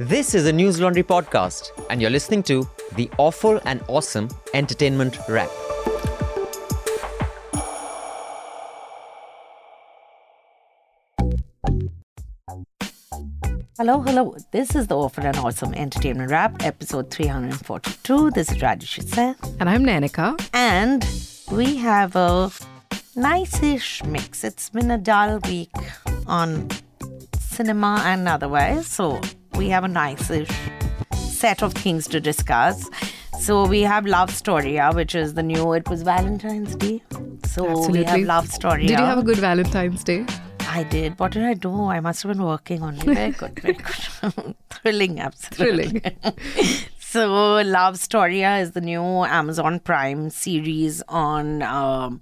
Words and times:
This 0.00 0.32
is 0.32 0.46
a 0.46 0.52
News 0.52 0.80
Laundry 0.80 1.02
podcast, 1.02 1.72
and 1.90 2.00
you're 2.00 2.08
listening 2.08 2.44
to 2.44 2.64
the 2.94 3.10
awful 3.18 3.60
and 3.64 3.82
awesome 3.88 4.28
entertainment 4.54 5.18
wrap. 5.28 5.50
Hello, 13.76 14.00
hello. 14.02 14.36
This 14.52 14.76
is 14.76 14.86
the 14.86 14.96
Awful 14.96 15.24
and 15.24 15.36
Awesome 15.38 15.74
Entertainment 15.74 16.30
Wrap, 16.30 16.64
episode 16.64 17.10
342. 17.10 18.30
This 18.30 18.52
is 18.52 18.58
Rajyasree 18.58 19.08
Sen. 19.08 19.34
And 19.58 19.68
I'm 19.68 19.84
Nainika. 19.84 20.40
And 20.52 21.04
we 21.50 21.74
have 21.74 22.14
a 22.14 22.52
nice-ish 23.16 24.04
mix. 24.04 24.44
It's 24.44 24.70
been 24.70 24.92
a 24.92 24.98
dull 24.98 25.40
week 25.48 25.74
on 26.28 26.68
cinema 27.40 28.00
and 28.04 28.28
otherwise, 28.28 28.86
so 28.86 29.20
we 29.58 29.68
have 29.68 29.82
a 29.82 29.88
nice-ish 29.88 30.48
set 31.14 31.62
of 31.62 31.74
things 31.74 32.06
to 32.06 32.20
discuss. 32.20 32.88
So 33.40 33.66
we 33.66 33.80
have 33.82 34.06
Love 34.06 34.30
Storiyaan, 34.30 34.94
which 34.94 35.16
is 35.16 35.34
the 35.34 35.42
new. 35.42 35.72
It 35.72 35.88
was 35.88 36.02
Valentine's 36.02 36.76
Day, 36.76 37.02
so 37.44 37.64
we 37.64 37.68
have 37.68 37.78
Absolutely. 37.78 38.24
Love 38.24 38.46
Storiyaan. 38.46 38.86
Did 38.86 38.98
you 39.00 39.04
have 39.04 39.18
a 39.18 39.22
good 39.22 39.38
Valentine's 39.38 40.04
Day? 40.04 40.24
I 40.60 40.84
did. 40.84 41.18
What 41.18 41.32
did 41.32 41.42
I 41.42 41.54
do? 41.54 41.86
I 41.86 41.98
must 41.98 42.22
have 42.22 42.32
been 42.32 42.44
working 42.44 42.82
on 42.82 42.96
it. 42.96 43.04
Very 43.18 43.32
good, 43.32 43.58
very 43.60 43.74
good. 43.74 44.54
Thrilling, 44.70 45.18
absolutely. 45.18 45.88
Thrilling. 45.88 46.34
so, 47.00 47.60
Love 47.62 47.96
Storiyaan 47.96 48.62
is 48.62 48.72
the 48.72 48.80
new 48.80 49.24
Amazon 49.24 49.80
Prime 49.80 50.30
series 50.30 51.02
on 51.08 51.62
um, 51.62 52.20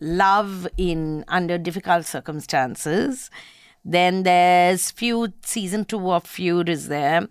love 0.00 0.68
in 0.76 1.24
under 1.28 1.56
difficult 1.56 2.04
circumstances. 2.04 3.30
Then 3.84 4.22
there's 4.24 4.90
Feud, 4.90 5.32
season 5.44 5.84
two 5.84 6.10
of 6.12 6.24
Feud 6.24 6.68
is 6.68 6.88
there. 6.88 7.28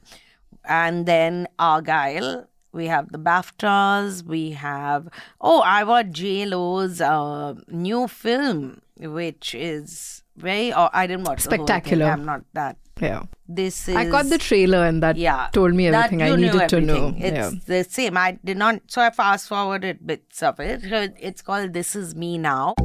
And 0.65 1.05
then 1.05 1.47
Argylle. 1.57 2.45
We 2.71 2.85
have 2.85 3.11
the 3.11 3.17
BAFTAs. 3.17 4.23
We 4.23 4.51
have, 4.51 5.09
oh, 5.41 5.61
I 5.61 5.83
watched 5.83 6.11
J 6.11 6.45
Lo's 6.45 7.01
uh, 7.01 7.55
new 7.67 8.07
film, 8.07 8.81
which 8.99 9.55
is 9.55 10.21
very, 10.37 10.71
oh, 10.71 10.87
I 10.93 11.07
didn't 11.07 11.25
watch 11.25 11.43
the 11.45 11.49
whole 11.49 11.65
thing. 11.65 11.65
Spectacular. 11.65 12.05
I'm 12.05 12.25
not 12.25 12.43
that. 12.53 12.77
Yeah. 13.01 13.23
This 13.47 13.89
is. 13.89 13.95
I 13.95 14.05
got 14.05 14.25
the 14.25 14.37
trailer 14.37 14.85
and 14.85 15.01
that 15.01 15.17
yeah, 15.17 15.49
told 15.51 15.73
me 15.73 15.87
everything 15.87 16.21
I 16.21 16.35
needed 16.35 16.69
to 16.69 16.79
know. 16.79 17.15
It's 17.17 17.35
yeah. 17.35 17.51
the 17.65 17.83
same. 17.85 18.15
I 18.15 18.37
did 18.45 18.57
not, 18.57 18.81
so 18.85 19.01
I 19.01 19.09
fast 19.09 19.47
forwarded 19.47 20.05
bits 20.05 20.43
of 20.43 20.59
it. 20.59 20.83
So 20.83 21.07
It's 21.19 21.41
called 21.41 21.73
This 21.73 21.95
Is 21.95 22.13
Me 22.13 22.37
Now. 22.37 22.75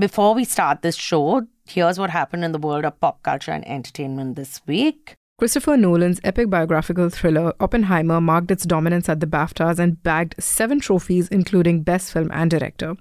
Before 0.00 0.34
we 0.34 0.44
start 0.46 0.80
this 0.80 0.96
show, 0.96 1.46
here's 1.66 1.98
what 1.98 2.08
happened 2.08 2.42
in 2.42 2.52
the 2.52 2.58
world 2.58 2.86
of 2.86 2.98
pop 3.00 3.22
culture 3.22 3.52
and 3.52 3.68
entertainment 3.68 4.34
this 4.34 4.62
week. 4.66 5.14
Christopher 5.38 5.76
Nolan's 5.76 6.22
epic 6.24 6.48
biographical 6.48 7.10
thriller 7.10 7.52
Oppenheimer 7.60 8.18
marked 8.18 8.50
its 8.50 8.64
dominance 8.64 9.10
at 9.10 9.20
the 9.20 9.26
BAFTAs 9.26 9.78
and 9.78 10.02
bagged 10.02 10.36
seven 10.38 10.80
trophies, 10.80 11.28
including 11.28 11.82
Best 11.82 12.14
Film 12.14 12.30
and 12.32 12.50
Director. 12.50 12.96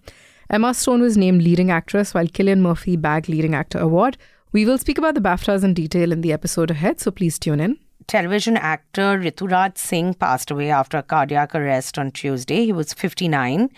Emma 0.49 0.73
Stone 0.73 0.99
was 0.99 1.15
named 1.15 1.41
leading 1.41 1.71
actress, 1.71 2.13
while 2.13 2.27
Cillian 2.27 2.59
Murphy 2.59 2.97
bagged 2.97 3.29
leading 3.29 3.55
actor 3.55 3.79
award. 3.79 4.17
We 4.51 4.65
will 4.65 4.77
speak 4.77 4.97
about 4.97 5.15
the 5.15 5.21
BAFTAs 5.21 5.63
in 5.63 5.73
detail 5.73 6.11
in 6.11 6.19
the 6.19 6.33
episode 6.33 6.69
ahead, 6.69 6.99
so 6.99 7.11
please 7.11 7.39
tune 7.39 7.61
in. 7.61 7.79
Television 8.07 8.57
actor 8.57 9.17
Rituraj 9.17 9.77
Singh 9.77 10.15
passed 10.15 10.51
away 10.51 10.69
after 10.69 10.97
a 10.97 11.03
cardiac 11.03 11.55
arrest 11.55 11.97
on 11.97 12.11
Tuesday. 12.11 12.65
He 12.65 12.73
was 12.73 12.93
59. 12.93 13.69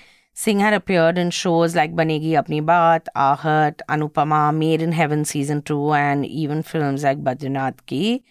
Singh 0.41 0.59
had 0.59 0.73
appeared 0.73 1.19
in 1.19 1.29
shows 1.29 1.75
like 1.75 1.95
Banegi 1.95 2.31
Apni 2.31 2.61
Baat, 2.65 3.05
Ahat, 3.15 3.81
Anupama, 3.87 4.51
Made 4.51 4.81
in 4.81 4.91
Heaven 4.91 5.23
Season 5.23 5.61
2, 5.61 5.93
and 5.93 6.25
even 6.25 6.63
films 6.63 7.03
like 7.03 7.23
Badrinath 7.23 7.85
Ki 7.85 8.23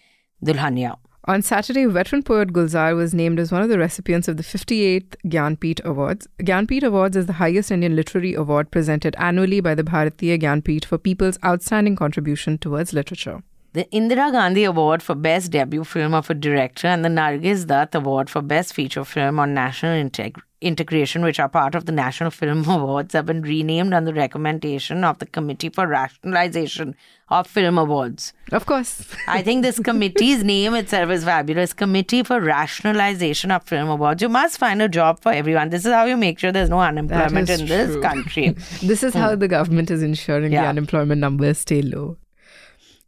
Dulhania. 0.43 0.97
On 1.29 1.41
Saturday, 1.41 1.85
veteran 1.85 2.21
poet 2.21 2.51
Gulzar 2.51 2.97
was 2.97 3.13
named 3.13 3.39
as 3.39 3.53
one 3.53 3.61
of 3.61 3.69
the 3.69 3.77
recipients 3.79 4.27
of 4.27 4.35
the 4.35 4.43
58th 4.43 5.15
Gyanpith 5.25 5.85
Awards. 5.85 6.27
Gyanpith 6.41 6.83
Awards 6.83 7.15
is 7.15 7.27
the 7.27 7.39
highest 7.43 7.71
Indian 7.71 7.95
literary 7.95 8.33
award 8.33 8.71
presented 8.71 9.15
annually 9.17 9.61
by 9.61 9.73
the 9.73 9.83
Bharatiya 9.83 10.37
Gyanpith 10.41 10.83
for 10.83 10.97
people's 10.97 11.39
outstanding 11.45 11.95
contribution 11.95 12.57
towards 12.57 12.91
literature. 12.91 13.41
The 13.71 13.85
Indira 13.85 14.33
Gandhi 14.33 14.65
Award 14.65 15.01
for 15.01 15.15
Best 15.15 15.51
Debut 15.51 15.85
Film 15.85 16.13
of 16.13 16.29
a 16.29 16.33
Director 16.33 16.87
and 16.87 17.05
the 17.05 17.09
Nargis 17.09 17.65
Dutt 17.65 17.95
Award 17.95 18.29
for 18.29 18.41
Best 18.41 18.73
Feature 18.73 19.05
Film 19.05 19.39
on 19.39 19.53
National 19.53 19.93
Integ- 19.93 20.41
Integration, 20.61 21.23
which 21.23 21.39
are 21.39 21.49
part 21.49 21.73
of 21.73 21.85
the 21.85 21.91
National 21.91 22.29
Film 22.29 22.63
Awards, 22.69 23.13
have 23.13 23.25
been 23.25 23.41
renamed 23.41 23.93
on 23.93 24.05
the 24.05 24.13
recommendation 24.13 25.03
of 25.03 25.17
the 25.17 25.25
Committee 25.25 25.69
for 25.69 25.87
Rationalization 25.87 26.95
of 27.29 27.47
Film 27.47 27.77
Awards. 27.79 28.33
Of 28.51 28.67
course. 28.67 29.07
I 29.27 29.41
think 29.41 29.63
this 29.63 29.79
committee's 29.83 30.43
name 30.43 30.75
itself 30.75 31.09
is 31.09 31.23
fabulous. 31.23 31.73
Committee 31.73 32.21
for 32.23 32.39
Rationalization 32.39 33.49
of 33.49 33.63
Film 33.63 33.89
Awards. 33.89 34.21
You 34.21 34.29
must 34.29 34.59
find 34.59 34.81
a 34.81 34.89
job 34.89 35.21
for 35.21 35.31
everyone. 35.31 35.69
This 35.69 35.85
is 35.85 35.93
how 35.93 36.05
you 36.05 36.15
make 36.15 36.37
sure 36.37 36.51
there's 36.51 36.69
no 36.69 36.79
unemployment 36.79 37.49
in 37.49 37.65
this 37.65 37.99
country. 38.01 38.49
this 38.83 39.01
is 39.01 39.13
how 39.13 39.33
hmm. 39.33 39.39
the 39.39 39.47
government 39.47 39.89
is 39.89 40.03
ensuring 40.03 40.51
the 40.51 40.57
Yeah. 40.57 40.69
unemployment 40.69 41.19
numbers 41.19 41.57
stay 41.59 41.81
low. 41.81 42.17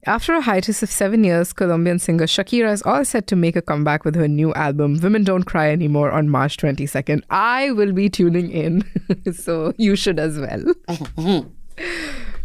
After 0.06 0.34
a 0.34 0.42
hiatus 0.42 0.84
of 0.84 0.90
seven 0.90 1.24
years, 1.24 1.54
Colombian 1.54 1.98
singer 1.98 2.26
Shakira 2.26 2.74
is 2.74 2.82
all 2.82 3.06
set 3.06 3.26
to 3.28 3.38
make 3.38 3.56
a 3.56 3.62
comeback 3.62 4.04
with 4.04 4.16
her 4.16 4.28
new 4.28 4.54
album, 4.54 5.00
Women 5.02 5.24
Don't 5.24 5.44
Cry 5.44 5.70
Anymore, 5.72 6.12
on 6.12 6.28
March 6.28 6.58
22nd. 6.58 7.24
I 7.30 7.72
will 7.72 7.94
be 7.94 8.10
tuning 8.10 8.52
in, 8.52 8.84
so 9.34 9.74
you 9.78 9.96
should 9.96 10.20
as 10.20 10.40
well. 10.40 11.46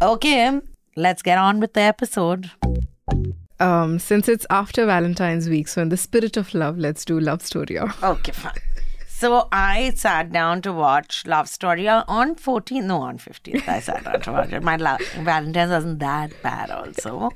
Okay, 0.01 0.59
let's 0.97 1.23
get 1.23 1.39
on 1.39 1.59
with 1.59 1.73
the 1.75 1.81
episode. 1.81 2.51
Um, 3.59 3.99
since 3.99 4.29
it's 4.29 4.47
after 4.49 4.87
Valentine's 4.87 5.49
week, 5.49 5.67
so 5.67 5.83
in 5.83 5.89
the 5.89 5.97
spirit 5.97 6.37
of 6.37 6.55
love, 6.55 6.79
let's 6.79 7.05
do 7.05 7.19
Love 7.19 7.41
Storiyaan. 7.41 8.01
Okay, 8.03 8.31
fine. 8.31 8.53
So 9.09 9.49
I 9.51 9.91
sat 9.97 10.31
down 10.31 10.63
to 10.63 10.73
watch 10.73 11.27
Love 11.27 11.49
Story 11.49 11.89
on 11.89 12.37
14th, 12.37 12.85
no, 12.85 13.01
on 13.03 13.19
15th. 13.19 13.69
I 13.69 13.81
sat 13.81 14.05
down 14.05 14.21
to 14.21 14.33
watch 14.33 14.53
it. 14.53 14.63
My 14.63 14.77
la- 14.77 14.99
Valentine's 15.17 15.73
wasn't 15.73 15.99
that 15.99 16.33
bad, 16.41 16.71
also. 16.71 17.31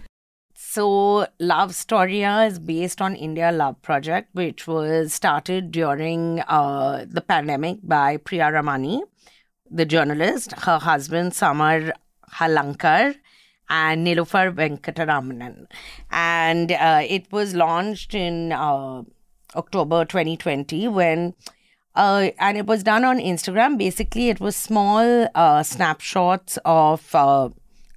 So 0.74 1.26
Love 1.38 1.72
Storiyaan 1.72 2.48
is 2.48 2.58
based 2.58 3.02
on 3.02 3.14
India 3.14 3.52
Love 3.52 3.82
Project, 3.82 4.30
which 4.32 4.66
was 4.66 5.12
started 5.12 5.70
during 5.70 6.40
uh, 6.48 7.04
the 7.06 7.20
pandemic 7.20 7.80
by 7.82 8.16
Priya 8.16 8.50
Ramani, 8.50 9.02
the 9.70 9.84
journalist, 9.84 10.52
her 10.52 10.78
husband 10.78 11.34
Samar 11.34 11.92
Halarnkar, 12.36 13.16
and 13.68 14.06
Nilufar 14.06 14.50
Venkataramanan. 14.54 15.66
And 16.10 16.72
uh, 16.72 17.02
it 17.06 17.30
was 17.30 17.54
launched 17.54 18.14
in 18.14 18.52
uh, 18.52 19.02
October 19.54 20.06
2020 20.06 20.88
when 20.88 21.34
uh, 21.96 22.30
and 22.38 22.56
it 22.56 22.64
was 22.64 22.82
done 22.82 23.04
on 23.04 23.18
Instagram. 23.18 23.76
Basically, 23.76 24.30
it 24.30 24.40
was 24.40 24.56
small 24.56 25.28
uh, 25.34 25.62
snapshots 25.62 26.58
of 26.64 27.14
uh, 27.14 27.50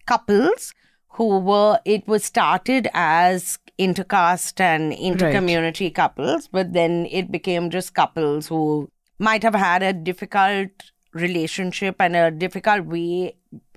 couples 0.05 0.73
who 1.15 1.39
were. 1.39 1.79
It 1.85 2.07
was 2.07 2.23
started 2.23 2.87
as 2.93 3.59
intercaste 3.77 4.59
and 4.61 4.93
intercommunity 4.93 5.93
couples, 5.93 6.47
but 6.47 6.73
then 6.73 7.07
it 7.11 7.31
became 7.31 7.69
just 7.69 7.93
couples 7.93 8.47
who 8.47 8.89
might 9.19 9.43
have 9.43 9.55
had 9.55 9.83
a 9.83 9.93
difficult 9.93 10.69
relationship 11.13 11.95
and 11.99 12.15
a 12.15 12.31
difficult 12.31 12.85
way. 12.85 13.35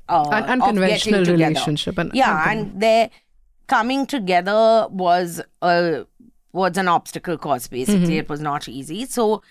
Uh, 0.09 0.29
An 0.33 0.45
unconventional 0.63 1.25
relationship. 1.25 1.99
An 1.99 2.11
Yeah, 2.15 2.45
uncon- 2.45 2.51
and 2.53 2.81
their 2.81 3.11
coming 3.67 4.07
together 4.07 4.87
was 4.91 5.41
a 5.63 6.07
was 6.53 6.79
an 6.79 6.89
obstacle 6.89 7.37
course. 7.37 7.69
Basically, 7.69 8.01
Mm-hmm. 8.07 8.13
it 8.25 8.29
was 8.29 8.41
not 8.41 8.69
easy. 8.69 9.05
So, 9.05 9.43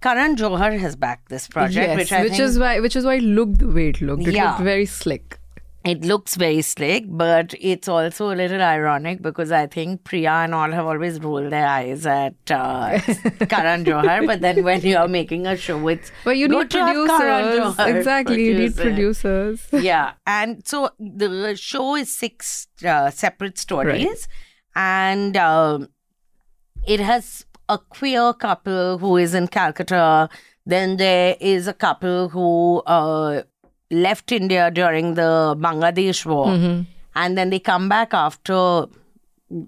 Karan 0.00 0.36
Johar 0.36 0.78
has 0.78 0.94
backed 0.94 1.28
this 1.28 1.48
project, 1.48 1.88
yes, 1.88 1.96
which 1.98 2.12
I 2.12 2.28
think 2.28 2.38
is 2.38 2.58
why 2.58 2.78
which 2.80 2.94
is 2.94 3.04
why 3.04 3.14
it 3.16 3.24
looked 3.24 3.58
the 3.58 3.68
way 3.68 3.88
it 3.88 4.00
looked. 4.00 4.26
It 4.28 4.34
Yeah. 4.34 4.50
looked 4.52 4.60
very 4.62 4.86
slick. 4.86 5.38
It 5.86 6.04
looks 6.04 6.34
very 6.36 6.62
slick, 6.62 7.04
but 7.06 7.54
it's 7.60 7.88
also 7.88 8.32
a 8.32 8.36
little 8.36 8.60
ironic 8.60 9.22
because 9.22 9.52
I 9.52 9.66
think 9.66 10.04
Priya 10.04 10.30
and 10.30 10.54
all 10.54 10.70
have 10.70 10.86
always 10.86 11.20
rolled 11.20 11.52
their 11.52 11.66
eyes 11.66 12.04
at 12.06 12.34
uh, 12.50 12.98
Karan 13.48 13.84
Johar. 13.84 14.26
But 14.26 14.40
then 14.40 14.64
when 14.64 14.80
you're 14.80 15.08
making 15.08 15.46
a 15.46 15.56
show, 15.56 15.86
it's 15.88 16.10
But 16.24 16.36
you 16.36 16.48
need 16.48 16.70
to 16.70 16.78
have 16.78 17.06
Karan 17.06 17.44
producers. 17.44 17.96
Exactly, 17.96 18.44
you 18.44 18.58
need 18.58 18.76
producers. 18.76 19.66
yeah 19.72 20.12
and 20.26 20.66
so 20.66 20.90
the 20.98 21.54
show 21.56 21.96
is 21.96 22.14
six 22.14 22.66
uh, 22.84 23.10
separate 23.10 23.58
stories 23.58 24.28
and 24.74 25.36
um, 25.36 25.88
it 26.86 27.00
has 27.00 27.44
a 27.68 27.78
queer 27.78 28.32
couple 28.32 28.98
who 28.98 29.16
is 29.16 29.34
in 29.34 29.46
calcutta 29.48 30.28
then 30.64 30.96
there 30.96 31.36
is 31.40 31.68
a 31.68 31.72
couple 31.72 32.28
who 32.28 32.82
uh, 32.86 33.42
left 33.90 34.32
india 34.32 34.70
during 34.70 35.14
the 35.14 35.56
bangladesh 35.58 36.24
war 36.26 36.48
and 37.14 37.38
then 37.38 37.50
they 37.50 37.58
come 37.58 37.88
back 37.88 38.12
after 38.12 38.86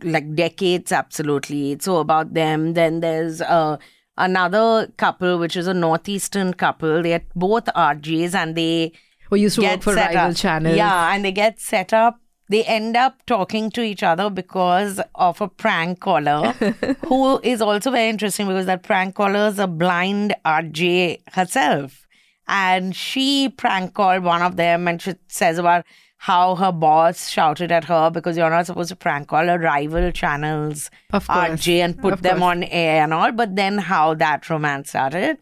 like 0.03 0.35
decades 0.35 0.91
absolutely 0.93 1.73
it's 1.73 1.85
so 1.85 1.99
about 1.99 2.35
them 2.35 2.75
then 2.75 3.00
there's 3.00 3.41
uh, 3.41 3.76
another 4.17 4.93
couple 4.97 5.38
which 5.38 5.56
is 5.56 5.67
a 5.67 5.75
northeastern 5.75 6.53
couple 6.53 7.03
they're 7.03 7.23
both 7.37 7.67
rjs 7.67 8.35
and 8.35 8.56
they 8.56 8.93
used 9.37 9.56
to 9.56 9.62
work 9.62 9.82
for 9.82 9.94
rival 9.94 10.31
up. 10.31 10.37
channels. 10.37 10.76
Yeah, 10.76 11.12
and 11.12 11.25
they 11.25 11.32
get 11.32 11.61
set 11.61 11.93
up 11.93 12.21
they 12.50 12.64
end 12.64 12.97
up 12.97 13.25
talking 13.26 13.71
to 13.71 13.82
each 13.82 14.03
other 14.03 14.31
because 14.31 15.00
of 15.14 15.41
a 15.41 15.49
prank 15.49 16.00
caller 16.00 16.53
who 17.06 17.38
is 17.41 17.61
also 17.61 17.91
very 17.91 18.09
interesting 18.09 18.47
because 18.49 18.67
that 18.67 18.82
prank 18.82 19.14
caller 19.14 19.49
is 19.49 19.59
a 19.59 19.67
blind 19.67 20.35
RJ 20.47 21.21
herself. 21.32 22.08
And 22.49 22.97
she 22.97 23.50
prank 23.50 23.95
called 23.95 24.25
one 24.25 24.41
of 24.43 24.56
them 24.56 24.89
and 24.89 25.00
she 25.03 25.15
says 25.29 25.59
about 25.59 25.85
how 26.17 26.55
her 26.56 26.73
boss 26.73 27.29
shouted 27.29 27.71
at 27.71 27.85
her 27.85 28.11
because 28.11 28.37
you're 28.37 28.50
not 28.50 28.67
supposed 28.67 28.89
to 28.89 28.97
prank 28.97 29.29
call 29.29 29.49
a 29.49 29.59
rival 29.59 30.11
channel's 30.11 30.91
Of 31.12 31.27
course. 31.29 31.49
RJ 31.50 31.79
and 31.85 31.99
put 32.00 32.12
Of 32.15 32.23
them 32.23 32.39
course. 32.39 32.50
on 32.56 32.65
air 32.65 33.03
and 33.05 33.12
all. 33.15 33.31
But 33.33 33.55
then 33.55 33.79
how 33.79 34.15
that 34.15 34.49
romance 34.50 34.89
started. 34.89 35.37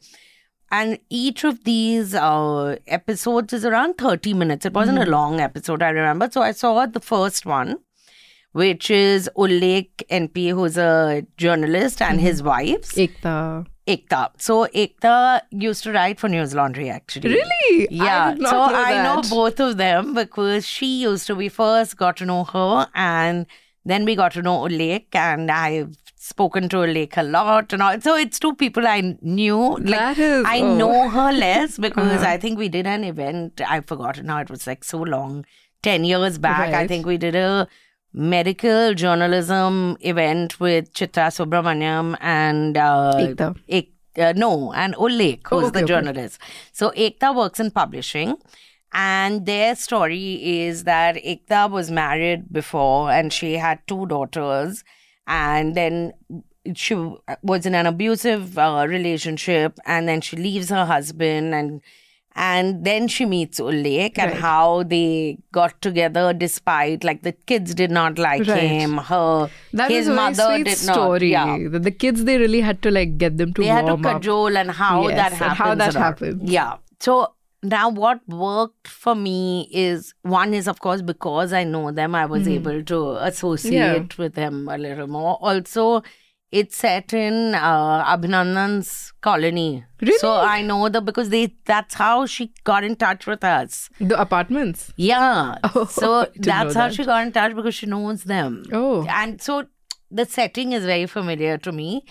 And 0.72 0.98
each 1.08 1.44
of 1.44 1.62
these 1.62 2.12
uh, 2.14 2.76
episodes 2.88 3.52
is 3.52 3.64
around 3.64 3.98
30 3.98 4.34
minutes. 4.34 4.66
It 4.66 4.72
wasn't 4.74 4.98
Mm-hmm. 4.98 5.08
a 5.08 5.10
long 5.12 5.40
episode, 5.40 5.80
I 5.82 5.90
remember. 5.90 6.28
So 6.30 6.42
I 6.42 6.50
saw 6.50 6.84
the 6.86 6.98
first 7.00 7.46
one, 7.46 7.76
which 8.52 8.90
is 8.90 9.30
Ullekh 9.36 10.02
NP, 10.10 10.50
who's 10.50 10.76
a 10.76 11.24
journalist, 11.36 12.02
and 12.02 12.20
his 12.20 12.40
Mm-hmm. 12.42 12.48
wife's 12.48 12.94
Ekta. 12.96 13.66
Ekta. 13.86 14.30
So 14.38 14.66
Ekta 14.66 15.40
used 15.50 15.84
to 15.84 15.92
write 15.92 16.18
for 16.18 16.28
News 16.28 16.54
Laundry, 16.54 16.90
actually. 16.90 17.30
Really? 17.34 17.88
Yeah. 17.90 18.34
I 18.34 18.34
so 18.36 18.40
know 18.40 18.74
I 18.74 19.02
know 19.02 19.22
both 19.28 19.60
of 19.60 19.76
them 19.76 20.14
because 20.14 20.66
she 20.66 21.02
used 21.02 21.26
to, 21.28 21.34
we 21.36 21.48
first 21.48 21.96
got 21.96 22.16
to 22.18 22.26
know 22.26 22.44
her 22.44 22.88
and 22.94 23.46
then 23.84 24.04
we 24.04 24.16
got 24.16 24.32
to 24.32 24.42
know 24.42 24.64
Ullekh 24.64 25.14
and 25.14 25.50
I've 25.50 25.96
spoken 26.16 26.68
to 26.70 26.78
Ullekh 26.78 27.16
a 27.16 27.22
lot 27.22 27.72
and 27.72 27.80
all. 27.80 28.00
So 28.00 28.16
it's 28.16 28.40
two 28.40 28.54
people 28.56 28.86
I 28.86 29.16
knew. 29.22 29.76
That 29.80 30.18
is- 30.18 30.44
I 30.44 30.60
oh. 30.60 30.74
know 30.76 31.08
her 31.08 31.32
less 31.32 31.78
because 31.86 32.22
Uh-huh. 32.22 32.28
I 32.32 32.36
think 32.38 32.58
we 32.58 32.68
did 32.68 32.86
an 32.86 33.04
event. 33.04 33.60
I've 33.66 33.86
forgotten 33.86 34.26
now. 34.26 34.40
It 34.40 34.50
was 34.50 34.66
like 34.66 34.82
so 34.82 34.98
long. 34.98 35.44
10 35.82 36.02
years 36.04 36.38
back, 36.38 36.74
I 36.74 36.88
think 36.88 37.06
we 37.06 37.16
did 37.16 37.36
a 37.36 37.68
medical 38.16 38.94
journalism 38.94 39.96
event 40.00 40.58
with 40.58 40.92
Chitra 40.94 41.28
Subramaniam 41.30 42.16
and 42.20 42.76
uh, 42.76 43.12
Ekta. 43.14 43.56
Ek, 43.68 43.90
uh, 44.18 44.32
no, 44.34 44.72
and 44.72 44.94
Ullekh, 44.94 45.46
Oh, 45.52 45.60
who's 45.60 45.68
okay, 45.68 45.80
the 45.80 45.84
okay. 45.84 45.86
journalist. 45.86 46.40
So 46.72 46.90
Ekta 46.92 47.36
works 47.36 47.60
in 47.60 47.70
publishing. 47.70 48.36
And 48.92 49.44
their 49.44 49.76
story 49.76 50.60
is 50.60 50.84
that 50.84 51.16
Ekta 51.16 51.70
was 51.70 51.90
married 51.90 52.50
before 52.50 53.10
and 53.10 53.30
she 53.30 53.54
had 53.54 53.80
two 53.86 54.06
daughters. 54.06 54.82
And 55.26 55.74
then 55.74 56.14
she 56.74 56.94
was 57.42 57.66
in 57.66 57.74
an 57.74 57.84
abusive 57.84 58.56
uh, 58.56 58.86
relationship. 58.88 59.78
And 59.84 60.08
then 60.08 60.22
she 60.22 60.36
leaves 60.36 60.70
her 60.70 60.86
husband 60.86 61.54
and 61.54 61.82
and 62.36 62.84
then 62.84 63.08
she 63.08 63.24
meets 63.24 63.58
Ullekh 63.58 64.18
and 64.18 64.34
how 64.34 64.82
they 64.82 65.38
got 65.52 65.80
together 65.80 66.32
despite 66.34 67.02
like 67.02 67.22
the 67.22 67.32
kids 67.32 67.74
did 67.74 67.90
not 67.90 68.18
like 68.18 68.46
Right. 68.46 68.60
him. 68.62 68.98
Her 68.98 69.48
That 69.72 69.90
his 69.90 70.08
mother 70.08 70.62
did 70.62 70.76
story. 70.76 71.30
not. 71.32 71.48
Yeah 71.58 71.68
The, 71.70 71.78
the 71.78 71.90
kids, 71.90 72.24
they 72.24 72.36
really 72.36 72.60
had 72.60 72.82
to 72.82 72.90
like 72.90 73.16
get 73.16 73.38
them 73.38 73.54
to 73.54 73.62
they 73.62 73.68
had 73.68 73.86
to 73.86 73.94
warm 73.94 74.06
up. 74.06 74.56
and 74.64 74.70
how 74.70 75.08
Yes, 75.08 75.16
that 75.16 75.32
happens. 75.32 75.58
how 75.58 75.74
that 75.74 75.94
happens. 75.94 76.50
Yeah. 76.50 76.74
So 77.00 77.32
now 77.62 77.88
what 77.88 78.20
worked 78.28 78.86
for 78.86 79.14
me 79.14 79.68
is 79.72 80.12
one 80.22 80.52
is 80.52 80.68
of 80.68 80.80
course 80.80 81.00
because 81.02 81.52
I 81.54 81.64
know 81.64 81.90
them, 81.90 82.14
I 82.14 82.26
was 82.26 82.42
mm-hmm. 82.42 82.52
able 82.52 82.82
to 82.84 83.16
associate 83.24 84.18
with 84.18 84.34
them 84.34 84.68
a 84.68 84.76
little 84.76 85.06
more. 85.06 85.38
Also, 85.40 86.02
it's 86.52 86.76
set 86.76 87.12
in 87.12 87.54
uh, 87.54 88.04
Abhinandan's 88.04 89.12
colony. 89.20 89.84
Really? 90.00 90.18
So 90.18 90.32
I 90.34 90.62
know 90.62 90.88
the 90.88 91.00
because 91.00 91.28
they 91.30 91.54
that's 91.64 91.94
how 91.94 92.26
she 92.26 92.52
got 92.64 92.84
in 92.84 92.96
touch 92.96 93.26
with 93.26 93.42
us. 93.44 93.88
The 94.00 94.20
apartments. 94.20 94.92
Yeah. 94.96 95.56
Oh, 95.74 95.84
so 95.86 96.26
that's 96.36 96.74
how 96.74 96.86
that. 96.88 96.94
she 96.94 97.04
got 97.04 97.26
in 97.26 97.32
touch 97.32 97.54
because 97.54 97.74
she 97.74 97.86
knows 97.86 98.24
them. 98.24 98.64
Oh. 98.72 99.06
And 99.08 99.40
so 99.42 99.66
the 100.10 100.24
setting 100.24 100.72
is 100.72 100.84
very 100.84 101.06
familiar 101.06 101.58
to 101.58 101.72
me. 101.72 102.04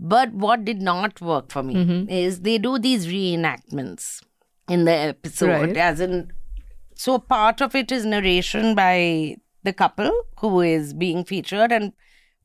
But 0.00 0.32
what 0.32 0.64
did 0.64 0.80
not 0.80 1.20
work 1.20 1.50
for 1.50 1.62
me 1.62 1.74
Mm-hmm. 1.74 2.08
is 2.10 2.40
they 2.40 2.56
do 2.58 2.78
these 2.78 3.06
reenactments 3.08 4.22
in 4.68 4.84
the 4.84 4.92
episode, 4.92 5.48
Right. 5.48 5.76
as 5.76 6.00
in, 6.00 6.32
so 6.94 7.18
part 7.18 7.60
of 7.60 7.74
it 7.74 7.90
is 7.90 8.04
narration 8.06 8.74
by 8.74 9.36
the 9.64 9.72
couple 9.72 10.10
who 10.38 10.60
is 10.60 10.94
being 10.94 11.24
featured, 11.24 11.72
and 11.72 11.92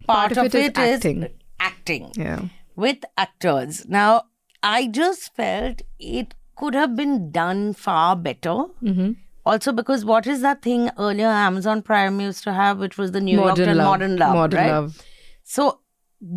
part, 0.08 0.38
of 0.38 0.54
it 0.54 0.56
is 0.56 0.72
acting. 0.76 1.28
acting 1.60 2.12
Yeah. 2.16 2.46
with 2.76 3.04
actors. 3.18 3.86
Now, 3.88 4.24
I 4.62 4.88
just 4.88 5.36
felt 5.36 5.82
it 6.00 6.36
could 6.56 6.74
have 6.74 6.96
been 6.96 7.32
done 7.32 7.74
far 7.74 8.16
better. 8.16 8.66
Mm-hmm. 8.82 9.12
Also, 9.46 9.74
because 9.74 10.06
what 10.06 10.26
is 10.26 10.42
that 10.42 10.62
thing 10.62 10.90
earlier 10.98 11.28
Amazon 11.28 11.82
Prime 11.82 12.22
used 12.22 12.44
to 12.46 12.54
have, 12.54 12.80
which 12.80 12.98
was 12.98 13.12
the 13.12 13.20
New 13.20 13.38
Modern 13.38 13.66
York 13.66 13.78
love. 13.78 13.86
Modern 13.88 14.16
Love, 14.18 14.34
Modern 14.36 14.60
right? 14.60 14.72
love. 14.72 15.02
So, 15.44 15.80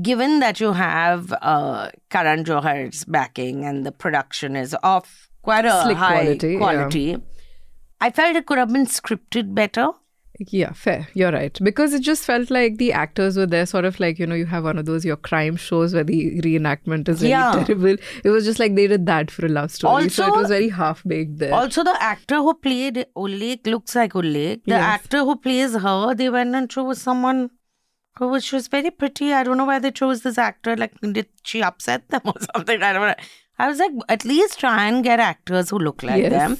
given 0.03 0.41
that 0.41 0.59
you 0.59 0.73
have 0.73 1.33
uh, 1.41 1.91
Karan 2.11 2.45
Johar's 2.45 3.05
backing 3.05 3.65
and 3.65 3.87
the 3.87 3.93
production 3.93 4.57
is 4.57 4.75
of 4.83 5.29
quite 5.43 5.65
a 5.65 5.83
Slick 5.85 5.97
high 5.97 6.23
quality, 6.25 6.53
yeah. 6.55 6.59
quality, 6.59 7.17
I 8.01 8.11
felt 8.11 8.35
it 8.35 8.47
could 8.47 8.59
have 8.59 8.73
been 8.73 8.87
scripted 8.87 9.55
better. 9.55 9.91
Yeah, 10.39 10.73
fair. 10.73 11.09
You're 11.15 11.33
right. 11.33 11.59
Because 11.63 11.95
it 11.95 12.01
just 12.03 12.25
felt 12.25 12.51
like 12.51 12.77
the 12.77 12.93
actors 12.93 13.37
were 13.37 13.47
there, 13.47 13.65
sort 13.67 13.85
of 13.87 13.99
like, 13.99 14.19
you 14.19 14.27
know, 14.27 14.35
you 14.35 14.45
have 14.47 14.65
one 14.65 14.79
of 14.79 14.85
those 14.87 15.05
your 15.05 15.17
crime 15.17 15.57
shows 15.57 15.95
where 15.95 16.05
the 16.05 16.41
reenactment 16.43 17.09
is 17.09 17.21
really 17.23 17.31
Yeah. 17.31 17.65
terrible. 17.65 17.97
It 18.25 18.29
was 18.31 18.45
just 18.45 18.59
like 18.59 18.75
they 18.75 18.87
did 18.87 19.07
that 19.07 19.31
for 19.31 19.47
a 19.47 19.49
love 19.49 19.71
story. 19.71 20.09
so 20.11 20.27
it 20.27 20.37
was 20.37 20.49
very 20.49 20.69
half 20.69 21.03
baked 21.05 21.39
there. 21.39 21.55
Also, 21.55 21.83
the 21.85 21.97
actor 22.03 22.37
who 22.37 22.55
played 22.55 23.07
Ullekh 23.17 23.67
looks 23.67 23.95
like 23.95 24.13
Ullekh. 24.15 24.63
The 24.65 24.71
Yes. 24.73 24.83
actor 24.83 25.19
who 25.21 25.37
plays 25.37 25.75
her, 25.75 26.15
they 26.15 26.29
went 26.29 26.55
and 26.55 26.69
chose 26.71 27.01
someone 27.01 27.51
who 28.19 28.29
was 28.29 28.45
she 28.45 28.57
was 28.57 28.69
very 28.69 28.91
pretty. 28.91 29.33
I 29.33 29.43
don't 29.45 29.57
know 29.59 29.65
why 29.67 29.79
they 29.79 29.91
chose 29.91 30.23
this 30.23 30.39
actor. 30.39 30.77
Like, 30.77 30.93
did 31.01 31.27
she 31.45 31.63
upset 31.63 32.09
them 32.09 32.23
or 32.25 32.35
something? 32.55 32.83
I 32.83 32.93
don't 32.93 33.07
know. 33.09 33.15
I 33.59 33.69
was 33.69 33.79
like, 33.79 33.93
at 34.11 34.25
least 34.27 34.61
try 34.61 34.87
and 34.87 35.03
get 35.03 35.19
actors 35.19 35.71
who 35.71 35.79
look 35.79 36.03
like 36.03 36.23
Yes. 36.23 36.31
them. 36.31 36.59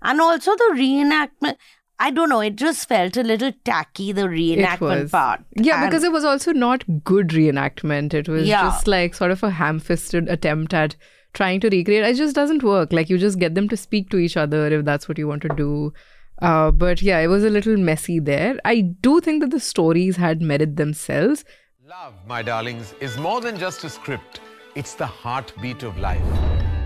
And 0.00 0.20
also 0.20 0.52
the 0.54 0.70
reenactment. 0.74 1.56
I 2.00 2.10
don't 2.10 2.28
know. 2.28 2.40
It 2.40 2.56
just 2.56 2.88
felt 2.88 3.16
a 3.16 3.22
little 3.22 3.52
tacky. 3.64 4.12
The 4.12 4.22
reenactment 4.22 5.10
part. 5.10 5.40
Yeah, 5.56 5.82
And- 5.82 5.90
because 5.90 6.04
it 6.04 6.12
was 6.12 6.24
also 6.24 6.52
not 6.52 6.84
good 7.04 7.28
reenactment. 7.28 8.14
It 8.14 8.28
was 8.28 8.46
Yeah. 8.46 8.62
just 8.62 8.86
like 8.86 9.14
sort 9.14 9.30
of 9.32 9.42
a 9.42 9.50
ham 9.50 9.80
fisted 9.80 10.28
attempt 10.28 10.72
at 10.74 10.94
trying 11.34 11.60
to 11.60 11.68
recreate. 11.68 12.04
It 12.04 12.16
just 12.16 12.34
doesn't 12.34 12.62
work. 12.62 12.92
Like 12.92 13.10
you 13.10 13.18
just 13.18 13.38
get 13.38 13.54
them 13.56 13.68
to 13.68 13.76
speak 13.76 14.10
to 14.10 14.16
each 14.18 14.36
other 14.36 14.66
if 14.68 14.84
that's 14.84 15.08
what 15.08 15.18
you 15.18 15.26
want 15.28 15.42
to 15.42 15.48
do. 15.48 15.92
Uh, 16.40 16.70
but 16.70 17.02
yeah, 17.02 17.18
it 17.18 17.26
was 17.26 17.42
a 17.42 17.50
little 17.50 17.76
messy 17.76 18.20
there. 18.20 18.58
I 18.64 18.80
do 18.82 19.20
think 19.20 19.40
that 19.42 19.50
the 19.50 19.58
stories 19.60 20.16
had 20.16 20.40
merit 20.40 20.76
themselves. 20.76 21.44
Love, 21.84 22.14
my 22.28 22.42
darlings, 22.42 22.94
is 23.00 23.18
more 23.18 23.40
than 23.40 23.58
just 23.58 23.82
a 23.82 23.90
script, 23.90 24.40
it's 24.76 24.94
the 24.94 25.06
heartbeat 25.06 25.82
of 25.82 25.98
life. 25.98 26.77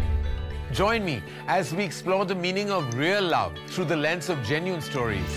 Join 0.72 1.04
me 1.04 1.22
as 1.48 1.74
we 1.74 1.84
explore 1.84 2.24
the 2.24 2.34
meaning 2.34 2.70
of 2.70 2.94
real 2.96 3.22
love 3.22 3.52
through 3.68 3.84
the 3.86 3.96
lens 3.96 4.30
of 4.30 4.38
genuine 4.42 4.80
stories. 4.80 5.32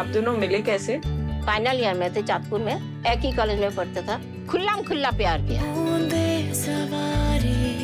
आप 0.00 0.06
दोनों 0.14 0.36
मिले 0.38 0.60
कैसे 0.68 0.98
final 1.46 1.80
year 1.80 1.94
में 1.98 2.14
थे 2.14 2.22
चाँदपुर 2.22 2.60
में 2.66 2.74
एक 3.12 3.24
ही 3.24 3.32
college 3.36 3.60
में 3.60 3.74
पढ़ते 3.76 4.02
था 4.08 4.20
खुल्ला 4.50 4.74
खुल्ला 4.88 5.10
प्यार 5.22 5.42
किया 5.50 5.62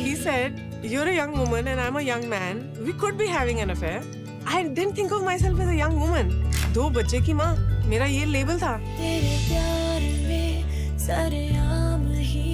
He 0.05 0.15
said, 0.15 0.55
You're 0.83 1.07
a 1.09 1.15
young 1.15 1.37
woman 1.37 1.67
and 1.67 1.81
I'm 1.81 1.97
a 1.97 2.01
young 2.01 2.27
man. 2.29 2.63
We 2.85 2.93
could 2.93 3.17
be 3.17 3.27
having 3.27 3.59
an 3.59 3.69
affair. 3.71 4.01
I 4.45 4.63
didn't 4.63 4.93
think 4.95 5.11
of 5.11 5.23
myself 5.23 5.59
as 5.59 5.69
a 5.69 5.77
young 5.83 5.99
woman. 5.99 6.31
दो 6.73 6.89
बच्चे 6.95 7.21
की 7.25 7.33
माँ 7.33 7.51
मेरा 7.89 8.05
ये 8.05 8.25
लेबल 8.25 8.59
था 8.61 8.75
तेरे 8.97 9.35
प्यार 9.47 10.01
में 10.27 10.97
सरेआम 11.07 12.07
ही 12.31 12.49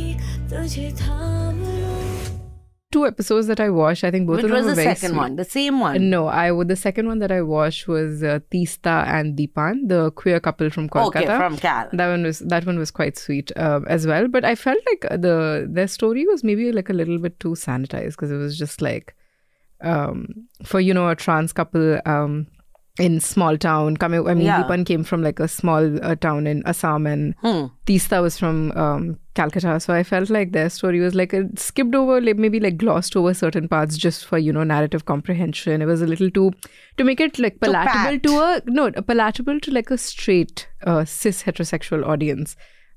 तुझे 0.50 0.92
थाम 1.02 1.60
लूँ 1.62 1.93
Two 2.94 3.06
episodes 3.08 3.48
that 3.48 3.60
I 3.60 3.70
watched, 3.70 4.04
I 4.04 4.12
think 4.12 4.28
both 4.28 4.38
Which 4.38 4.46
of 4.46 4.52
them 4.52 4.60
was 4.60 4.66
were 4.68 4.76
the 4.76 4.84
second 4.84 5.10
sweet. 5.10 5.18
one? 5.18 5.36
The 5.36 5.46
same 5.46 5.80
one. 5.80 6.10
No, 6.10 6.28
I 6.28 6.52
would. 6.52 6.68
The 6.68 6.76
second 6.76 7.08
one 7.08 7.20
that 7.20 7.32
I 7.32 7.42
watched 7.42 7.88
was 7.88 8.24
uh, 8.24 8.40
Tista 8.52 9.04
and 9.08 9.38
Deepan, 9.38 9.88
the 9.90 10.12
queer 10.12 10.40
couple 10.40 10.70
from 10.70 10.90
Kolkata. 10.90 11.24
Okay, 11.24 11.38
from 11.38 11.58
Cal. 11.58 11.90
That 11.92 12.08
one 12.08 12.24
was 12.24 12.40
that 12.40 12.66
one 12.66 12.78
was 12.78 12.92
quite 12.92 13.18
sweet 13.18 13.52
uh, 13.58 13.82
as 13.88 14.06
well. 14.08 14.28
But 14.28 14.46
I 14.46 14.56
felt 14.56 14.78
like 14.92 15.22
the 15.22 15.68
their 15.70 15.88
story 15.88 16.26
was 16.28 16.44
maybe 16.44 16.72
like 16.72 16.90
a 16.90 16.94
little 16.94 17.18
bit 17.18 17.40
too 17.40 17.56
sanitized 17.66 18.12
because 18.12 18.32
it 18.32 18.38
was 18.38 18.58
just 18.58 18.82
like 18.82 19.16
um, 19.82 20.48
for 20.64 20.80
you 20.80 20.94
know 20.94 21.10
a 21.10 21.16
trans 21.16 21.52
couple 21.52 22.00
um, 22.06 22.48
in 23.00 23.20
small 23.20 23.58
town 23.58 23.98
coming. 23.98 24.28
I 24.28 24.36
mean, 24.36 24.46
Yeah. 24.46 24.64
Deepan 24.64 24.86
came 24.86 25.04
from 25.04 25.24
like 25.24 25.40
a 25.40 25.48
small 25.48 26.04
uh, 26.06 26.16
town 26.16 26.46
in 26.46 26.62
Assam, 26.66 27.08
and 27.08 27.34
Hmm. 27.42 27.66
Tista 27.88 28.22
was 28.22 28.38
from 28.38 28.72
um, 28.74 29.18
Calcutta. 29.34 29.80
So 29.80 29.94
I 29.96 30.04
felt 30.04 30.30
like 30.30 30.52
their 30.52 30.70
story 30.70 31.00
was 31.00 31.16
like 31.16 31.34
it 31.34 31.58
skipped 31.58 31.96
over, 31.96 32.22
like 32.22 32.38
maybe 32.38 32.60
like 32.60 32.78
glossed 32.78 33.16
over 33.16 33.34
certain 33.34 33.68
parts 33.68 33.98
just 33.98 34.26
for 34.26 34.38
you 34.38 34.54
know 34.54 34.64
narrative 34.64 35.06
comprehension. 35.06 35.82
It 35.82 35.86
was 35.86 36.04
a 36.04 36.08
little 36.08 36.30
too 36.30 36.52
to 36.98 37.04
make 37.04 37.20
it 37.20 37.40
like 37.40 37.60
palatable 37.60 38.20
to 38.20 38.40
a 38.40 38.62
no 38.68 38.92
palatable 38.92 39.60
to 39.62 39.72
like 39.72 39.90
a 39.90 39.98
straight 39.98 40.68
uh, 40.84 41.04
cis 41.04 41.42
heterosexual 41.44 42.06
audience. 42.08 42.56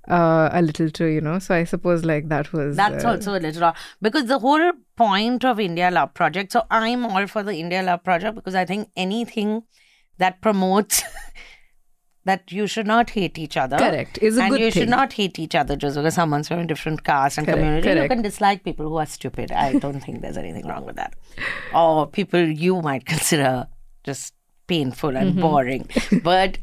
Uh, 0.09 0.49
a 0.53 0.63
little 0.63 0.89
too, 0.89 1.07
you 1.07 1.21
know. 1.21 1.39
So 1.41 1.53
I 1.55 1.65
suppose 1.65 2.05
like 2.05 2.29
that 2.29 2.53
was 2.53 2.77
That's 2.77 3.05
uh, 3.05 3.09
also 3.09 3.35
a 3.37 3.41
little 3.41 3.65
odd 3.65 3.77
because 4.01 4.27
the 4.27 4.39
whole 4.39 4.71
point 4.97 5.45
of 5.45 5.59
India 5.59 5.91
Love 5.91 6.13
Project. 6.15 6.53
So 6.53 6.63
I'm 6.71 7.05
all 7.07 7.27
for 7.27 7.43
the 7.43 7.55
India 7.55 7.83
Love 7.83 8.05
Project 8.05 8.37
because 8.37 8.55
I 8.55 8.65
think 8.67 8.89
anything 8.97 9.63
that 10.19 10.41
promotes 10.41 11.03
that 12.25 12.51
you 12.51 12.67
should 12.67 12.87
not 12.87 13.11
hate 13.11 13.39
each 13.39 13.57
other. 13.57 13.77
Correct. 13.79 14.19
Is 14.21 14.37
a 14.37 14.43
and 14.43 14.51
good 14.51 14.61
you 14.61 14.71
thing. 14.71 14.83
should 14.83 14.89
not 14.89 15.13
hate 15.13 15.39
each 15.39 15.55
other 15.55 15.77
just 15.77 15.97
because 15.97 16.15
someone's 16.15 16.49
from 16.49 16.59
a 16.61 16.67
different 16.67 17.05
caste 17.05 17.39
and 17.39 17.47
Correct, 17.47 17.61
community. 17.83 18.01
You 18.03 18.09
can 18.09 18.23
dislike 18.23 18.65
people 18.65 18.89
who 18.89 18.97
are 18.97 19.07
stupid. 19.07 19.53
I 19.53 19.75
don't 19.79 20.01
think 20.01 20.23
there's 20.23 20.37
anything 20.37 20.67
wrong 20.67 20.85
with 20.85 20.97
that. 20.97 21.15
Or 21.75 22.07
people 22.07 22.41
you 22.41 22.83
might 22.83 23.07
consider 23.07 23.69
just 24.05 24.35
painful 24.67 25.11
Mm-hmm. 25.13 25.29
and 25.29 25.41
boring. 25.41 25.89
but 26.25 26.59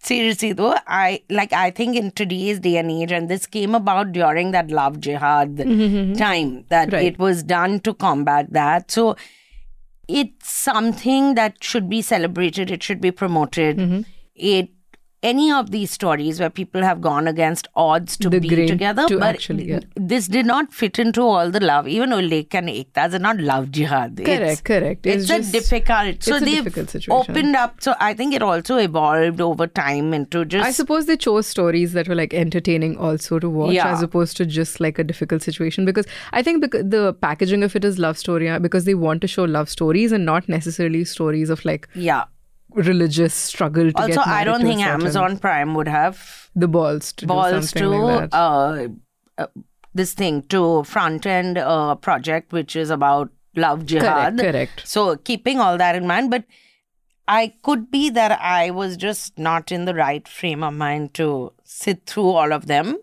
seriously 0.00 0.52
though, 0.54 0.74
I 0.86 1.22
like 1.28 1.52
I 1.52 1.70
think 1.70 1.96
in 1.96 2.10
today's 2.12 2.58
day 2.60 2.78
and 2.78 2.90
age, 2.90 3.12
and 3.12 3.28
this 3.28 3.44
came 3.46 3.74
about 3.74 4.12
during 4.12 4.52
that 4.52 4.70
love 4.70 5.00
jihad 5.00 5.58
time 5.58 6.64
that 6.68 6.88
Mm-hmm. 6.88 6.94
Right. 6.94 7.04
it 7.04 7.18
was 7.18 7.42
done 7.42 7.80
to 7.80 7.92
combat 7.92 8.50
that. 8.52 8.90
So 8.90 9.16
it's 10.08 10.52
something 10.52 11.34
that 11.34 11.62
should 11.62 11.88
be 11.88 12.02
celebrated 12.02 12.70
it 12.70 12.82
should 12.82 13.00
be 13.00 13.10
promoted 13.10 13.76
Mm-hmm. 13.78 14.00
it 14.34 14.68
any 15.30 15.50
of 15.58 15.70
these 15.74 15.90
stories 15.96 16.38
where 16.40 16.50
people 16.58 16.82
have 16.86 17.00
gone 17.06 17.28
against 17.32 17.68
odds 17.74 18.16
to 18.18 18.30
The 18.34 18.40
be 18.40 18.66
together 18.70 19.06
to 19.08 19.18
but 19.18 19.34
actually, 19.34 19.68
yeah. 19.70 19.80
this 19.96 20.28
did 20.28 20.46
not 20.50 20.72
fit 20.80 20.98
into 21.04 21.22
all 21.22 21.50
the 21.50 21.60
love 21.60 21.88
even 21.88 22.10
Ullekh 22.18 22.54
and 22.60 22.68
Ektas 22.68 23.14
are 23.14 23.22
not 23.26 23.38
love 23.50 23.70
jihad 23.78 24.16
Correct, 24.18 24.42
it's, 24.52 24.60
correct. 24.60 25.06
it's, 25.06 25.22
It's 25.22 25.30
a 25.30 25.36
just- 25.38 25.52
difficult 25.52 26.22
so 26.28 26.36
it's 26.36 26.46
a 26.46 26.50
difficult 26.50 26.90
situation. 26.90 27.12
opened 27.36 27.56
up 27.62 27.80
so 27.86 27.94
i 28.08 28.12
think 28.20 28.34
it 28.40 28.42
also 28.50 28.76
evolved 28.86 29.40
over 29.48 29.66
time 29.66 30.12
into 30.20 30.44
just 30.44 30.66
I 30.66 30.72
suppose 30.80 31.06
they 31.06 31.16
chose 31.28 31.46
stories 31.46 31.94
that 31.94 32.08
were 32.08 32.14
like 32.22 32.34
entertaining 32.44 32.96
also 32.98 33.38
to 33.38 33.48
watch 33.48 33.72
Yeah. 33.74 33.88
as 33.94 34.02
opposed 34.10 34.36
to 34.42 34.46
just 34.58 34.78
like 34.86 34.98
a 34.98 35.04
difficult 35.14 35.42
situation 35.42 35.84
because 35.84 36.06
I 36.32 36.42
think 36.42 36.60
because 36.62 36.84
the 36.98 37.14
packaging 37.14 37.62
of 37.70 37.74
it 37.76 37.84
is 37.84 37.98
love 37.98 38.18
story 38.18 38.52
because 38.68 38.84
they 38.84 38.94
want 38.94 39.20
to 39.22 39.28
show 39.28 39.44
love 39.44 39.68
stories 39.78 40.12
and 40.12 40.24
not 40.24 40.48
necessarily 40.48 41.04
stories 41.04 41.50
of 41.56 41.64
like 41.64 41.88
yeah 41.94 42.24
religious 42.74 43.34
struggle 43.34 43.90
to 43.92 44.02
also 44.02 44.20
i 44.26 44.44
don't 44.44 44.62
think 44.62 44.80
amazon 44.80 45.38
prime 45.38 45.74
would 45.74 45.88
have 45.88 46.50
the 46.56 46.68
balls 46.68 47.12
to 47.12 47.26
balls 47.26 47.52
do 47.52 47.62
something 47.62 47.82
to 47.82 47.88
like 47.98 48.30
that. 48.30 48.36
uh, 48.36 48.88
uh, 49.38 49.46
this 49.94 50.12
thing 50.12 50.42
to 50.42 50.82
front 50.84 51.24
end 51.24 51.56
uh, 51.56 51.94
project 51.94 52.52
which 52.52 52.74
is 52.76 52.90
about 52.90 53.30
love 53.56 53.86
jihad. 53.86 54.36
correct, 54.36 54.52
correct. 54.52 54.88
So 54.88 55.16
keeping 55.16 55.60
all 55.60 55.78
that 55.78 55.94
in 55.94 56.06
mind, 56.06 56.30
but 56.30 56.44
I 57.26 57.54
could 57.62 57.90
be 57.90 58.10
that 58.10 58.32
I 58.40 58.70
was 58.70 58.96
just 58.96 59.38
not 59.38 59.72
in 59.72 59.84
the 59.84 59.94
right 59.94 60.26
frame 60.28 60.62
of 60.62 60.74
mind 60.74 61.14
to 61.14 61.52
sit 61.64 62.04
through 62.06 62.30
all 62.30 62.52
of 62.52 62.66
them 62.66 62.98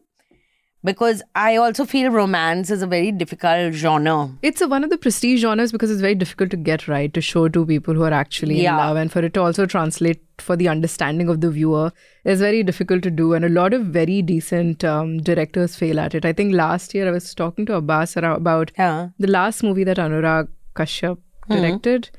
because 0.83 1.21
I 1.35 1.55
also 1.57 1.85
feel 1.85 2.09
romance 2.11 2.69
is 2.71 2.81
a 2.81 2.88
very 2.88 3.11
difficult 3.11 3.73
genre. 3.73 4.31
It's 4.41 4.61
a, 4.61 4.67
one 4.67 4.83
of 4.83 4.89
the 4.89 4.97
prestige 4.97 5.41
genres 5.41 5.71
because 5.71 5.91
it's 5.91 6.01
very 6.01 6.15
difficult 6.15 6.50
to 6.51 6.57
get 6.57 6.88
right 6.88 7.13
to 7.13 7.21
show 7.21 7.47
to 7.50 7.65
people 7.65 7.93
who 7.93 8.03
are 8.03 8.11
actually 8.13 8.61
Yeah. 8.61 8.71
in 8.71 8.77
love 8.77 8.97
and 8.97 9.11
for 9.11 9.19
it 9.23 9.33
to 9.35 9.41
also 9.41 9.65
translate 9.65 10.21
for 10.39 10.55
the 10.55 10.67
understanding 10.67 11.29
of 11.29 11.41
the 11.41 11.51
viewer 11.51 11.91
is 12.25 12.39
very 12.39 12.63
difficult 12.63 13.03
to 13.03 13.11
do 13.11 13.33
and 13.33 13.45
a 13.45 13.50
lot 13.50 13.73
of 13.73 13.85
very 13.85 14.21
decent 14.23 14.83
um, 14.83 15.17
directors 15.19 15.75
fail 15.75 16.00
at 16.00 16.15
it. 16.15 16.25
I 16.25 16.33
think 16.33 16.53
last 16.55 16.95
year 16.95 17.07
I 17.07 17.11
was 17.11 17.33
talking 17.35 17.65
to 17.67 17.75
Abbas 17.75 18.17
about 18.17 18.71
Yeah. 18.77 19.09
the 19.19 19.27
last 19.27 19.61
movie 19.63 19.83
that 19.83 19.97
Anurag 19.97 20.47
Kashyap 20.75 21.17
Hmm. 21.47 21.53
directed 21.55 22.09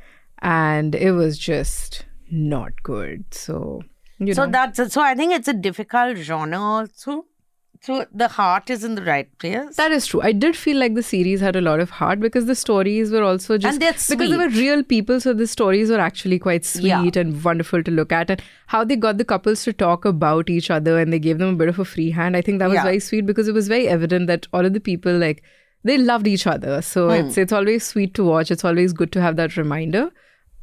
and 0.41 0.95
it 0.95 1.13
was 1.13 1.37
just 1.39 2.05
not 2.31 2.83
good. 2.83 3.25
So 3.33 3.83
you 4.19 4.35
So 4.35 4.45
know 4.45 4.53
that's 4.53 4.93
so 4.93 5.01
I 5.03 5.15
think 5.15 5.33
it's 5.33 5.49
a 5.49 5.53
difficult 5.53 6.17
genre 6.19 6.59
also. 6.61 7.25
So 7.87 8.07
the 8.15 8.29
heart 8.29 8.71
is 8.71 8.85
in 8.85 8.95
the 8.95 9.03
right 9.03 9.29
place. 9.39 9.75
That 9.77 9.91
is 9.91 10.07
true. 10.07 10.21
I 10.23 10.31
did 10.31 10.57
feel 10.57 10.77
like 10.79 10.95
the 10.95 11.03
series 11.03 11.41
had 11.41 11.57
a 11.57 11.61
lot 11.61 11.81
of 11.81 11.91
heart 11.91 12.21
because 12.21 12.47
the 12.47 12.55
stories 12.55 13.11
were 13.11 13.25
also 13.25 13.59
just 13.59 13.81
because 13.81 14.07
they 14.31 14.37
were 14.37 14.49
real 14.51 14.85
people, 14.85 15.19
so 15.21 15.33
the 15.33 15.49
stories 15.49 15.91
were 15.91 15.99
actually 15.99 16.39
quite 16.39 16.65
sweet 16.65 16.85
Yeah. 16.87 17.19
and 17.23 17.43
wonderful 17.43 17.83
to 17.83 17.91
look 17.91 18.13
at. 18.13 18.31
And 18.31 18.41
how 18.69 18.85
they 18.85 18.95
got 18.95 19.19
the 19.19 19.25
couples 19.25 19.65
to 19.65 19.73
talk 19.73 20.05
about 20.05 20.49
each 20.49 20.71
other 20.71 20.97
and 21.01 21.13
they 21.13 21.19
gave 21.19 21.39
them 21.39 21.55
a 21.55 21.57
bit 21.65 21.69
of 21.69 21.81
a 21.81 21.85
free 21.85 22.11
hand. 22.13 22.37
I 22.37 22.41
think 22.41 22.61
that 22.61 22.69
was 22.69 22.77
Yeah. 22.77 22.85
very 22.85 23.01
sweet 23.01 23.27
because 23.27 23.49
it 23.49 23.55
was 23.61 23.67
very 23.67 23.89
evident 23.89 24.29
that 24.29 24.47
all 24.53 24.65
of 24.65 24.75
the 24.75 24.81
people 24.93 25.19
like 25.19 25.43
they 25.85 25.99
loved 25.99 26.29
each 26.29 26.47
other. 26.47 26.81
So 26.83 27.09
Hmm. 27.09 27.15
it's 27.27 27.37
it's 27.37 27.53
always 27.53 27.83
sweet 27.85 28.15
to 28.15 28.23
watch. 28.25 28.53
It's 28.53 28.65
always 28.65 28.93
good 28.93 29.11
to 29.19 29.21
have 29.21 29.35
that 29.43 29.57
reminder. 29.57 30.11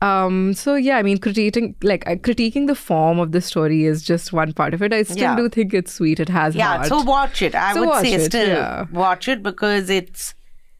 Um, 0.01 0.53
so 0.53 0.75
yeah, 0.75 0.97
I 0.97 1.03
mean, 1.03 1.17
critiquing 1.17 1.75
like 1.83 2.07
uh, 2.07 2.15
critiquing 2.15 2.67
the 2.67 2.75
form 2.75 3.19
of 3.19 3.31
the 3.33 3.41
story 3.41 3.83
is 3.85 4.01
just 4.01 4.31
one 4.31 4.53
part 4.53 4.73
of 4.73 4.81
it. 4.81 4.93
I 4.93 5.03
still 5.03 5.17
Yeah. 5.17 5.35
do 5.35 5.49
think 5.49 5.73
it's 5.73 5.91
sweet. 5.93 6.19
It 6.21 6.29
has 6.29 6.55
yeah 6.55 6.77
heart. 6.77 6.87
so 6.87 7.01
watch 7.01 7.41
it 7.41 7.53
i 7.55 7.73
So 7.73 7.85
would 7.85 8.01
say 8.05 8.13
it, 8.13 8.25
still 8.25 8.47
yeah. 8.47 8.85
watch 8.91 9.27
it 9.27 9.43
because 9.43 9.89
it's 9.89 10.33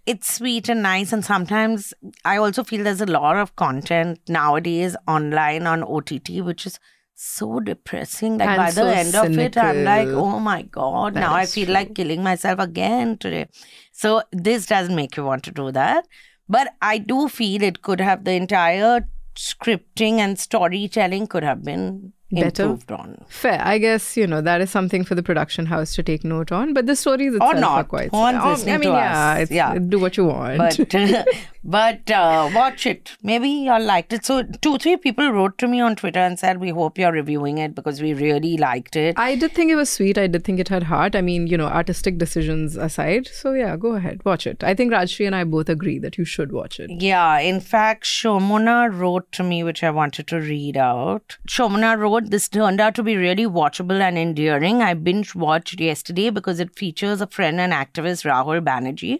it's 0.05 0.33
sweet 0.33 0.69
and 0.69 0.81
nice 0.81 1.11
and 1.13 1.23
sometimes 1.25 1.93
i 2.25 2.37
also 2.37 2.63
feel 2.63 2.83
there's 2.83 3.01
a 3.01 3.05
lot 3.05 3.35
of 3.35 3.55
content 3.57 4.19
nowadays 4.27 4.95
online 5.07 5.67
on 5.67 5.83
ott 5.83 6.13
which 6.47 6.65
is 6.65 6.79
so 7.15 7.59
depressing 7.59 8.37
like 8.37 8.47
And 8.47 8.57
by 8.57 8.71
the 8.71 8.81
so 8.81 8.87
end 9.01 9.15
of 9.15 9.37
it 9.37 9.57
i'm 9.57 9.83
like 9.83 10.07
oh 10.07 10.39
my 10.39 10.61
god 10.63 11.13
That 11.13 11.19
now 11.19 11.33
i 11.33 11.45
feel 11.45 11.65
true. 11.65 11.73
like 11.73 11.93
killing 11.93 12.23
myself 12.23 12.59
again 12.59 13.17
today 13.17 13.47
so 13.91 14.23
this 14.31 14.65
doesn't 14.65 14.95
make 14.95 15.17
you 15.17 15.25
want 15.25 15.43
to 15.43 15.51
do 15.51 15.71
that 15.73 16.07
but 16.49 16.73
i 16.81 16.97
do 16.97 17.27
feel 17.29 17.63
it 17.63 17.81
could 17.81 18.01
have 18.01 18.23
the 18.25 18.33
entire 18.33 19.07
scripting 19.35 20.17
and 20.19 20.37
storytelling 20.39 21.27
could 21.27 21.43
have 21.43 21.63
been 21.63 22.11
Better? 22.31 22.63
improved 22.63 22.91
on 22.91 23.25
Fair. 23.27 23.59
I 23.59 23.79
guess, 23.79 24.15
you 24.15 24.27
know, 24.27 24.39
that 24.41 24.61
is 24.61 24.69
something 24.69 25.03
for 25.03 25.15
the 25.15 25.23
production 25.23 25.65
house 25.65 25.95
to 25.95 26.03
take 26.03 26.23
note 26.23 26.51
on. 26.51 26.73
But 26.75 26.85
the 26.85 26.95
stories 26.95 27.33
itself 27.33 27.55
are 27.55 27.59
not. 27.59 27.87
quite 27.87 28.11
No 28.13 28.19
one's 28.19 28.37
Oh, 28.67 28.71
I 28.71 28.77
mean, 28.77 28.81
to 28.81 28.87
yeah, 28.89 29.45
Yeah. 29.49 29.79
do 29.79 29.97
what 29.97 30.15
you 30.15 30.25
want. 30.25 30.59
but 30.59 30.77
but 31.69 32.09
uh, 32.09 32.49
watch 32.53 32.87
it. 32.87 33.11
Maybe 33.21 33.49
y'all 33.49 33.83
liked 33.83 34.11
it. 34.11 34.25
So 34.25 34.41
two 34.43 34.77
three 34.79 34.97
people 34.97 35.31
wrote 35.31 35.57
to 35.59 35.67
me 35.67 35.79
on 35.79 35.95
Twitter 35.95 36.19
and 36.19 36.39
said 36.39 36.59
we 36.59 36.69
hope 36.69 36.97
you're 36.97 37.11
reviewing 37.11 37.59
it 37.59 37.75
because 37.75 38.01
we 38.01 38.13
really 38.13 38.57
liked 38.57 38.95
it. 38.95 39.19
I 39.19 39.35
did 39.35 39.51
think 39.51 39.71
it 39.71 39.75
was 39.75 39.89
sweet. 39.89 40.17
I 40.17 40.25
did 40.25 40.43
think 40.43 40.59
it 40.59 40.69
had 40.69 40.83
heart. 40.83 41.15
I 41.15 41.21
mean, 41.21 41.45
you 41.45 41.57
know, 41.57 41.67
artistic 41.67 42.17
decisions 42.17 42.75
aside. 42.75 43.27
So 43.27 43.53
yeah, 43.53 43.77
go 43.77 43.93
ahead, 43.93 44.25
watch 44.25 44.47
it. 44.47 44.63
I 44.63 44.73
think 44.73 44.91
Rajyasree 44.91 45.27
and 45.27 45.35
I 45.35 45.43
both 45.43 45.69
agree 45.69 45.99
that 45.99 46.17
you 46.17 46.25
should 46.25 46.51
watch 46.51 46.79
it. 46.79 46.89
Yeah, 46.89 47.37
in 47.39 47.59
fact, 47.59 48.03
Shomona 48.05 48.91
wrote 48.91 49.31
to 49.33 49.43
me, 49.43 49.63
which 49.63 49.83
I 49.83 49.91
wanted 49.91 50.27
to 50.27 50.39
read 50.39 50.75
out. 50.75 51.37
Shomona 51.47 51.97
wrote, 51.99 52.31
This 52.31 52.49
turned 52.49 52.81
out 52.81 52.95
to 52.95 53.03
be 53.03 53.15
really 53.15 53.45
watchable 53.45 54.01
and 54.01 54.17
endearing. 54.17 54.81
I 54.81 54.95
binge 54.95 55.35
watched 55.35 55.79
yesterday 55.79 56.31
because 56.31 56.59
it 56.59 56.75
features 56.75 57.21
a 57.21 57.27
friend 57.27 57.59
and 57.59 57.73
activist, 57.73 58.25
Rahul 58.25 58.61
Banerjee. 58.61 59.19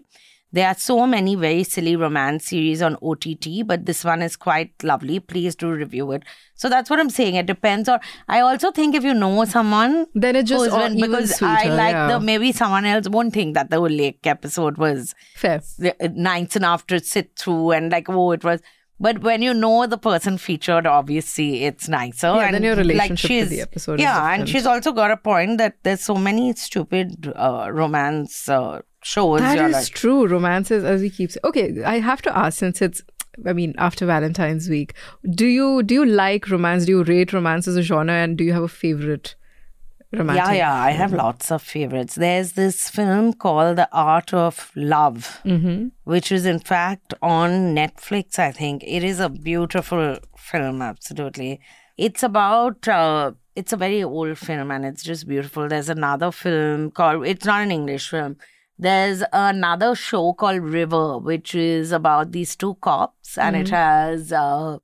There 0.52 0.68
are 0.68 0.74
so 0.76 1.06
many 1.06 1.36
very 1.36 1.64
silly 1.64 1.96
romance 1.96 2.48
series 2.48 2.82
on 2.82 2.98
OTT, 3.04 3.68
but 3.68 3.86
this 3.86 4.04
one 4.04 4.24
is 4.24 4.36
quite 4.36 4.72
lovely. 4.84 5.20
Please 5.20 5.56
do 5.56 5.70
review 5.72 6.12
it. 6.14 6.24
So 6.56 6.70
that's 6.70 6.90
what 6.90 7.00
I'm 7.00 7.12
saying. 7.12 7.36
It 7.36 7.46
depends 7.46 7.88
Or 7.88 8.00
I 8.28 8.40
also 8.40 8.72
think 8.72 8.96
if 8.96 9.04
you 9.04 9.14
know 9.14 9.46
someone, 9.46 10.08
Then 10.16 10.36
it 10.36 10.44
just 10.48 10.64
who's 10.66 10.74
all 10.74 10.88
been- 10.90 10.98
even 10.98 11.12
because 11.12 11.40
I 11.42 11.66
like 11.66 11.94
yeah. 11.94 12.08
the 12.08 12.20
maybe 12.20 12.52
someone 12.52 12.86
else 12.86 13.08
won't 13.08 13.32
think 13.34 13.54
that 13.54 13.70
the 13.70 13.78
whole 13.78 13.88
lake 13.90 14.26
episode 14.26 14.78
was 14.80 15.14
Fair. 15.36 15.62
nice 16.16 16.56
enough 16.56 16.88
to 16.88 17.00
sit 17.00 17.38
through 17.38 17.72
and 17.72 17.92
like 17.92 18.10
oh 18.10 18.32
it 18.32 18.44
was 18.44 18.60
but 19.00 19.22
when 19.22 19.42
you 19.42 19.54
know 19.54 19.86
the 19.88 19.98
person 19.98 20.38
featured 20.38 20.86
obviously 20.86 21.64
it's 21.64 21.88
nicer 21.88 22.28
Yeah, 22.28 22.46
and 22.48 22.56
then 22.56 22.64
your 22.64 22.76
like 22.76 22.86
relationship 22.88 23.30
with 23.30 23.40
she's 23.40 23.50
the 23.50 23.62
episode 23.62 23.94
is 24.00 24.02
yeah 24.02 24.34
and 24.34 24.50
she's 24.50 24.66
also 24.66 24.92
got 24.92 25.12
a 25.12 25.18
point 25.18 25.58
that 25.60 25.76
there's 25.84 26.02
so 26.02 26.16
many 26.16 26.54
stupid 26.54 27.32
uh, 27.36 27.70
romance 27.72 28.50
uh, 28.50 28.82
shows 29.02 29.40
That 29.42 29.58
you're 29.58 29.68
is 29.68 29.74
like, 29.74 29.88
true. 29.90 30.28
Romances, 30.28 30.84
as 30.84 31.02
we 31.02 31.10
keep 31.10 31.32
saying. 31.32 31.42
Okay, 31.44 31.84
I 31.84 32.00
have 32.00 32.22
to 32.24 32.38
ask 32.38 32.58
since 32.60 32.82
it's. 32.82 33.02
I 33.46 33.54
mean, 33.54 33.74
after 33.78 34.06
Valentine's 34.06 34.68
week, 34.70 34.94
do 35.30 35.46
you 35.48 35.82
do 35.84 35.94
you 35.96 36.06
like 36.06 36.50
romance? 36.50 36.86
Do 36.86 36.92
you 36.92 37.04
rate 37.04 37.32
romance 37.32 37.68
as 37.68 37.78
a 37.78 37.82
genre, 37.82 38.14
and 38.14 38.38
do 38.38 38.44
you 38.44 38.52
have 38.54 38.64
a 38.64 38.68
favorite 38.68 39.36
romantic? 40.12 40.44
yeah 40.46 40.52
yeah 40.54 40.74
i 40.84 40.90
have 40.90 41.14
lots 41.14 41.52
of 41.52 41.62
favorites 41.62 42.16
there's 42.16 42.54
this 42.54 42.90
film 42.90 43.32
called 43.32 43.76
the 43.78 43.88
art 43.92 44.34
of 44.34 44.72
love 44.76 45.40
Mm-hmm. 45.46 45.90
which 46.06 46.32
is 46.32 46.48
in 46.48 46.58
fact 46.58 47.14
on 47.22 47.76
netflix 47.76 48.40
i 48.40 48.52
think 48.52 48.84
it 48.88 49.04
is 49.04 49.20
a 49.20 49.30
beautiful 49.30 50.18
film 50.36 50.82
absolutely 50.82 51.60
it's 51.96 52.24
about 52.24 52.88
uh, 52.88 53.34
it's 53.56 53.72
a 53.72 53.78
very 53.78 54.04
old 54.04 54.36
film 54.40 54.72
and 54.72 54.84
it's 54.84 55.04
just 55.04 55.28
beautiful 55.28 55.68
there's 55.68 55.90
another 55.90 56.32
film 56.32 56.90
called 56.90 57.28
it's 57.28 57.46
not 57.46 57.62
an 57.62 57.72
english 57.72 58.10
film 58.10 58.36
there's 58.82 59.22
another 59.34 59.94
show 59.94 60.32
called 60.34 60.62
river 60.62 61.18
which 61.18 61.54
is 61.54 61.92
about 61.92 62.32
these 62.32 62.56
two 62.56 62.76
cops 62.76 63.38
and 63.38 63.56
it 63.58 63.70
has 63.70 64.32
uh, 64.32 64.78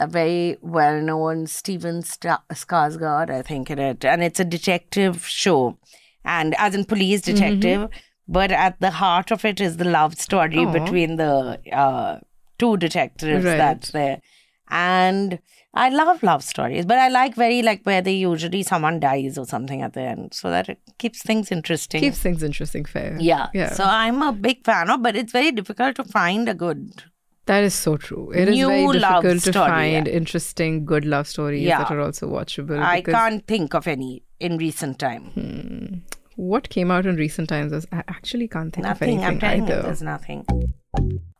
a 0.00 0.06
very 0.06 0.56
well-known 0.60 1.46
Steven 1.46 2.02
Sta- 2.02 2.42
Skarsgård, 2.52 3.30
I 3.30 3.42
think 3.42 3.70
in 3.70 3.78
it, 3.78 4.04
and 4.04 4.22
it's 4.22 4.40
a 4.40 4.44
detective 4.44 5.24
show, 5.26 5.78
and 6.24 6.54
as 6.58 6.74
in 6.74 6.84
police 6.84 7.20
detective. 7.20 7.88
But 8.26 8.50
at 8.50 8.80
the 8.80 8.90
heart 8.90 9.30
of 9.30 9.44
it 9.44 9.60
is 9.60 9.76
the 9.76 9.84
love 9.84 10.14
story 10.16 10.58
Aw. 10.58 10.72
between 10.72 11.16
the 11.16 11.60
uh, 11.72 12.18
two 12.58 12.76
detectives 12.76 13.44
Right. 13.44 13.56
that's 13.56 13.90
there, 13.92 14.20
and 14.68 15.38
I 15.76 15.88
love 15.88 16.22
love 16.22 16.42
stories. 16.44 16.86
But 16.86 16.98
I 16.98 17.08
like 17.08 17.34
very 17.34 17.62
like 17.62 17.82
where 17.82 18.00
they 18.00 18.12
usually 18.14 18.62
someone 18.62 19.00
dies 19.00 19.36
or 19.38 19.44
something 19.46 19.82
at 19.82 19.92
the 19.94 20.02
end, 20.02 20.32
so 20.34 20.50
that 20.50 20.68
it 20.68 20.78
keeps 20.98 21.22
things 21.22 21.50
interesting. 21.50 22.00
Keeps 22.00 22.18
things 22.18 22.42
interesting, 22.42 22.84
fair. 22.84 23.16
yeah. 23.20 23.48
Yeah. 23.54 23.72
So 23.72 23.84
I'm 23.84 24.22
a 24.22 24.32
big 24.32 24.64
fan 24.64 24.88
of, 24.90 25.02
but 25.02 25.16
it's 25.16 25.32
very 25.32 25.50
difficult 25.52 25.96
to 25.96 26.04
find 26.04 26.48
a 26.48 26.54
good 26.54 27.02
That 27.46 27.62
is 27.64 27.74
so 27.74 27.96
true. 27.98 28.30
It 28.32 28.48
is 28.48 28.54
New 28.56 28.68
very 28.68 28.86
difficult 28.92 29.42
to 29.42 29.52
story, 29.52 29.68
find 29.68 30.06
yeah. 30.06 30.12
interesting, 30.14 30.84
good 30.86 31.04
love 31.04 31.26
stories 31.28 31.62
Yeah. 31.62 31.78
that 31.82 31.90
are 31.90 32.00
also 32.00 32.26
watchable. 32.28 32.80
I 32.82 33.00
can't 33.02 33.46
think 33.46 33.74
of 33.74 33.86
any 33.86 34.22
in 34.40 34.56
recent 34.58 34.98
time. 34.98 35.24
Hmm. 35.34 35.98
What 36.36 36.68
came 36.68 36.90
out 36.90 37.04
in 37.06 37.16
recent 37.16 37.48
times 37.48 37.72
I 37.92 38.02
actually 38.08 38.48
can't 38.48 38.72
think 38.74 38.86
Nothing. 38.86 39.18
of 39.18 39.24
I'm 39.24 39.30
anything 39.32 39.40
telling 39.40 39.66
you, 39.68 39.72
either. 39.74 39.82
there's 39.82 40.02
nothing. 40.02 40.46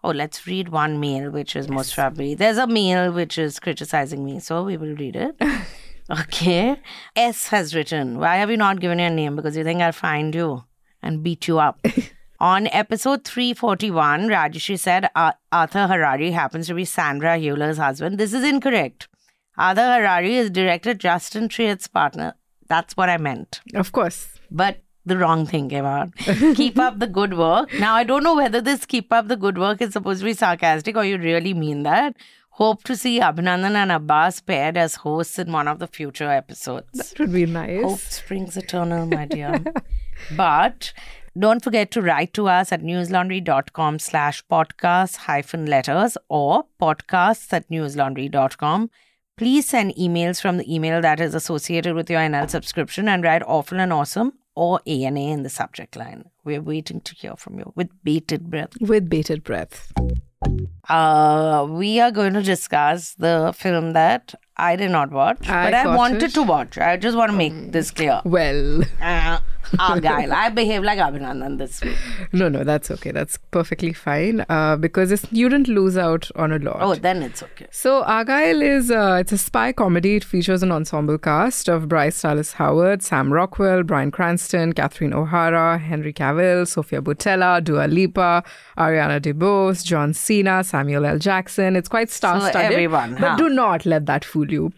Oh, 0.04 0.11
let's 0.11 0.46
read 0.46 0.68
one 0.68 1.00
mail 1.00 1.30
which 1.30 1.56
is 1.56 1.68
most 1.68 1.94
probably. 1.94 2.34
There's 2.34 2.58
a 2.58 2.66
mail 2.66 3.11
which 3.11 3.38
is 3.38 3.58
criticizing 3.58 4.23
me, 4.23 4.38
so 4.38 4.62
we 4.62 4.76
will 4.76 4.94
read 4.94 5.16
it. 5.16 5.34
okay. 6.11 6.76
S 7.16 7.49
has 7.49 7.75
written, 7.75 8.18
Why 8.18 8.37
have 8.37 8.50
you 8.50 8.58
not 8.58 8.80
given 8.80 8.99
your 8.99 9.08
name? 9.08 9.34
Because 9.34 9.56
you 9.56 9.64
think 9.64 9.80
I'll 9.80 9.92
find 9.92 10.34
you 10.34 10.64
and 11.02 11.23
beat 11.23 11.49
you 11.49 11.58
up. 11.58 11.84
On 12.40 12.66
episode 12.66 13.25
341, 13.25 14.28
Rajyasree 14.28 14.78
said 14.78 15.08
uh, 15.14 15.32
Arthur 15.50 15.87
Harari 15.87 16.32
happens 16.32 16.66
to 16.66 16.75
be 16.75 16.84
Sandra 16.84 17.38
Hüller's 17.38 17.78
husband. 17.78 18.18
This 18.18 18.34
is 18.34 18.44
incorrect. 18.44 19.08
Arthur 19.56 19.90
Harari 19.94 20.37
is 20.37 20.50
director 20.50 20.92
Justine 20.92 21.49
Triet's 21.49 21.87
partner. 21.88 22.34
That's 22.68 22.94
what 22.96 23.08
I 23.08 23.16
meant 23.16 23.61
Of 23.75 23.92
course. 23.92 24.28
but 24.50 24.82
the 25.06 25.18
wrong 25.18 25.46
thing 25.46 25.68
came 25.68 25.84
out. 25.84 26.14
keep 26.16 26.78
up 26.78 26.99
the 26.99 27.06
good 27.06 27.37
work. 27.37 27.73
Now, 27.78 27.94
I 27.94 28.04
don't 28.04 28.23
know 28.23 28.37
whether 28.37 28.61
this 28.61 28.87
keep 28.87 29.12
up 29.12 29.28
the 29.28 29.37
good 29.37 29.58
work 29.58 29.82
is 29.82 29.92
supposed 29.92 30.20
to 30.20 30.25
be 30.25 30.34
sarcastic 30.34 30.96
or 30.96 31.04
you 31.04 31.18
really 31.18 31.54
mean 31.54 31.82
that. 31.82 32.16
Hope 32.50 32.84
to 32.84 32.96
see 32.96 33.18
Abhinandan 33.18 33.75
and 33.75 33.90
Abbas 33.90 34.40
paired 34.40 34.76
as 34.76 34.94
hosts 34.94 35.40
in 35.40 35.50
one 35.50 35.66
of 35.66 35.80
the 35.80 35.88
future 35.88 36.30
episodes. 36.30 36.87
That 36.92 37.18
would 37.18 37.32
be 37.32 37.46
nice. 37.46 37.82
Hope 37.82 37.99
springs 37.99 38.56
eternal, 38.56 39.06
my 39.06 39.25
dear. 39.25 39.62
but 40.37 40.92
don't 41.37 41.64
forget 41.64 41.90
to 41.90 42.00
write 42.00 42.32
to 42.34 42.46
us 42.46 42.70
at 42.70 42.80
newslaundry.com 42.80 43.99
slash 43.99 44.44
podcast 44.46 45.16
hyphen 45.16 45.66
letters 45.66 46.16
or 46.28 46.66
podcasts 46.80 47.52
at 47.52 47.68
newslaundry.com. 47.68 48.88
Please 49.37 49.68
send 49.68 49.92
emails 49.96 50.40
from 50.40 50.58
the 50.58 50.73
email 50.73 51.00
that 51.00 51.18
is 51.18 51.34
associated 51.34 51.96
with 51.96 52.08
your 52.08 52.20
NL 52.20 52.49
subscription 52.49 53.08
and 53.08 53.25
write 53.25 53.42
awful 53.42 53.80
and 53.80 53.92
awesome 53.92 54.32
or 54.54 54.80
ANA 54.87 55.20
in 55.20 55.42
the 55.42 55.50
subject 55.50 55.96
line. 55.96 56.30
We're 56.44 56.62
waiting 56.62 57.00
to 57.00 57.14
hear 57.14 57.37
from 57.37 57.58
you 57.58 57.73
with 57.75 57.90
bated 58.02 58.50
breath. 58.50 58.73
With 58.80 59.08
bated 59.08 59.42
breath. 59.44 59.92
Uh, 60.89 61.67
we 61.69 61.99
are 62.01 62.11
going 62.11 62.35
to 62.35 62.43
discuss 62.43 63.15
the 63.15 63.53
film 63.57 63.93
that 63.95 64.35
I 64.57 64.77
did 64.77 64.91
not 64.91 65.11
watch, 65.11 65.49
I 65.49 65.65
but 65.71 65.75
I 65.75 65.97
wanted 65.97 66.23
it. 66.25 66.35
to 66.35 66.43
watch. 66.43 66.79
I 66.79 66.97
just 66.97 67.17
want 67.17 67.31
to 67.33 67.37
make 67.37 67.73
this 67.73 67.91
clear. 67.91 68.21
Well, 68.25 68.83
Uh, 69.01 69.39
Argylle. 69.79 70.31
I 70.45 70.51
behave 70.51 70.83
like 70.85 70.99
Abhinandan 70.99 71.57
this 71.59 71.81
week. 71.83 71.97
no, 72.33 72.49
no, 72.51 72.63
that's 72.65 72.91
okay. 72.91 73.11
That's 73.11 73.39
perfectly 73.51 73.93
fine 73.95 74.45
uh, 74.49 74.77
because 74.77 75.27
you 75.33 75.49
didn't 75.49 75.69
lose 75.69 75.97
out 75.97 76.31
on 76.37 76.53
a 76.53 76.59
lot. 76.59 76.77
Oh, 76.81 76.95
then 76.95 77.23
it's 77.23 77.43
okay. 77.43 77.67
So 77.71 78.05
Argylle 78.05 78.63
is 78.63 78.91
uh, 78.91 79.17
it's 79.21 79.33
a 79.33 79.39
spy 79.39 79.73
comedy. 79.73 80.17
It 80.17 80.25
features 80.25 80.63
an 80.63 80.71
ensemble 80.71 81.17
cast 81.19 81.69
of 81.69 81.89
Bryce 81.89 82.21
Dallas 82.23 82.53
Howard, 82.53 83.03
Sam 83.03 83.33
Rockwell, 83.33 83.83
Bryan 83.83 84.11
Cranston, 84.11 84.75
Catherine 84.75 85.15
O'Hara, 85.15 85.79
Henry 85.79 86.13
Cavill, 86.13 86.69
Sofia 86.69 87.01
Boutella, 87.01 87.65
Dua 87.65 87.87
Lipa, 87.89 88.45
Ariana 88.79 89.19
DeBose, 89.21 89.83
John 89.83 90.13
Cena, 90.35 90.64
Samuel 90.64 91.05
L. 91.07 91.19
Jackson. 91.19 91.76
It's 91.76 91.88
quite 91.88 92.11
star-studded. 92.11 92.73
everyone, 92.73 93.12
but 93.14 93.31
huh? 93.31 93.37
do 93.37 93.49
not 93.49 93.87
let 93.87 94.07
that 94.07 94.25
fool 94.25 94.50
you. 94.50 94.73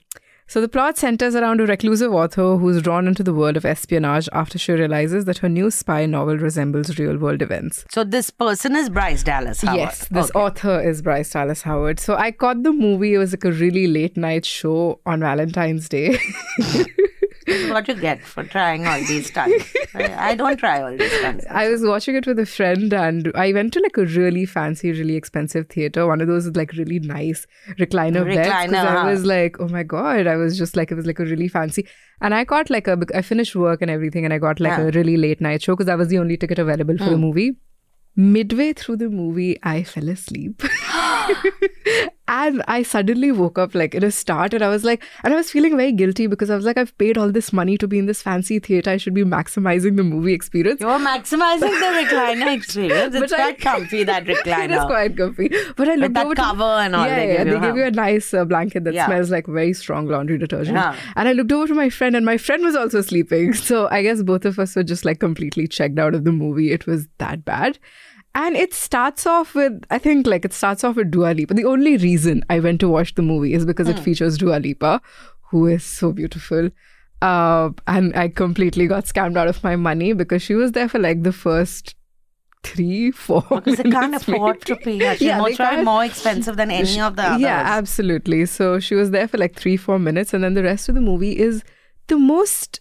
So 0.49 0.61
the 0.61 0.69
plot 0.69 0.97
centers 0.97 1.35
around 1.35 1.61
a 1.61 1.67
reclusive 1.67 2.13
author 2.15 2.57
who's 2.57 2.81
drawn 2.81 3.09
into 3.09 3.25
the 3.25 3.35
world 3.35 3.57
of 3.57 3.65
espionage 3.65 4.29
after 4.33 4.59
she 4.59 4.73
realizes 4.73 5.25
that 5.25 5.39
her 5.39 5.49
new 5.49 5.73
spy 5.73 6.07
novel 6.07 6.37
resembles 6.39 6.97
real-world 7.01 7.43
events. 7.43 7.85
So 7.91 8.05
this 8.05 8.31
person 8.31 8.77
is 8.77 8.89
Bryce 8.89 9.25
Dallas 9.25 9.63
Howard. 9.63 9.77
Yes, 9.79 10.07
this 10.09 10.31
Okay. 10.31 10.39
author 10.39 10.81
is 10.81 11.03
Bryce 11.03 11.31
Dallas 11.31 11.63
Howard. 11.63 11.99
So 11.99 12.15
I 12.15 12.31
caught 12.31 12.63
the 12.63 12.73
movie. 12.73 13.15
It 13.15 13.19
was 13.19 13.33
like 13.33 13.45
a 13.45 13.51
really 13.51 13.89
late 13.89 14.17
night 14.17 14.45
show 14.45 15.01
on 15.05 15.19
Valentine's 15.21 15.89
Day. 15.89 16.17
This 17.47 17.62
is 17.65 17.71
what 17.71 17.87
you 17.88 17.95
get 17.95 18.23
for 18.23 18.43
trying 18.45 18.87
all 18.87 18.99
these 18.99 19.29
stunts. 19.29 19.73
I 19.95 20.35
don't 20.35 20.56
try 20.56 20.82
all 20.82 20.97
these 20.97 21.13
stunts. 21.13 21.47
I 21.49 21.69
was 21.69 21.82
watching 21.82 22.17
it 22.17 22.26
with 22.26 22.39
a 22.39 22.47
friend 22.47 22.93
and 22.93 23.30
I 23.35 23.52
went 23.52 23.73
to 23.75 23.80
like 23.80 23.97
a 23.97 24.04
really 24.04 24.45
fancy, 24.45 24.91
really 24.91 25.15
expensive 25.15 25.69
theater, 25.69 26.06
one 26.06 26.21
of 26.21 26.26
those 26.26 26.47
with 26.47 26.56
like 26.56 26.73
really 26.73 26.99
nice 26.99 27.47
recliner, 27.78 28.25
beds. 28.25 28.49
Recliner, 28.49 28.85
huh? 28.85 28.99
I 28.99 29.11
was 29.11 29.25
like, 29.25 29.61
oh 29.61 29.69
my 29.69 29.85
God, 29.85 30.26
I 30.26 30.37
was 30.37 30.59
just 30.59 30.76
like, 30.76 30.91
it 30.91 30.97
was 30.97 31.06
like 31.06 31.21
a 31.21 31.25
really 31.25 31.49
fancy. 31.49 31.87
And 32.21 32.35
I 32.35 32.45
got 32.45 32.69
like 32.69 32.89
a, 32.89 32.99
I 33.15 33.23
finished 33.23 33.54
work 33.54 33.80
and 33.80 33.91
everything 33.91 34.25
and 34.25 34.35
I 34.35 34.39
got 34.39 34.59
like 34.59 34.78
Yeah. 34.78 34.87
a 34.87 34.91
really 34.91 35.17
late 35.17 35.41
night 35.41 35.63
show 35.63 35.75
because 35.75 35.87
that 35.87 35.99
was 35.99 36.09
the 36.09 36.19
only 36.19 36.37
ticket 36.37 36.59
available 36.59 36.99
for 36.99 37.04
the 37.04 37.17
hmm. 37.17 37.21
movie. 37.21 37.56
Midway 38.19 38.73
through 38.73 38.97
the 38.97 39.11
movie, 39.11 39.59
I 39.63 39.82
fell 39.82 40.09
asleep. 40.09 40.63
and 42.28 42.62
I 42.67 42.82
suddenly 42.82 43.30
woke 43.30 43.56
up 43.56 43.75
like 43.75 43.95
in 43.95 44.02
a 44.02 44.10
start 44.10 44.52
and 44.52 44.62
I 44.62 44.69
was 44.69 44.82
like, 44.84 45.02
and 45.23 45.32
I 45.32 45.36
was 45.36 45.50
feeling 45.50 45.76
very 45.76 45.93
guilty 45.93 46.26
because 46.26 46.50
I 46.50 46.56
was 46.56 46.65
like, 46.65 46.76
I've 46.76 46.97
paid 46.99 47.17
all 47.17 47.30
this 47.30 47.52
money 47.52 47.78
to 47.78 47.86
be 47.86 47.99
in 48.00 48.06
this 48.06 48.21
fancy 48.21 48.58
theater. 48.58 48.91
I 48.91 48.97
should 48.97 49.15
be 49.15 49.23
maximizing 49.25 49.97
the 49.97 50.02
movie 50.02 50.32
experience. 50.32 50.80
You're 50.80 50.99
maximizing 50.99 51.60
the 51.60 51.93
recliner 52.04 52.52
experience. 52.56 53.15
It's 53.15 53.30
But 53.32 53.39
I- 53.41 53.52
quite 53.52 53.60
comfy, 53.60 54.02
that 54.04 54.25
recliner. 54.25 54.65
it 54.65 54.71
is 54.73 54.84
quite 54.84 55.17
comfy. 55.17 55.50
But 55.76 55.89
I 55.89 55.95
looked 55.95 56.17
over 56.19 56.34
to- 56.34 56.43
cover 56.43 56.65
and 56.65 56.97
all 56.97 57.06
Yeah, 57.06 57.17
they 57.17 57.28
yeah, 57.34 57.36
give 57.45 57.47
you, 57.47 57.60
they 57.60 57.67
give 57.69 57.76
you 57.76 57.84
a 57.84 57.91
nice 57.93 58.34
uh, 58.34 58.45
blanket 58.45 58.82
that 58.84 58.95
Yeah. 58.95 59.06
smells 59.06 59.30
like 59.30 59.47
very 59.47 59.73
strong 59.73 60.06
laundry 60.06 60.39
detergent. 60.39 60.76
Yeah. 60.76 60.97
And 61.15 61.28
I 61.28 61.32
looked 61.32 61.52
over 61.52 61.69
to 61.69 61.75
my 61.75 61.91
friend, 61.91 62.17
and 62.17 62.26
my 62.26 62.39
friend 62.39 62.65
was 62.65 62.75
also 62.75 63.02
sleeping. 63.02 63.52
So 63.67 63.89
I 63.91 64.02
guess 64.02 64.23
both 64.23 64.45
of 64.45 64.58
us 64.58 64.75
were 64.75 64.82
just 64.82 65.04
like 65.04 65.21
completely 65.21 65.69
checked 65.69 65.99
out 65.99 66.15
of 66.15 66.25
the 66.25 66.32
movie. 66.32 66.73
It 66.73 66.86
was 66.86 67.06
that 67.19 67.45
bad. 67.45 67.78
And 68.37 68.55
it 68.55 68.75
starts 68.75 69.27
off 69.27 69.55
with, 69.55 69.83
I 69.91 69.99
think, 69.99 70.27
like 70.27 70.45
it 70.45 70.53
starts 70.53 70.85
off 70.85 70.97
with 70.97 71.11
Dua 71.11 71.33
Lipa. 71.35 71.55
The 71.55 71.65
only 71.65 71.97
reason 71.97 72.45
I 72.51 72.61
went 72.61 72.81
to 72.81 72.89
watch 72.89 73.15
the 73.15 73.23
movie 73.23 73.55
is 73.55 73.65
because 73.65 73.87
Hmm. 73.89 73.95
it 73.95 73.99
features 74.01 74.37
Dua 74.39 74.59
Lipa, 74.59 75.01
who 75.51 75.67
is 75.67 75.83
so 75.85 76.13
beautiful. 76.13 76.69
Uh, 77.23 77.71
and 77.87 78.15
I 78.15 78.29
completely 78.29 78.87
got 78.87 79.07
scammed 79.07 79.39
out 79.39 79.49
of 79.49 79.65
my 79.65 79.75
money 79.75 80.13
because 80.13 80.43
she 80.43 80.55
was 80.55 80.73
there 80.73 80.87
for 80.89 80.99
like 80.99 81.23
the 81.23 81.33
first 81.33 81.95
three, 82.63 83.11
four. 83.11 83.43
Because 83.49 83.79
they 83.79 83.85
can't 83.85 84.11
minutes, 84.11 84.29
afford 84.29 84.57
maybe. 84.57 84.65
to 84.67 84.77
pay 84.77 84.99
her. 84.99 85.13
She's 85.15 85.23
Yeah, 85.29 85.39
most 85.39 85.59
more 85.85 86.05
expensive 86.05 86.57
than 86.59 86.71
any 86.71 87.01
of 87.01 87.17
the 87.17 87.23
others. 87.23 87.41
yeah, 87.41 87.63
absolutely. 87.65 88.45
So 88.45 88.79
she 88.81 88.95
was 88.95 89.13
there 89.13 89.29
for 89.29 89.39
like 89.39 89.55
three, 89.57 89.77
four 89.79 89.99
minutes, 89.99 90.35
and 90.35 90.45
then 90.45 90.53
the 90.55 90.63
rest 90.65 90.89
of 90.91 90.95
the 90.95 91.01
movie 91.01 91.39
is 91.39 91.63
the 92.09 92.19
most. 92.19 92.81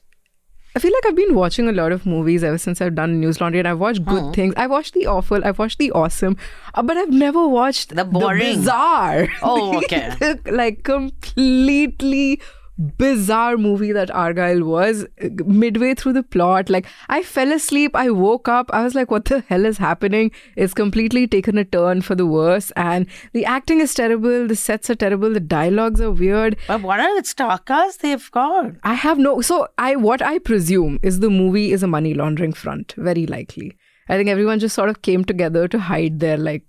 I 0.75 0.79
feel 0.79 0.91
like 0.91 1.05
I've 1.05 1.15
been 1.15 1.35
watching 1.35 1.69
a 1.69 1.71
lot 1.71 1.91
of 1.93 2.05
movies 2.05 2.43
ever 2.43 2.57
since 2.57 2.81
I've 2.81 2.95
done 2.95 3.19
News 3.21 3.39
Laundry, 3.39 3.59
and 3.59 3.67
I've 3.67 3.79
watched 3.79 4.03
good 4.05 4.33
things. 4.35 4.53
I've 4.57 4.69
watched 4.71 4.93
the 4.93 5.07
awful, 5.07 5.43
I've 5.45 5.57
watched 5.57 5.79
the 5.79 5.91
awesome, 5.93 6.35
uh, 6.73 6.83
but 6.83 6.97
I've 6.97 7.11
never 7.11 7.47
watched 7.47 7.95
The 7.95 8.03
boring. 8.03 8.57
bizarre. 8.57 9.29
Oh, 9.41 9.77
okay. 9.83 10.13
The, 10.19 10.39
like 10.51 10.83
completely 10.83 12.41
bizarre 12.77 13.57
movie 13.57 13.91
that 13.93 14.09
Argylle 14.09 14.63
was 14.63 15.05
midway 15.45 15.93
through 15.93 16.13
the 16.13 16.23
plot 16.23 16.69
like 16.69 16.85
I 17.07 17.23
fell 17.23 17.53
asleep 17.53 17.95
I 17.95 18.09
woke 18.09 18.49
up 18.49 18.69
I 18.73 18.83
was 18.83 18.95
like 18.95 19.09
what 19.09 19.25
the 19.25 19.41
hell 19.41 19.65
is 19.65 19.77
happening? 19.77 20.31
It's 20.55 20.73
completely 20.73 21.25
taken 21.27 21.57
a 21.57 21.63
turn 21.63 22.01
for 22.01 22.15
the 22.15 22.25
worse 22.25 22.71
and 22.75 23.07
the 23.33 23.45
acting 23.45 23.79
is 23.79 23.93
terrible 23.93 24.47
the 24.47 24.55
sets 24.55 24.89
are 24.89 24.95
terrible 24.95 25.31
the 25.31 25.39
dialogues 25.39 26.01
are 26.01 26.11
weird. 26.11 26.57
But 26.67 26.81
what 26.81 26.99
are 26.99 27.21
the 27.21 27.61
cast 27.65 28.01
they've 28.01 28.31
got? 28.31 28.73
I 28.83 28.93
have 28.93 29.17
no 29.17 29.41
so 29.41 29.67
I 29.77 29.95
what 29.95 30.21
I 30.21 30.39
presume 30.39 30.99
is 31.01 31.19
the 31.19 31.29
movie 31.29 31.71
is 31.71 31.83
a 31.83 31.87
money 31.87 32.13
laundering 32.13 32.53
front 32.53 32.93
very 32.97 33.25
likely. 33.25 33.77
I 34.09 34.17
think 34.17 34.29
everyone 34.29 34.59
just 34.59 34.75
sort 34.75 34.89
of 34.89 35.01
came 35.01 35.23
together 35.23 35.67
to 35.69 35.79
hide 35.79 36.19
their 36.19 36.37
like 36.37 36.65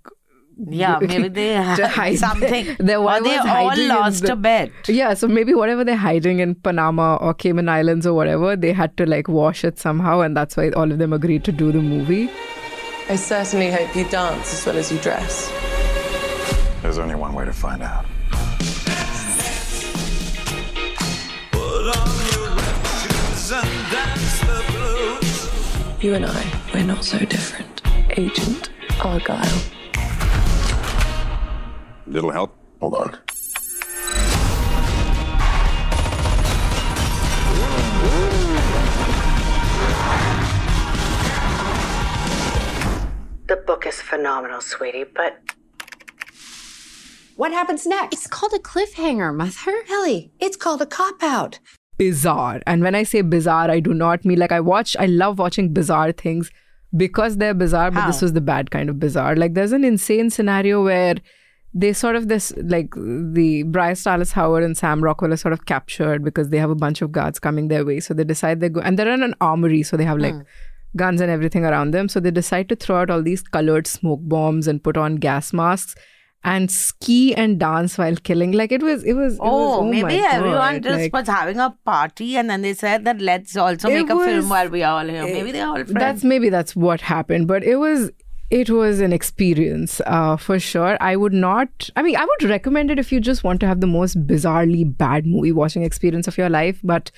Yeah, 0.65 0.97
maybe 1.01 1.27
they 1.27 1.53
to 1.53 1.61
had 1.63 1.79
hide 1.91 2.17
something. 2.17 2.75
their 2.79 2.97
or 2.99 3.21
they 3.21 3.37
all 3.37 3.77
lost 3.87 4.23
the- 4.23 4.33
a 4.33 4.35
bet. 4.35 4.71
Yeah, 4.87 5.13
so 5.13 5.27
maybe 5.27 5.53
whatever 5.53 5.83
they're 5.83 5.95
hiding 5.95 6.39
in 6.39 6.55
Panama 6.55 7.17
or 7.17 7.33
Cayman 7.33 7.69
Islands 7.69 8.07
or 8.07 8.13
whatever, 8.13 8.55
they 8.55 8.73
had 8.73 8.97
to 8.97 9.05
like 9.05 9.27
wash 9.27 9.63
it 9.63 9.77
somehow, 9.77 10.21
and 10.21 10.35
that's 10.35 10.57
why 10.57 10.69
all 10.71 10.91
of 10.91 10.97
them 10.97 11.13
agreed 11.13 11.43
to 11.45 11.51
do 11.51 11.71
the 11.71 11.81
movie. 11.81 12.29
I 13.09 13.15
certainly 13.15 13.71
hope 13.71 13.95
you 13.95 14.03
dance 14.09 14.53
as 14.53 14.65
well 14.65 14.77
as 14.77 14.91
you 14.91 14.97
dress. 14.99 15.51
There's 16.81 16.97
only 16.97 17.15
one 17.15 17.33
way 17.33 17.45
to 17.45 17.53
find 17.53 17.81
out. 17.83 18.05
You 25.99 26.13
and 26.13 26.25
I, 26.27 26.61
we're 26.73 26.83
not 26.83 27.03
so 27.03 27.17
different. 27.17 27.81
Agent 28.17 28.69
Argylle. 28.99 29.76
Little 32.07 32.31
help? 32.31 32.55
Hold 32.79 32.93
on. 32.95 33.17
The 43.47 43.57
book 43.65 43.85
is 43.85 44.01
phenomenal, 44.01 44.61
sweetie, 44.61 45.03
but. 45.03 45.39
What 47.35 47.51
happens 47.51 47.85
next? 47.85 48.13
It's 48.13 48.27
called 48.27 48.53
a 48.53 48.59
cliffhanger, 48.59 49.35
mother. 49.35 49.83
Ellie, 49.89 50.31
it's 50.39 50.55
called 50.55 50.81
a 50.81 50.85
cop 50.85 51.21
out. 51.21 51.59
Bizarre. 51.97 52.61
And 52.65 52.83
when 52.83 52.95
I 52.95 53.03
say 53.03 53.21
bizarre, 53.21 53.69
I 53.69 53.81
do 53.81 53.93
not 53.93 54.23
mean 54.23 54.39
like 54.39 54.51
I 54.53 54.59
watch, 54.61 54.95
I 54.97 55.07
love 55.07 55.39
watching 55.39 55.73
bizarre 55.73 56.13
things 56.13 56.51
because 56.95 57.37
they're 57.37 57.53
bizarre, 57.53 57.91
but 57.91 58.07
this 58.07 58.21
was 58.21 58.33
the 58.33 58.41
bad 58.41 58.71
kind 58.71 58.89
of 58.89 58.97
bizarre. 58.99 59.35
Like 59.35 59.55
there's 59.55 59.71
an 59.73 59.83
insane 59.83 60.29
scenario 60.29 60.83
where 60.83 61.15
they 61.73 61.93
sort 61.93 62.15
of 62.15 62.27
this 62.27 62.53
like 62.57 62.93
the 62.95 63.63
Bryce 63.63 64.03
Dallas 64.03 64.31
Howard 64.31 64.63
and 64.63 64.77
Sam 64.77 65.03
Rockwell 65.03 65.33
are 65.33 65.37
sort 65.37 65.53
of 65.53 65.65
captured 65.65 66.23
because 66.23 66.49
they 66.49 66.57
have 66.57 66.69
a 66.69 66.75
bunch 66.75 67.01
of 67.01 67.11
guards 67.11 67.39
coming 67.39 67.67
their 67.67 67.85
way. 67.85 67.99
So 67.99 68.13
they 68.13 68.23
decide 68.23 68.61
they 68.61 68.69
go 68.69 68.79
and 68.81 68.97
they're 68.97 69.11
in 69.11 69.23
an 69.23 69.35
armory, 69.41 69.83
so 69.83 69.97
they 69.97 70.05
have 70.05 70.17
like 70.17 70.33
hmm. 70.33 70.41
guns 70.95 71.21
and 71.21 71.29
everything 71.29 71.65
around 71.65 71.91
them. 71.91 72.09
So 72.09 72.19
they 72.19 72.31
decide 72.31 72.69
to 72.69 72.75
throw 72.75 73.01
out 73.01 73.09
all 73.09 73.21
these 73.21 73.43
colored 73.43 73.87
smoke 73.87 74.21
bombs 74.23 74.67
and 74.67 74.83
put 74.83 74.97
on 74.97 75.17
gas 75.17 75.53
masks 75.53 75.95
and 76.43 76.71
ski 76.71 77.35
and 77.35 77.59
dance 77.59 77.97
while 77.97 78.15
killing. 78.15 78.53
Like 78.53 78.71
it 78.71 78.81
was, 78.81 79.03
it 79.03 79.13
was. 79.13 79.33
It 79.33 79.39
Oh, 79.41 79.79
oh 79.79 79.83
was, 79.83 79.95
my 79.95 80.03
maybe 80.03 80.21
God, 80.21 80.33
everyone 80.35 80.81
just 80.81 80.99
like- 80.99 81.13
was 81.13 81.27
having 81.27 81.59
a 81.59 81.75
party 81.85 82.37
and 82.37 82.49
then 82.49 82.61
they 82.61 82.73
said 82.73 83.05
that 83.05 83.21
let's 83.21 83.55
also 83.57 83.89
make 83.89 84.09
a 84.09 84.15
film 84.15 84.49
while 84.49 84.69
we 84.69 84.83
are 84.83 84.99
all 84.99 85.07
here. 85.07 85.23
Maybe 85.23 85.51
they're 85.51 85.67
all 85.67 85.77
eh, 85.77 85.83
friends. 85.83 85.99
That's 85.99 86.23
maybe 86.23 86.49
that's 86.49 86.75
what 86.75 87.01
happened, 87.01 87.47
but 87.47 87.63
it 87.63 87.75
was 87.75 88.11
it 88.49 88.69
was 88.69 88.99
an 89.01 89.11
experience 89.13 90.01
uh, 90.05 90.37
for 90.37 90.59
sure. 90.59 90.97
I 91.01 91.15
would 91.15 91.33
not. 91.33 91.89
I 91.95 92.01
mean, 92.01 92.15
I 92.15 92.25
would 92.25 92.49
recommend 92.49 92.91
it 92.91 92.99
if 92.99 93.11
you 93.11 93.19
just 93.19 93.43
want 93.43 93.59
to 93.61 93.67
have 93.67 93.81
the 93.81 93.87
most 93.87 94.25
bizarrely 94.25 94.85
bad 94.97 95.25
movie 95.25 95.51
watching 95.51 95.83
experience 95.83 96.27
of 96.27 96.37
your 96.37 96.49
life. 96.49 96.79
But 96.83 97.11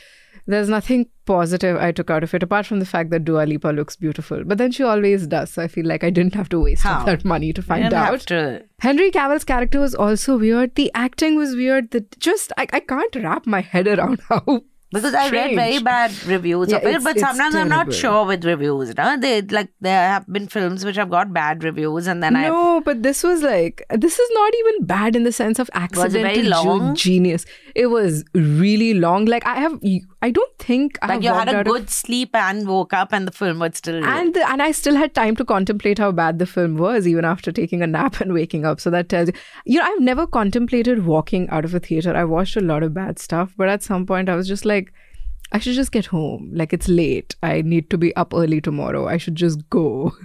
there's 0.48 0.70
nothing 0.70 1.06
positive 1.26 1.78
I 1.78 1.92
took 1.92 2.10
out 2.10 2.24
of 2.24 2.34
it 2.34 2.42
apart 2.42 2.66
from 2.66 2.80
the 2.80 2.86
fact 2.86 3.12
that 3.12 3.24
Dua 3.26 3.44
Lipa 3.44 3.68
looks 3.68 3.96
beautiful. 3.96 4.44
But 4.44 4.58
then 4.58 4.72
she 4.72 4.82
always 4.82 5.28
does. 5.28 5.52
So 5.52 5.62
I 5.62 5.68
feel 5.68 5.86
like 5.86 6.04
I 6.04 6.10
didn't 6.10 6.34
have 6.34 6.50
to 6.50 6.60
waste 6.60 6.84
all 6.86 7.02
How? 7.02 7.06
that 7.06 7.24
money 7.24 7.54
to 7.54 7.62
find 7.62 7.94
out. 7.94 8.22
to- 8.22 8.64
Henry 8.80 9.12
Cavill's 9.12 9.44
character 9.44 9.80
was 9.80 9.94
also 9.94 10.40
weird. 10.40 10.74
The 10.74 10.90
acting 10.96 11.36
was 11.36 11.56
weird. 11.56 11.92
The 11.92 12.04
just 12.18 12.52
I, 12.58 12.66
I 12.74 12.80
can't 12.80 13.16
wrap 13.18 13.46
my 13.46 13.62
head 13.62 13.88
around 13.88 14.22
how 14.30 14.62
Because 14.92 15.14
I 15.14 15.30
read 15.30 15.56
very 15.56 15.80
bad 15.80 16.12
reviews 16.26 16.72
Yeah, 16.72 16.78
of 16.78 16.84
it, 16.86 17.04
but 17.04 17.20
sometimes 17.20 17.54
I'm 17.54 17.70
not 17.70 17.94
sure 17.94 18.26
with 18.26 18.44
reviews. 18.44 18.96
No? 18.98 19.18
They 19.18 19.42
like 19.44 19.70
there 19.82 20.10
have 20.10 20.26
been 20.28 20.48
films 20.48 20.84
which 20.84 20.96
have 20.96 21.12
got 21.12 21.32
bad 21.32 21.64
reviews, 21.64 22.08
and 22.08 22.24
then 22.24 22.36
I 22.36 22.48
no, 22.48 22.82
but 22.82 23.04
this 23.04 23.22
was 23.22 23.44
like 23.44 23.84
this 23.92 24.18
is 24.18 24.30
not 24.34 24.54
even 24.56 24.86
bad 24.86 25.16
in 25.16 25.24
the 25.24 25.32
sense 25.32 25.60
of 25.60 25.70
accidental 25.74 26.22
very 26.22 26.42
ge- 26.42 26.50
long? 26.50 26.96
genius. 26.96 27.46
It 27.76 27.88
was 27.88 28.24
really 28.34 28.96
long. 28.96 29.26
Like 29.26 29.46
I 29.46 29.56
have, 29.58 29.80
I 30.24 30.32
don't 30.32 30.58
think 30.58 30.98
I 31.04 31.08
like 31.08 31.14
have 31.18 31.24
you 31.24 31.34
had 31.34 31.50
a 31.50 31.58
out 31.58 31.68
of- 31.68 31.74
good 31.74 31.90
sleep 31.92 32.36
and 32.36 32.68
woke 32.68 32.92
up, 32.94 33.14
and 33.14 33.28
the 33.28 33.32
film 33.32 33.60
was 33.60 33.78
still. 33.78 34.04
and 34.04 34.34
the, 34.34 34.50
and 34.50 34.62
I 34.62 34.72
still 34.72 34.96
had 34.96 35.14
time 35.14 35.36
to 35.36 35.46
contemplate 35.46 36.00
how 36.00 36.12
bad 36.12 36.40
the 36.40 36.48
film 36.48 36.78
was, 36.78 37.08
even 37.08 37.26
after 37.26 37.52
taking 37.52 37.84
a 37.84 37.88
nap 37.88 38.20
and 38.22 38.34
waking 38.34 38.66
up. 38.66 38.80
So 38.82 38.90
that 38.90 39.08
tells 39.10 39.28
you, 39.28 39.34
you 39.66 39.80
know, 39.80 39.86
I've 39.86 40.02
never 40.02 40.26
contemplated 40.26 41.06
walking 41.06 41.48
out 41.50 41.64
of 41.64 41.76
a 41.76 41.80
theater. 41.80 42.16
I 42.16 42.24
watched 42.24 42.56
a 42.58 42.62
lot 42.62 42.82
of 42.82 42.94
bad 42.94 43.20
stuff, 43.20 43.54
but 43.56 43.70
at 43.70 43.84
some 43.84 44.06
point 44.08 44.30
I 44.30 44.36
was 44.36 44.48
just 44.48 44.66
like, 44.66 44.79
I 45.52 45.60
should 45.60 45.76
just 45.76 45.92
get 45.92 46.08
home. 46.08 46.52
Like 46.54 46.74
it's 46.74 46.88
late. 46.88 47.36
I 47.42 47.62
need 47.62 47.90
to 47.90 47.98
be 47.98 48.16
up 48.16 48.34
early 48.34 48.62
tomorrow. 48.62 49.08
I 49.08 49.18
should 49.18 49.36
just 49.36 49.70
go. 49.70 50.14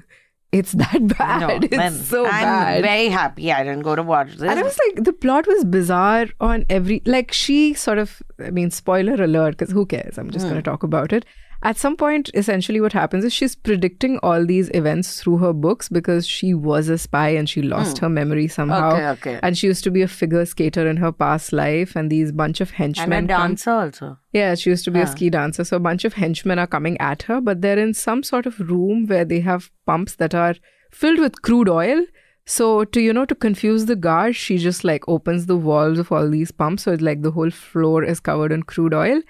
It's 0.55 0.71
that 0.71 1.09
bad. 1.19 1.40
no, 1.40 1.49
it's 1.49 1.69
then 1.69 1.93
so 1.93 2.25
I'm 2.25 2.31
bad. 2.31 2.83
very 2.83 3.09
happy 3.09 3.51
I 3.51 3.64
didn't 3.64 3.83
go 3.83 3.97
to 3.97 4.05
watch 4.05 4.35
this. 4.37 4.43
And 4.43 4.61
I 4.61 4.62
was 4.62 4.79
like, 4.87 5.05
the 5.05 5.12
plot 5.12 5.49
was 5.49 5.64
bizarre 5.64 6.27
on 6.40 6.64
every. 6.71 7.03
Like, 7.07 7.33
she 7.33 7.75
sort 7.75 7.99
of. 7.99 8.23
I 8.38 8.51
mean, 8.51 8.71
spoiler 8.71 9.14
alert, 9.14 9.57
because 9.59 9.73
who 9.73 9.85
cares? 9.85 10.17
I'm 10.17 10.31
just 10.31 10.45
hmm. 10.45 10.53
going 10.53 10.62
to 10.62 10.71
talk 10.71 10.85
about 10.85 11.12
it. 11.12 11.25
At 11.64 11.79
some 11.79 11.96
point, 11.96 12.31
essentially, 12.35 12.81
what 12.81 12.92
happens 12.92 13.24
is 13.24 13.33
she's 13.33 13.55
predicting 13.55 14.18
all 14.18 14.44
these 14.44 14.68
events 14.74 15.20
through 15.20 15.38
her 15.38 15.53
books 15.55 15.88
because 15.88 16.27
she 16.27 16.53
was 16.53 16.90
a 16.90 16.98
spy 16.98 17.31
and 17.31 17.48
she 17.48 17.62
lost 17.62 17.98
Hmm. 17.98 18.05
her 18.05 18.09
memory 18.11 18.48
somehow. 18.48 18.90
Okay, 18.92 19.09
okay. 19.09 19.40
And 19.42 19.57
she 19.57 19.66
used 19.68 19.83
to 19.85 19.90
be 19.90 20.03
a 20.03 20.09
figure 20.09 20.44
skater 20.44 20.87
in 20.87 20.98
her 20.98 21.11
past 21.11 21.55
life, 21.55 21.96
and 21.96 22.11
these 22.11 22.33
bunch 22.33 22.61
of 22.61 22.72
henchmen. 22.72 23.12
and 23.12 23.31
a 23.31 23.35
come- 23.35 23.48
dancer 23.53 23.70
also. 23.70 24.18
yeah, 24.33 24.55
she 24.55 24.68
used 24.70 24.85
to 24.85 24.90
be 24.90 25.00
a 25.00 25.07
ski 25.07 25.31
dancer. 25.31 25.64
So 25.64 25.79
a 25.79 25.81
bunch 25.81 26.05
of 26.05 26.12
henchmen 26.14 26.59
are 26.59 26.66
coming 26.66 27.00
at 27.00 27.22
her, 27.24 27.40
but 27.40 27.62
they're 27.62 27.79
in 27.79 27.94
some 27.94 28.22
sort 28.22 28.44
of 28.44 28.61
room 28.61 29.07
where 29.07 29.24
they 29.24 29.40
have 29.40 29.70
pumps 29.87 30.16
that 30.16 30.35
are 30.35 30.55
filled 30.90 31.18
with 31.18 31.40
crude 31.40 31.70
oil. 31.70 32.05
So 32.46 32.85
to 32.85 33.00
you 33.00 33.14
know 33.14 33.24
to 33.24 33.35
confuse 33.35 33.87
the 33.87 33.96
guards, 33.96 34.37
she 34.37 34.59
just 34.59 34.85
like 34.85 35.09
opens 35.09 35.46
the 35.46 35.57
walls 35.57 35.98
of 35.98 36.12
all 36.12 36.29
these 36.29 36.53
pumps, 36.53 36.83
so 36.83 36.92
it's 36.92 37.00
like 37.03 37.22
the 37.22 37.31
whole 37.31 37.50
floor 37.50 38.05
is 38.05 38.20
covered 38.20 38.53
in 38.53 38.64
crude 38.64 38.92
oil. 38.92 39.22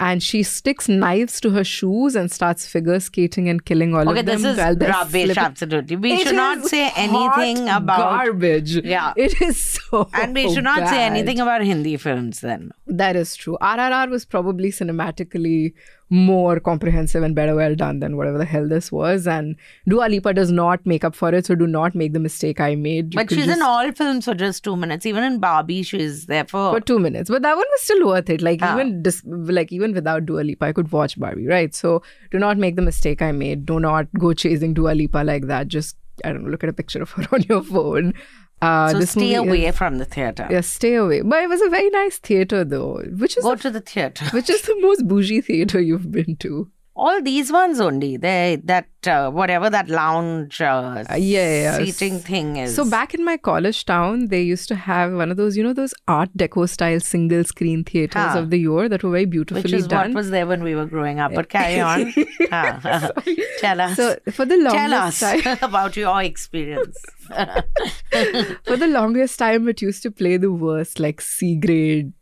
And 0.00 0.20
she 0.22 0.42
sticks 0.42 0.88
knives 0.88 1.40
to 1.42 1.50
her 1.50 1.62
shoes 1.62 2.16
and 2.16 2.30
starts 2.30 2.66
figure 2.66 2.98
skating 2.98 3.48
and 3.48 3.64
killing 3.64 3.94
all 3.94 4.08
Okay, 4.08 4.20
of 4.20 4.26
them. 4.26 4.34
Okay, 4.34 4.42
this 4.42 4.58
is 4.58 4.88
rubbish. 4.88 5.24
slipping. 5.26 5.38
Absolutely, 5.44 5.96
we 5.96 6.12
It 6.14 6.26
should 6.26 6.34
not 6.34 6.64
say 6.64 6.90
anything 6.96 7.68
about 7.68 7.98
garbage. 7.98 8.76
Yeah. 8.84 9.12
it 9.16 9.40
is 9.40 9.60
so. 9.60 10.08
and 10.14 10.34
we 10.34 10.52
should 10.52 10.64
not 10.64 10.88
say 10.88 11.04
anything 11.04 11.38
about 11.38 11.62
Hindi 11.62 11.96
films 11.96 12.40
then. 12.40 12.72
That 12.88 13.14
is 13.14 13.36
true. 13.36 13.56
RRR 13.62 14.10
was 14.10 14.24
probably 14.24 14.70
cinematically 14.72 15.74
more 16.10 16.60
comprehensive 16.60 17.22
and 17.22 17.34
better 17.34 17.54
well 17.54 17.74
done 17.74 17.98
than 18.00 18.16
whatever 18.16 18.38
the 18.38 18.44
hell 18.44 18.68
this 18.68 18.92
was. 18.92 19.26
And 19.26 19.56
Dua 19.88 20.06
Lipa 20.08 20.34
does 20.34 20.52
not 20.52 20.84
make 20.86 21.02
up 21.02 21.14
for 21.14 21.34
it, 21.34 21.46
so 21.46 21.54
do 21.54 21.66
not 21.66 21.94
make 21.94 22.12
the 22.12 22.20
mistake 22.20 22.60
I 22.60 22.74
made. 22.74 23.14
You 23.14 23.20
But 23.20 23.30
she's 23.30 23.46
just- 23.46 23.56
in 23.58 23.62
all 23.62 23.90
films 23.92 24.26
for 24.26 24.34
just 24.34 24.62
two 24.64 24.76
minutes. 24.76 25.06
Even 25.06 25.24
in 25.24 25.38
Barbie, 25.40 25.82
she's 25.82 26.26
there 26.26 26.44
for. 26.44 26.72
for 26.74 26.80
two 26.80 26.98
minutes. 26.98 27.30
But 27.30 27.42
that 27.42 27.56
one 27.56 27.66
was 27.70 27.82
still 27.82 28.06
worth 28.06 28.28
it. 28.30 28.42
Like 28.42 28.60
Ah. 28.62 28.74
even 28.74 29.02
dis- 29.02 29.22
like 29.26 29.72
even 29.72 29.92
without 29.94 30.26
Dua 30.26 30.40
Lipa, 30.42 30.66
I 30.66 30.72
could 30.72 30.92
watch 30.92 31.18
Barbie, 31.18 31.46
right? 31.46 31.74
So 31.74 32.02
do 32.30 32.38
not 32.38 32.58
make 32.58 32.76
the 32.76 32.82
mistake 32.82 33.22
I 33.22 33.32
made. 33.32 33.64
Do 33.66 33.80
not 33.80 34.06
go 34.18 34.32
chasing 34.34 34.74
Dua 34.74 34.92
Lipa 34.94 35.18
like 35.24 35.46
that. 35.46 35.68
Just 35.68 35.96
I 36.24 36.32
don't 36.32 36.44
know, 36.44 36.50
look 36.50 36.62
at 36.62 36.68
a 36.70 36.72
picture 36.72 37.02
of 37.02 37.10
her 37.12 37.26
on 37.32 37.42
your 37.48 37.62
phone. 37.62 38.14
Uh, 38.62 38.90
so 38.92 39.00
stay 39.00 39.34
away 39.34 39.66
is- 39.66 39.76
from 39.76 39.98
the 39.98 40.04
theater. 40.04 40.46
Yeah, 40.50 40.60
stay 40.62 40.94
away. 40.94 41.20
But 41.22 41.42
it 41.42 41.48
was 41.48 41.60
a 41.60 41.68
very 41.68 41.90
nice 41.90 42.18
theater 42.18 42.64
though, 42.64 43.02
which 43.18 43.36
is 43.36 43.42
Go 43.44 43.54
the 43.54 43.62
to 43.62 43.70
the 43.70 43.80
theater. 43.80 44.24
which 44.32 44.48
is 44.48 44.62
the 44.62 44.76
most 44.80 45.06
bougie 45.06 45.40
theater 45.42 45.80
you've 45.80 46.10
been 46.10 46.36
to. 46.36 46.70
All 47.06 47.20
these 47.24 47.48
ones 47.54 47.80
only. 47.86 48.16
They 48.24 48.60
that 48.72 49.08
uh, 49.14 49.30
whatever 49.38 49.68
that 49.72 49.88
lounge 49.96 50.60
uh, 50.60 51.04
Uh, 51.14 51.16
yeah, 51.16 51.16
yeah, 51.16 51.62
yeah. 51.78 51.84
seating 51.84 52.18
thing 52.28 52.56
is. 52.64 52.74
So 52.74 52.84
back 52.92 53.12
in 53.18 53.24
my 53.24 53.36
college 53.48 53.80
town, 53.90 54.28
they 54.34 54.40
used 54.50 54.68
to 54.68 54.76
have 54.84 55.12
one 55.22 55.30
of 55.34 55.36
those, 55.40 55.58
you 55.58 55.64
know, 55.66 55.74
those 55.80 55.92
Art 56.08 56.30
Deco 56.42 56.66
style 56.76 57.00
single 57.08 57.44
screen 57.50 57.84
theaters 57.90 58.30
Ah. 58.36 58.38
of 58.42 58.48
the 58.54 58.60
year 58.66 58.88
that 58.94 59.04
were 59.08 59.10
very 59.16 59.26
beautifully 59.34 59.62
which 59.66 59.74
is 59.80 59.86
done. 59.94 60.08
what 60.14 60.20
was 60.22 60.30
there 60.36 60.46
when 60.52 60.62
we 60.70 60.74
were 60.80 60.86
growing 60.94 61.20
up. 61.26 61.34
But 61.40 61.50
carry 61.56 61.80
on. 61.90 62.14
Tell 63.58 63.80
us. 63.88 63.96
so 63.96 64.16
for 64.32 64.46
the 64.46 64.56
Tell 64.56 64.90
longest 64.90 65.22
us 65.22 65.42
time, 65.44 65.58
about 65.70 65.96
your 65.98 66.16
experience. 66.22 67.04
for 68.64 68.76
the 68.76 68.86
longest 68.88 69.38
time, 69.38 69.68
it 69.68 69.82
used 69.82 70.02
to 70.04 70.10
play 70.10 70.36
the 70.36 70.52
worst, 70.52 70.98
like 71.00 71.20
C 71.20 71.56
grade 71.56 72.12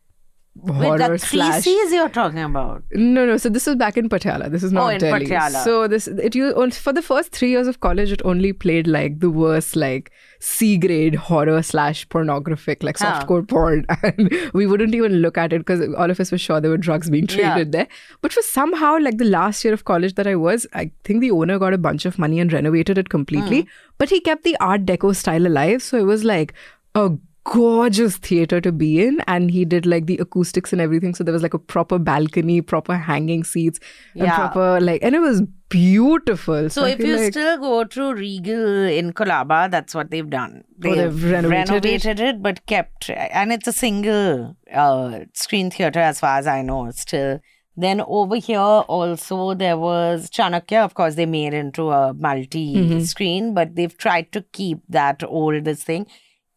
Wait, 0.55 0.75
horror 0.85 0.99
that 0.99 1.09
three 1.21 1.39
slash. 1.41 1.63
C's 1.63 1.93
you're 1.93 2.11
talking 2.11 2.39
about. 2.43 2.83
No, 2.93 3.25
no. 3.25 3.39
So 3.39 3.49
this 3.49 3.67
was 3.67 3.75
back 3.77 3.97
in 3.97 4.11
Patiala. 4.11 4.51
This 4.51 4.63
is 4.63 4.71
not 4.71 4.85
Oh, 4.85 4.89
in 4.89 4.99
Delhi. 4.99 5.25
Patiala. 5.27 5.65
So 5.65 5.89
this 5.89 6.07
it 6.09 6.35
you 6.35 6.71
for 6.73 6.93
the 6.93 7.01
first 7.01 7.33
three 7.33 7.49
years 7.51 7.67
of 7.67 7.81
college, 7.81 8.13
it 8.13 8.21
only 8.27 8.53
played 8.53 8.87
like 8.87 9.21
the 9.21 9.31
worst, 9.31 9.77
like 9.77 10.13
C 10.41 10.77
grade 10.77 11.15
horror 11.15 11.63
slash 11.63 12.07
pornographic, 12.11 12.83
like 12.83 12.99
Huh. 12.99 13.23
softcore 13.23 13.49
porn, 13.49 13.87
and 14.03 14.31
we 14.53 14.67
wouldn't 14.67 14.95
even 14.95 15.15
look 15.23 15.39
at 15.39 15.55
it 15.55 15.61
because 15.65 15.81
all 15.95 16.11
of 16.11 16.21
us 16.21 16.31
were 16.31 16.37
sure 16.39 16.61
there 16.61 16.71
were 16.71 16.77
drugs 16.77 17.09
being 17.09 17.27
Yeah. 17.31 17.55
traded 17.55 17.73
there. 17.73 17.89
But 18.21 18.35
for 18.35 18.43
somehow, 18.43 18.99
like 18.99 19.17
the 19.17 19.25
last 19.25 19.65
year 19.65 19.73
of 19.73 19.87
college 19.87 20.17
that 20.17 20.27
I 20.27 20.37
was, 20.37 20.67
I 20.75 20.91
think 21.05 21.23
the 21.23 21.31
owner 21.31 21.59
got 21.59 21.73
a 21.73 21.79
bunch 21.79 22.05
of 22.05 22.19
money 22.19 22.39
and 22.41 22.53
renovated 22.53 22.99
it 22.99 23.09
completely. 23.09 23.63
Hmm. 23.63 23.69
But 23.97 24.11
he 24.11 24.21
kept 24.21 24.45
the 24.45 24.57
Art 24.61 24.85
Deco 24.85 25.17
style 25.17 25.47
alive, 25.47 25.83
so 25.83 25.97
it 25.97 26.03
was 26.05 26.25
like 26.25 26.53
a 26.95 27.11
gorgeous 27.45 28.17
theater 28.19 28.61
to 28.61 28.71
be 28.71 29.03
in 29.05 29.21
and 29.27 29.51
he 29.51 29.65
did 29.65 29.85
like 29.85 30.07
the 30.07 30.17
acoustics 30.19 30.73
and 30.73 30.81
everything 30.81 31.13
so 31.15 31.25
there 31.25 31.33
was 31.33 31.43
like 31.43 31.55
a 31.55 31.59
proper 31.59 31.99
balcony 31.99 32.61
proper 32.61 32.97
hanging 32.97 33.43
seats 33.43 33.81
and 34.15 34.25
Yeah. 34.27 34.37
proper 34.37 34.81
like 34.81 35.03
and 35.03 35.17
it 35.17 35.19
was 35.21 35.43
beautiful 35.69 36.71
So 36.71 36.85
I 36.85 36.91
if 36.91 37.01
you 37.01 37.17
like- 37.17 37.33
still 37.33 37.59
go 37.59 37.83
to 37.85 38.15
Regal 38.15 38.85
in 38.85 39.13
Colaba, 39.13 39.71
that's 39.71 39.95
what 39.95 40.11
they've 40.11 40.29
done. 40.29 40.63
Oh, 40.85 40.95
they've 40.95 41.25
renovated 41.31 42.21
it? 42.21 42.21
it, 42.21 42.43
but 42.43 42.65
kept, 42.67 43.09
and 43.11 43.53
it's 43.53 43.67
a 43.67 43.73
single 43.73 44.57
uh, 44.73 45.21
screen 45.33 45.71
theater 45.71 45.99
as 46.01 46.21
far 46.21 46.39
as 46.39 46.47
I 46.47 46.61
know. 46.63 46.91
Still, 46.91 47.41
then 47.77 48.03
over 48.03 48.37
here 48.37 48.59
also 48.59 49.55
there 49.55 49.79
was 49.79 50.29
Chanakya. 50.31 50.85
Of 50.85 50.93
course, 50.95 51.15
they 51.15 51.25
made 51.27 51.55
into 51.55 51.91
a 51.91 52.13
multi-screen, 52.13 53.55
but 53.55 53.75
they've 53.75 53.97
tried 53.97 54.31
to 54.33 54.43
keep 54.53 54.81
that 54.89 55.23
old 55.25 55.65
this 55.65 55.83
thing. 55.83 56.07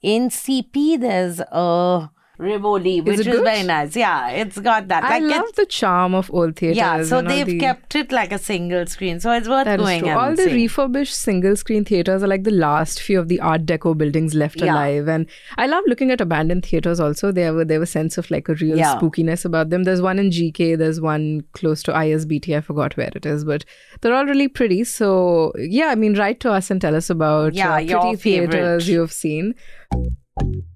In 0.01 0.29
CP, 0.29 0.99
there's 0.99 1.39
a 1.39 2.09
Rivoli, 2.37 2.99
which 3.01 3.19
is, 3.19 3.25
good? 3.27 3.43
very 3.43 3.63
nice. 3.63 3.95
Yeah, 3.95 4.29
it's 4.29 4.59
got 4.59 4.87
that. 4.89 5.03
I 5.03 5.19
Like 5.19 5.37
love 5.37 5.55
the 5.55 5.65
charm 5.65 6.13
of 6.13 6.29
old 6.33 6.55
theaters 6.57 6.77
yeah, 6.77 7.03
so 7.03 7.21
they've 7.21 7.45
the- 7.45 7.59
kept 7.59 7.95
it 7.95 8.11
like 8.11 8.31
a 8.31 8.37
single 8.37 8.85
screen, 8.87 9.19
so 9.19 9.31
it's 9.31 9.47
worth 9.47 9.65
that 9.65 9.79
is 9.79 9.85
going 9.85 10.07
and 10.09 10.19
All 10.19 10.31
the 10.35 10.43
seeing. 10.43 10.55
refurbished 10.55 11.15
single 11.15 11.55
screen 11.55 11.85
theaters 11.85 12.23
are 12.23 12.27
like 12.27 12.43
the 12.43 12.51
last 12.51 13.01
few 13.01 13.19
of 13.19 13.27
the 13.29 13.39
Art 13.39 13.65
Deco 13.65 13.97
buildings 13.97 14.33
left 14.35 14.59
Yeah. 14.61 14.73
alive. 14.73 15.07
And 15.07 15.27
I 15.57 15.67
love 15.67 15.83
looking 15.87 16.11
at 16.11 16.19
abandoned 16.21 16.65
theaters 16.65 16.99
also. 16.99 17.31
They 17.31 17.43
have, 17.43 17.57
a, 17.57 17.65
they 17.65 17.75
have 17.75 17.83
a 17.83 17.87
sense 17.87 18.17
of 18.17 18.29
like 18.29 18.49
a 18.49 18.55
real 18.55 18.77
Yeah. 18.77 18.95
spookiness 18.95 19.45
about 19.45 19.69
them. 19.69 19.83
There's 19.83 20.01
one 20.01 20.19
in 20.19 20.29
GK, 20.31 20.75
there's 20.77 20.99
one 20.99 21.43
close 21.53 21.81
to 21.83 21.93
ISBT. 21.93 22.55
I 22.57 22.61
forgot 22.61 22.97
where 22.97 23.11
it 23.15 23.25
is, 23.25 23.45
but 23.45 23.63
they're 24.01 24.13
all 24.13 24.25
really 24.25 24.47
pretty. 24.49 24.83
So, 24.83 25.53
yeah, 25.57 25.85
I 25.87 25.95
mean, 25.95 26.15
write 26.17 26.39
to 26.41 26.51
us 26.51 26.69
and 26.69 26.81
tell 26.81 26.95
us 26.95 27.09
about 27.09 27.53
Yeah, 27.53 27.75
uh, 27.75 27.77
your 27.77 28.01
pretty 28.01 28.17
theaters 28.17 28.89
you've 28.89 29.13
seen. 29.13 29.55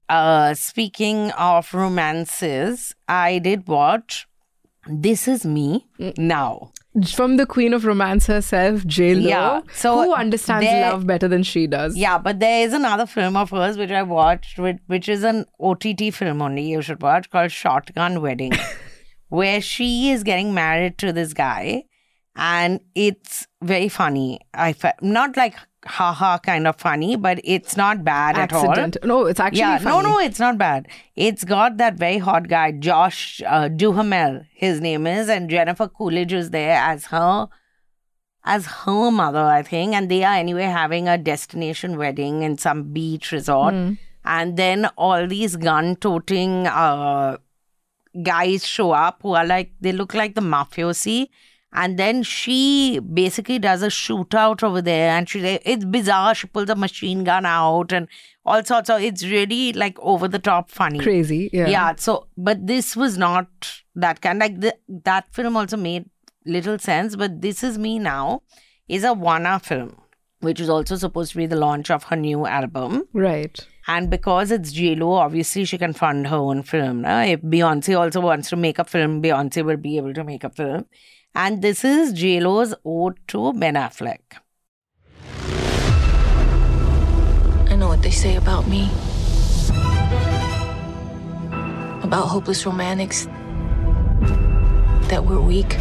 Uh, 0.09 0.53
speaking 0.55 1.31
of 1.31 1.71
romances, 1.73 2.95
I 3.07 3.39
did 3.39 3.67
watch 3.67 4.27
This 4.87 5.27
Is 5.27 5.45
Me 5.45 5.85
now. 6.17 6.71
From 7.13 7.37
the 7.37 7.45
queen 7.45 7.73
of 7.75 7.85
romance 7.85 8.25
herself, 8.25 8.83
J 8.87 9.13
Lo. 9.13 9.29
Yeah, 9.29 9.61
so 9.71 10.03
who 10.03 10.13
understands 10.13 10.65
there- 10.65 10.89
love 10.91 11.05
better 11.05 11.27
than 11.27 11.43
she 11.43 11.67
does? 11.67 11.95
Yeah, 11.95 12.17
but 12.17 12.39
there 12.39 12.65
is 12.65 12.73
another 12.73 13.05
film 13.05 13.37
of 13.37 13.51
hers 13.51 13.77
which 13.77 13.91
I 13.91 14.01
watched, 14.01 14.57
which, 14.57 14.77
which 14.87 15.07
is 15.07 15.23
an 15.23 15.45
OTT 15.59 16.11
film 16.11 16.41
only 16.41 16.63
you 16.63 16.81
should 16.81 17.01
watch 17.03 17.29
called 17.29 17.51
Shotgun 17.51 18.21
Wedding, 18.23 18.53
where 19.29 19.61
she 19.61 20.09
is 20.09 20.23
getting 20.23 20.55
married 20.55 20.97
to 20.97 21.13
this 21.13 21.33
guy, 21.33 21.83
and 22.35 22.79
it's 22.95 23.45
very 23.61 23.87
funny. 23.89 24.39
I 24.55 24.73
fe- 24.73 24.93
not 25.01 25.37
like 25.37 25.55
haha 25.89 26.37
kind 26.37 26.67
of 26.67 26.75
funny, 26.75 27.15
but 27.15 27.39
it's 27.43 27.75
not 27.75 28.03
bad 28.03 28.37
Accident. 28.37 28.97
at 28.97 29.01
all. 29.03 29.07
No, 29.07 29.25
it's 29.25 29.39
actually 29.39 29.59
yeah, 29.59 29.79
no, 29.79 29.89
funny. 29.89 30.09
no, 30.09 30.19
it's 30.19 30.39
not 30.39 30.57
bad. 30.57 30.87
It's 31.15 31.43
got 31.43 31.77
that 31.77 31.95
very 31.95 32.19
hot 32.19 32.47
guy, 32.47 32.71
Josh 32.71 33.41
uh, 33.45 33.67
Duhamel, 33.69 34.41
his 34.53 34.81
name 34.81 35.07
is, 35.07 35.29
and 35.29 35.49
Jennifer 35.49 35.87
Coolidge 35.87 36.33
is 36.33 36.51
there 36.51 36.77
as 36.77 37.05
her 37.07 37.47
as 38.45 38.65
her 38.65 39.11
mother, 39.11 39.43
I 39.43 39.63
think. 39.63 39.93
And 39.93 40.09
they 40.09 40.23
are 40.23 40.35
anyway 40.35 40.63
having 40.63 41.07
a 41.07 41.17
destination 41.17 41.97
wedding 41.97 42.43
in 42.43 42.57
some 42.57 42.83
beach 42.93 43.31
resort. 43.31 43.73
And 44.25 44.57
then 44.57 44.85
all 44.95 45.27
these 45.27 45.55
gun 45.55 45.95
toting 45.95 46.67
uh, 46.67 47.37
guys 48.23 48.65
show 48.65 48.91
up 48.91 49.19
who 49.23 49.33
are 49.33 49.45
like, 49.45 49.71
they 49.81 49.91
look 49.91 50.13
like 50.13 50.35
the 50.35 50.41
mafiosi. 50.41 51.29
And 51.71 51.99
then 51.99 52.23
she 52.23 52.99
basically 52.99 53.59
does 53.59 53.83
a 53.83 53.87
shootout 53.87 54.63
over 54.63 54.81
there, 54.81 55.11
and 55.11 55.29
she 55.29 55.39
it's 55.39 55.85
bizarre. 55.85 56.33
She 56.33 56.47
pulls 56.47 56.69
a 56.69 56.75
machine 56.75 57.23
gun 57.23 57.45
out 57.45 57.93
and 57.93 58.07
all 58.43 58.63
sorts 58.63 58.89
of. 58.89 59.01
It's 59.01 59.23
really 59.23 59.73
like 59.73 59.99
over 59.99 60.27
the 60.27 60.39
top 60.39 60.71
funny, 60.71 60.99
Crazy, 60.99 61.49
yeah. 61.53 61.67
yeah. 61.67 61.93
So, 61.97 62.27
but 62.35 62.65
this 62.65 62.95
was 62.95 63.19
not 63.19 63.47
that 63.93 64.21
kind. 64.21 64.39
Like 64.39 64.59
the, 64.59 64.75
that 65.05 65.31
film 65.31 65.55
also 65.55 65.77
made 65.77 66.09
little 66.43 66.79
sense. 66.79 67.15
But 67.15 67.41
this 67.41 67.63
is 67.63 67.77
me 67.77 67.99
now 67.99 68.41
is 68.87 69.03
a 69.03 69.13
one-hour 69.13 69.59
film, 69.59 70.01
which 70.39 70.59
is 70.59 70.69
also 70.69 70.95
supposed 70.95 71.31
to 71.33 71.37
be 71.37 71.45
the 71.45 71.55
launch 71.55 71.91
of 71.91 72.05
her 72.05 72.15
new 72.15 72.47
album. 72.47 73.03
Right. 73.13 73.59
And 73.87 74.09
because 74.09 74.51
it's 74.51 74.73
JLo, 74.73 75.17
obviously 75.17 75.65
she 75.65 75.77
can 75.77 75.93
fund 75.93 76.27
her 76.27 76.35
own 76.37 76.63
film. 76.63 77.01
na? 77.01 77.21
If 77.21 77.41
Beyonce 77.41 77.97
also 77.99 78.21
wants 78.21 78.49
to 78.49 78.55
make 78.55 78.79
a 78.79 78.83
film, 78.83 79.21
Beyonce 79.21 79.63
will 79.63 79.77
be 79.77 79.97
able 79.97 80.13
to 80.13 80.23
make 80.23 80.43
a 80.43 80.49
film. 80.49 80.85
And 81.35 81.61
this 81.61 81.85
is 81.85 82.13
JLo's 82.13 82.73
ode 82.83 83.19
to 83.29 83.53
Ben 83.53 83.75
Affleck. 83.75 84.19
I 87.69 87.75
know 87.75 87.87
what 87.87 88.01
they 88.01 88.11
say 88.11 88.35
about 88.35 88.67
me. 88.67 88.89
About 92.03 92.27
hopeless 92.27 92.65
romantics. 92.65 93.25
That 95.09 95.23
we're 95.25 95.39
weak. 95.39 95.77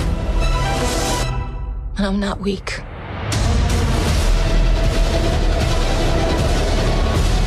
And 1.96 2.06
I'm 2.06 2.20
not 2.20 2.40
weak. 2.40 2.80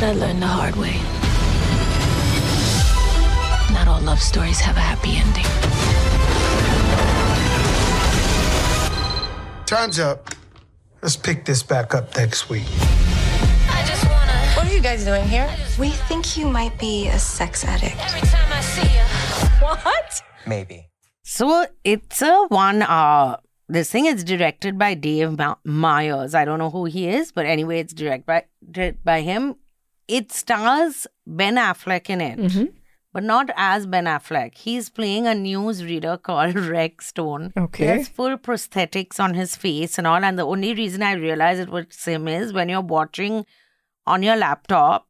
I 0.04 0.12
learned 0.14 0.42
the 0.42 0.48
hard 0.48 0.74
way. 0.74 1.00
Not 3.72 3.86
all 3.86 4.00
love 4.00 4.20
stories 4.20 4.58
have 4.58 4.76
a 4.76 4.80
happy 4.80 5.16
ending. 5.16 6.01
Time's 9.72 9.98
up. 9.98 10.28
Let's 11.00 11.16
pick 11.16 11.46
this 11.46 11.62
back 11.62 11.94
up 11.94 12.14
next 12.14 12.50
week. 12.50 12.66
What 14.54 14.66
are 14.66 14.70
you 14.70 14.82
guys 14.82 15.02
doing 15.02 15.26
here? 15.26 15.48
We 15.78 15.88
think 15.88 16.36
you 16.36 16.46
might 16.46 16.78
be 16.78 17.08
a 17.08 17.18
sex 17.18 17.64
addict. 17.64 17.96
What? 19.62 20.22
Maybe. 20.46 20.90
So 21.22 21.64
it's 21.84 22.20
a 22.20 22.44
one 22.48 22.82
hour. 22.82 23.38
This 23.66 23.90
thing 23.90 24.04
is 24.04 24.24
directed 24.24 24.78
by 24.78 24.92
Dave 24.92 25.40
Meyers. 25.64 26.34
I 26.34 26.44
don't 26.44 26.58
know 26.58 26.68
who 26.68 26.84
he 26.84 27.08
is, 27.08 27.32
but 27.32 27.46
anyway, 27.46 27.80
it's 27.80 27.94
directed 27.94 28.26
by, 28.26 28.44
directed 28.70 29.02
by 29.02 29.22
him. 29.22 29.54
It 30.06 30.32
stars 30.32 31.06
Ben 31.26 31.56
Affleck 31.56 32.10
in 32.10 32.20
it, 32.20 32.38
mm-hmm. 32.38 32.64
But 33.12 33.22
not 33.22 33.50
as 33.56 33.86
Ben 33.86 34.04
Affleck. 34.06 34.56
He's 34.56 34.88
playing 34.88 35.26
a 35.26 35.30
newsreader 35.30 36.20
called 36.22 36.54
Rex 36.76 37.08
Stone. 37.08 37.52
Okay. 37.56 37.84
He 37.84 37.90
has 37.90 38.08
full 38.08 38.36
prosthetics 38.38 39.20
on 39.20 39.34
his 39.34 39.54
face 39.56 39.98
and 39.98 40.06
all. 40.06 40.24
And 40.24 40.38
the 40.38 40.46
only 40.46 40.74
reason 40.74 41.02
I 41.02 41.12
realize 41.12 41.58
it 41.58 41.68
was 41.68 42.04
him 42.04 42.26
is 42.28 42.52
when 42.52 42.68
you're 42.68 42.80
watching 42.80 43.44
on 44.06 44.22
your 44.22 44.36
laptop 44.36 45.06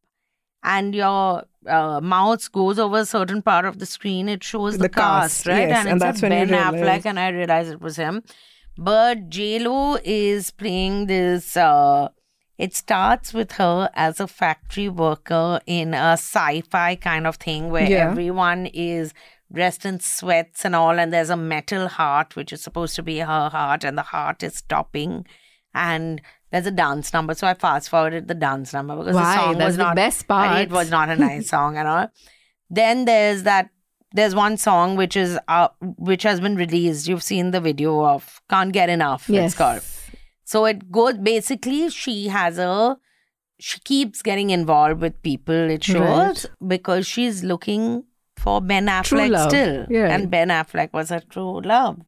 and 0.62 0.94
your 0.94 1.44
uh, 1.66 2.00
mouse 2.00 2.48
goes 2.48 2.78
over 2.78 2.98
a 2.98 3.06
certain 3.06 3.40
part 3.42 3.64
of 3.64 3.78
the 3.78 3.86
screen, 3.86 4.28
it 4.28 4.42
shows 4.42 4.78
the, 4.78 4.84
The 4.84 4.88
cast, 4.88 5.44
cast, 5.44 5.46
right? 5.46 5.68
yes, 5.68 5.78
and, 5.78 5.88
and 5.88 5.96
it's 5.96 6.02
that's 6.04 6.22
when 6.22 6.48
Ben. 6.48 6.74
Affleck, 6.74 7.06
and 7.06 7.18
I 7.20 7.28
realized 7.28 7.70
it 7.72 7.80
was 7.80 7.96
him. 7.96 8.22
But 8.76 9.28
JLo 9.28 10.00
is 10.04 10.50
playing 10.50 11.06
this. 11.06 11.56
Uh, 11.56 12.08
it 12.64 12.74
starts 12.76 13.28
with 13.38 13.52
her 13.60 13.90
as 14.06 14.20
a 14.20 14.26
factory 14.40 14.88
worker 14.88 15.60
in 15.66 15.94
a 15.94 16.12
sci-fi 16.26 16.90
kind 17.08 17.26
of 17.26 17.36
thing 17.36 17.62
where 17.74 17.88
Yeah. 17.90 18.10
everyone 18.10 18.66
is 18.90 19.12
dressed 19.56 19.84
in 19.90 19.96
sweats 20.00 20.64
and 20.66 20.74
all, 20.80 20.98
and 21.00 21.12
there's 21.12 21.30
a 21.30 21.36
metal 21.36 21.88
heart 21.88 22.36
which 22.36 22.52
is 22.52 22.62
supposed 22.62 22.94
to 22.96 23.02
be 23.02 23.18
her 23.18 23.48
heart, 23.56 23.84
and 23.84 23.98
the 23.98 24.02
heart 24.14 24.42
is 24.48 24.54
stopping, 24.56 25.26
and 25.74 26.22
there's 26.50 26.66
a 26.66 26.70
dance 26.70 27.12
number. 27.12 27.34
So 27.34 27.46
I 27.46 27.54
fast 27.54 27.90
forwarded 27.90 28.28
the 28.28 28.34
dance 28.46 28.72
number 28.72 28.96
because 28.96 29.14
Why? 29.14 29.34
the 29.36 29.40
song 29.42 29.58
That's 29.58 29.66
was 29.68 29.76
the 29.76 29.82
not 29.84 29.96
best 29.96 30.24
and 30.30 30.58
It 30.60 30.70
was 30.70 30.90
not 30.90 31.08
a 31.10 31.16
nice 31.16 31.48
song 31.54 31.76
and 31.76 31.88
all. 31.88 32.06
Then 32.70 33.04
there's 33.06 33.42
that. 33.44 33.68
There's 34.14 34.34
one 34.34 34.56
song 34.58 34.96
which 34.96 35.16
is 35.16 35.38
uh, 35.48 35.68
which 36.10 36.22
has 36.22 36.38
been 36.40 36.56
released. 36.56 37.08
You've 37.08 37.22
seen 37.22 37.50
the 37.50 37.60
video 37.60 38.04
of 38.04 38.40
"Can't 38.50 38.72
Get 38.72 38.90
Enough." 38.90 39.28
Yes. 39.28 39.52
It's 39.52 39.58
called. 39.58 39.80
So 40.52 40.64
it 40.66 40.90
goes 40.92 41.18
basically. 41.18 41.88
She 41.90 42.28
has 42.28 42.58
a. 42.58 42.96
She 43.58 43.78
keeps 43.80 44.22
getting 44.22 44.50
involved 44.50 45.00
with 45.00 45.20
people. 45.22 45.70
It 45.76 45.84
shows 45.84 46.00
Right. 46.00 46.46
because 46.74 47.06
she's 47.06 47.42
looking 47.44 48.04
for 48.36 48.60
Ben 48.60 48.86
Affleck 48.86 49.36
still, 49.48 49.86
Yeah. 49.88 50.08
and 50.14 50.30
Ben 50.30 50.48
Affleck 50.48 50.92
was 50.92 51.10
her 51.10 51.20
true 51.34 51.60
love, 51.60 52.00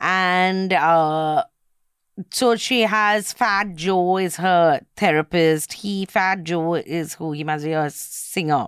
and 0.00 0.72
uh, 0.72 1.44
so 2.30 2.56
she 2.56 2.80
has 2.82 3.32
Fat 3.32 3.74
Joe 3.76 4.16
is 4.18 4.36
her 4.36 4.80
therapist. 4.96 5.72
He 5.74 6.06
Fat 6.06 6.42
Joe 6.42 6.74
is 6.74 7.14
who 7.14 7.32
he 7.32 7.44
must 7.44 7.64
be 7.64 7.72
a 7.72 7.88
singer. 7.90 8.66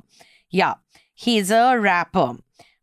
Yeah, 0.51 0.75
he's 1.15 1.51
a 1.51 1.77
rapper. 1.79 2.37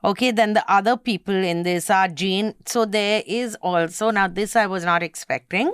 Okay, 0.04 0.32
then 0.32 0.54
the 0.54 0.64
other 0.72 0.96
people 0.96 1.34
in 1.36 1.64
this 1.64 1.90
are 1.90 2.08
Jane. 2.08 2.56
So 2.66 2.86
there 2.86 3.22
is 3.28 3.56
also 3.62 4.12
now 4.12 4.28
this 4.28 4.56
I 4.56 4.66
was 4.68 4.86
not 4.86 5.04
expecting. 5.04 5.74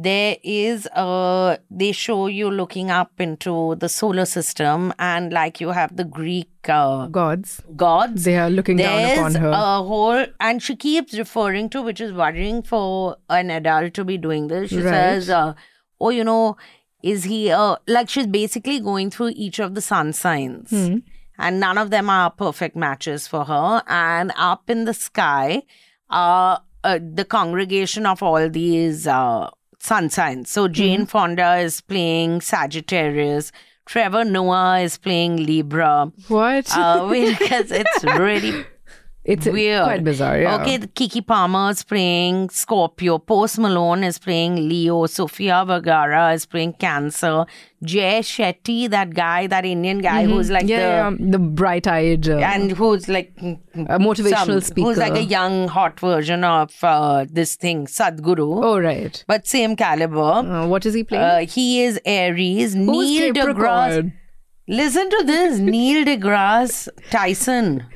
There 0.00 0.36
is 0.44 0.86
a 0.94 1.58
they 1.70 1.90
show 1.90 2.28
you 2.28 2.50
looking 2.52 2.88
up 2.88 3.20
into 3.20 3.74
the 3.80 3.88
solar 3.88 4.26
system 4.26 4.94
and 4.96 5.32
like 5.32 5.60
you 5.60 5.70
have 5.70 5.96
the 5.96 6.04
Greek 6.04 6.48
uh, 6.68 7.06
Gods. 7.08 7.60
gods. 7.74 8.22
They 8.22 8.36
are 8.38 8.48
looking 8.48 8.76
down 8.76 9.10
upon 9.18 9.34
her. 9.34 9.48
a 9.48 9.82
whole, 9.82 10.24
and 10.38 10.62
she 10.62 10.76
keeps 10.76 11.18
referring 11.18 11.68
to, 11.70 11.82
which 11.82 12.00
is 12.00 12.12
worrying 12.12 12.62
for 12.62 13.16
an 13.28 13.50
adult 13.50 13.94
to 13.94 14.04
be 14.04 14.16
doing 14.16 14.46
this. 14.46 14.70
She 14.70 14.76
Right. 14.80 14.92
says, 14.92 15.30
uh, 15.30 15.54
"Oh, 16.00 16.10
you 16.10 16.22
know, 16.22 16.56
is 17.02 17.24
he 17.24 17.50
uh, 17.50 17.76
like 17.88 18.08
she's 18.08 18.28
basically 18.28 18.78
going 18.78 19.10
through 19.10 19.32
each 19.34 19.58
of 19.58 19.74
the 19.74 19.80
sun 19.80 20.12
signs, 20.12 20.70
Hmm. 20.70 20.98
And 21.38 21.60
none 21.60 21.78
of 21.78 21.90
them 21.90 22.10
are 22.10 22.30
perfect 22.30 22.76
matches 22.76 23.26
for 23.26 23.44
her. 23.44 23.82
And 23.86 24.32
up 24.36 24.68
in 24.68 24.84
the 24.84 24.94
sky, 24.94 25.62
are 26.10 26.62
uh, 26.84 26.98
the 27.02 27.24
congregation 27.24 28.06
of 28.06 28.22
all 28.22 28.48
these 28.48 29.06
uh, 29.06 29.50
sun 29.78 30.10
signs. 30.10 30.50
So 30.50 30.68
Jane 30.68 31.06
Fonda 31.06 31.56
is 31.56 31.80
playing 31.80 32.40
Sagittarius." 32.40 33.52
Trevor 33.86 34.22
Noah 34.22 34.80
is 34.80 34.98
playing 34.98 35.46
Libra. 35.46 36.12
What? 36.28 36.70
Uh, 36.76 37.08
because 37.08 37.70
it's 37.70 38.04
really 38.04 38.66
it's 39.32 39.46
weird. 39.46 39.84
quite 39.84 40.02
bizarre, 40.04 40.38
yeah. 40.40 40.56
Okay, 40.60 40.78
Keke 40.78 41.26
Palmer 41.26 41.70
is 41.70 41.82
playing 41.84 42.48
Scorpio. 42.50 43.18
Post 43.18 43.58
Malone 43.58 44.04
is 44.04 44.18
playing 44.18 44.56
Leo. 44.68 45.06
Sofia 45.06 45.64
Vergara 45.66 46.32
is 46.32 46.46
playing 46.46 46.72
Cancer. 46.84 47.44
Jay 47.84 48.20
Shetty, 48.20 48.90
that 48.90 49.14
guy, 49.14 49.46
that 49.46 49.64
Indian 49.72 49.98
guy 49.98 50.24
Mhm. 50.24 50.30
who's 50.30 50.50
like 50.50 50.66
yeah, 50.66 51.10
the 51.10 51.16
yeah, 51.22 51.30
the 51.34 51.38
bright-eyed 51.38 52.28
uh, 52.28 52.38
and 52.52 52.72
who's 52.72 53.08
like 53.08 53.32
a 53.42 53.98
motivational 54.06 54.62
some- 54.62 54.84
Who's 54.84 54.96
like 54.96 55.14
a 55.14 55.22
young, 55.24 55.68
hot 55.68 56.00
version 56.00 56.42
of 56.44 56.72
uh, 56.82 57.26
this 57.30 57.54
thing, 57.56 57.86
Sadhguru. 57.86 58.48
Oh, 58.64 58.80
right. 58.80 59.22
But 59.28 59.46
same 59.46 59.76
caliber. 59.76 60.18
Uh, 60.20 60.66
what 60.66 60.86
is 60.86 60.94
he 60.94 61.04
playing? 61.04 61.22
Uh, 61.24 61.46
he 61.58 61.82
is 61.82 62.00
Aries. 62.04 62.74
Neil 62.74 63.32
deGrasse. 63.34 64.12
Listen 64.66 65.08
to 65.10 65.22
this. 65.26 65.58
Neil 65.74 66.04
deGrasse 66.04 66.88
Tyson 67.10 67.86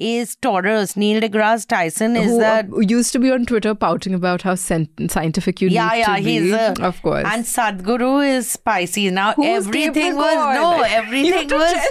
is 0.00 0.34
Taurus. 0.36 0.96
Neil 0.96 1.20
deGrasse 1.20 1.66
Tyson 1.66 2.16
is 2.16 2.30
who 2.30 2.38
that. 2.38 2.72
uh, 2.72 2.78
used 2.80 3.12
to 3.12 3.18
be 3.18 3.30
on 3.30 3.44
Twitter 3.46 3.74
pouting 3.74 4.14
about 4.14 4.42
how 4.42 4.54
scient- 4.54 5.10
scientific 5.10 5.60
you 5.60 5.68
yeah, 5.68 5.88
need 5.90 5.98
yeah, 5.98 6.16
to 6.16 6.22
he's 6.22 6.42
be. 6.42 6.52
a, 6.52 6.72
of 6.80 7.00
course. 7.02 7.26
And 7.26 7.44
Sadhguru 7.44 8.26
is 8.26 8.56
Pisces. 8.56 9.12
Now 9.12 9.34
Who's 9.34 9.66
everything 9.66 10.16
was 10.16 10.34
no, 10.34 10.80
everything 10.88 11.48
was. 11.50 11.88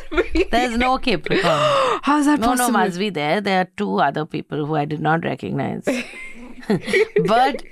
There's 0.51 0.77
no 0.77 0.97
Capricorn. 0.97 1.43
How's 2.03 2.25
that 2.25 2.39
no, 2.39 2.47
possible? 2.47 2.71
no, 2.71 2.77
must 2.79 2.97
be 2.99 3.09
there. 3.09 3.41
There 3.41 3.61
are 3.61 3.69
two 3.77 3.99
other 3.99 4.25
people 4.25 4.65
who 4.65 4.75
I 4.75 4.85
did 4.85 4.99
not 5.01 5.23
recognize. 5.23 5.85
but 7.25 7.63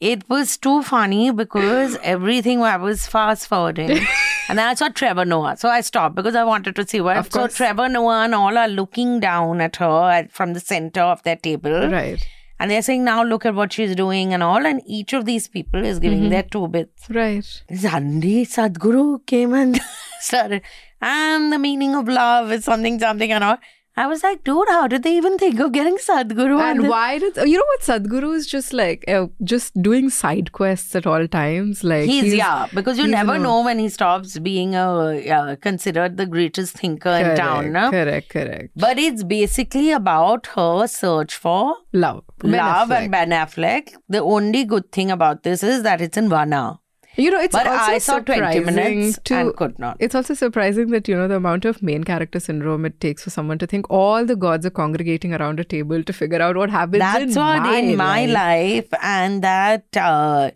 it 0.00 0.28
was 0.28 0.56
too 0.58 0.82
funny 0.82 1.30
because 1.30 1.96
everything 2.02 2.62
I 2.62 2.76
was 2.76 3.06
fast 3.06 3.46
forwarding. 3.46 4.06
and 4.48 4.58
then 4.58 4.66
I 4.68 4.74
saw 4.74 4.88
Trevor 4.88 5.24
Noah. 5.24 5.56
So 5.56 5.68
I 5.68 5.80
stopped 5.80 6.14
because 6.14 6.34
I 6.34 6.44
wanted 6.44 6.76
to 6.76 6.86
see 6.86 7.00
what. 7.00 7.16
Of 7.16 7.32
so. 7.32 7.46
Trevor 7.48 7.88
Noah 7.88 8.24
and 8.24 8.34
all 8.34 8.56
are 8.56 8.68
looking 8.68 9.20
down 9.20 9.60
at 9.60 9.76
her 9.76 10.10
at, 10.10 10.32
from 10.32 10.52
the 10.54 10.60
center 10.60 11.00
of 11.02 11.22
their 11.24 11.36
table. 11.36 11.88
Right. 11.90 12.24
And 12.58 12.70
they're 12.70 12.80
saying, 12.82 13.04
now 13.04 13.22
look 13.22 13.44
at 13.44 13.54
what 13.54 13.72
she's 13.74 13.94
doing 13.94 14.32
and 14.32 14.42
all. 14.42 14.64
And 14.64 14.80
each 14.86 15.12
of 15.12 15.26
these 15.26 15.46
people 15.46 15.84
is 15.84 15.98
giving 15.98 16.22
Mhm. 16.22 16.30
their 16.30 16.42
two 16.42 16.68
bits. 16.68 17.10
Right. 17.10 17.44
Suddenly, 17.74 18.46
Sadhguru 18.46 19.26
came 19.26 19.52
and 19.52 19.78
started, 20.20 20.62
and 21.02 21.52
the 21.52 21.58
meaning 21.58 21.94
of 21.94 22.08
love 22.08 22.50
is 22.52 22.64
something, 22.64 22.98
something, 22.98 23.30
and 23.30 23.44
all. 23.44 23.58
I 23.98 24.06
was 24.06 24.22
like, 24.22 24.44
dude, 24.44 24.68
how 24.68 24.86
did 24.86 25.02
they 25.04 25.16
even 25.16 25.38
think 25.38 25.58
of 25.58 25.72
getting 25.72 25.96
Sadhguru? 25.96 26.60
And 26.60 26.86
why 26.88 27.18
did 27.18 27.36
you 27.36 27.56
know 27.56 27.64
what 27.68 27.80
Sadhguru 27.80 28.34
is 28.34 28.46
just 28.46 28.74
like 28.74 29.04
uh, 29.08 29.28
just 29.42 29.80
doing 29.80 30.10
side 30.10 30.52
quests 30.52 30.94
at 30.94 31.06
all 31.06 31.26
times? 31.26 31.82
Like 31.82 32.04
He's, 32.04 32.34
yeah, 32.34 32.66
because 32.74 32.98
you 32.98 33.06
never 33.06 33.34
a- 33.36 33.38
know 33.38 33.62
when 33.64 33.78
he 33.78 33.88
stops 33.88 34.38
being 34.38 34.74
a 34.74 34.86
uh, 35.30 35.56
considered 35.56 36.18
the 36.18 36.26
greatest 36.26 36.74
thinker 36.76 37.08
in 37.08 37.36
town. 37.36 37.72
no? 37.72 37.90
correct, 37.90 38.28
correct. 38.28 38.70
But 38.76 38.98
it's 38.98 39.24
basically 39.24 39.92
about 39.92 40.48
her 40.48 40.86
search 40.86 41.34
for 41.34 41.76
Love, 41.94 42.24
Ben 42.38 42.52
love 42.52 42.90
Affleck. 42.90 42.98
and 42.98 43.10
Ben 43.12 43.30
Affleck. 43.30 43.94
The 44.10 44.18
only 44.22 44.64
good 44.64 44.92
thing 44.92 45.10
about 45.10 45.42
this 45.42 45.62
is 45.62 45.82
that 45.84 46.02
it's 46.02 46.18
in 46.18 46.28
one 46.28 46.52
hour. 46.52 46.80
You 47.16 47.30
know, 47.30 47.40
it's 47.40 47.52
but 47.52 47.66
also 47.66 47.92
I 47.92 47.98
saw 47.98 48.18
20 48.18 48.32
surprising 48.32 48.64
minutes 48.66 49.18
to, 49.24 49.34
and 49.34 49.56
could 49.56 49.78
not. 49.78 49.96
It's 50.00 50.14
also 50.14 50.34
surprising 50.34 50.90
that, 50.90 51.08
you 51.08 51.16
know, 51.16 51.28
the 51.28 51.36
amount 51.36 51.64
of 51.64 51.82
main 51.82 52.04
character 52.04 52.38
syndrome 52.40 52.84
it 52.84 53.00
takes 53.00 53.24
for 53.24 53.30
someone 53.30 53.58
to 53.58 53.66
think 53.66 53.86
all 53.90 54.24
the 54.26 54.36
gods 54.36 54.66
are 54.66 54.70
congregating 54.70 55.32
around 55.34 55.58
a 55.60 55.64
table 55.64 56.02
to 56.02 56.12
figure 56.12 56.42
out 56.42 56.56
what 56.56 56.70
happens 56.70 56.98
That's 57.00 57.22
in 57.36 57.40
what 57.42 57.62
my 57.62 57.76
in 57.78 57.96
my 57.96 58.26
life. 58.26 58.88
and 59.02 59.42
that 59.42 59.86
uh, 59.96 60.50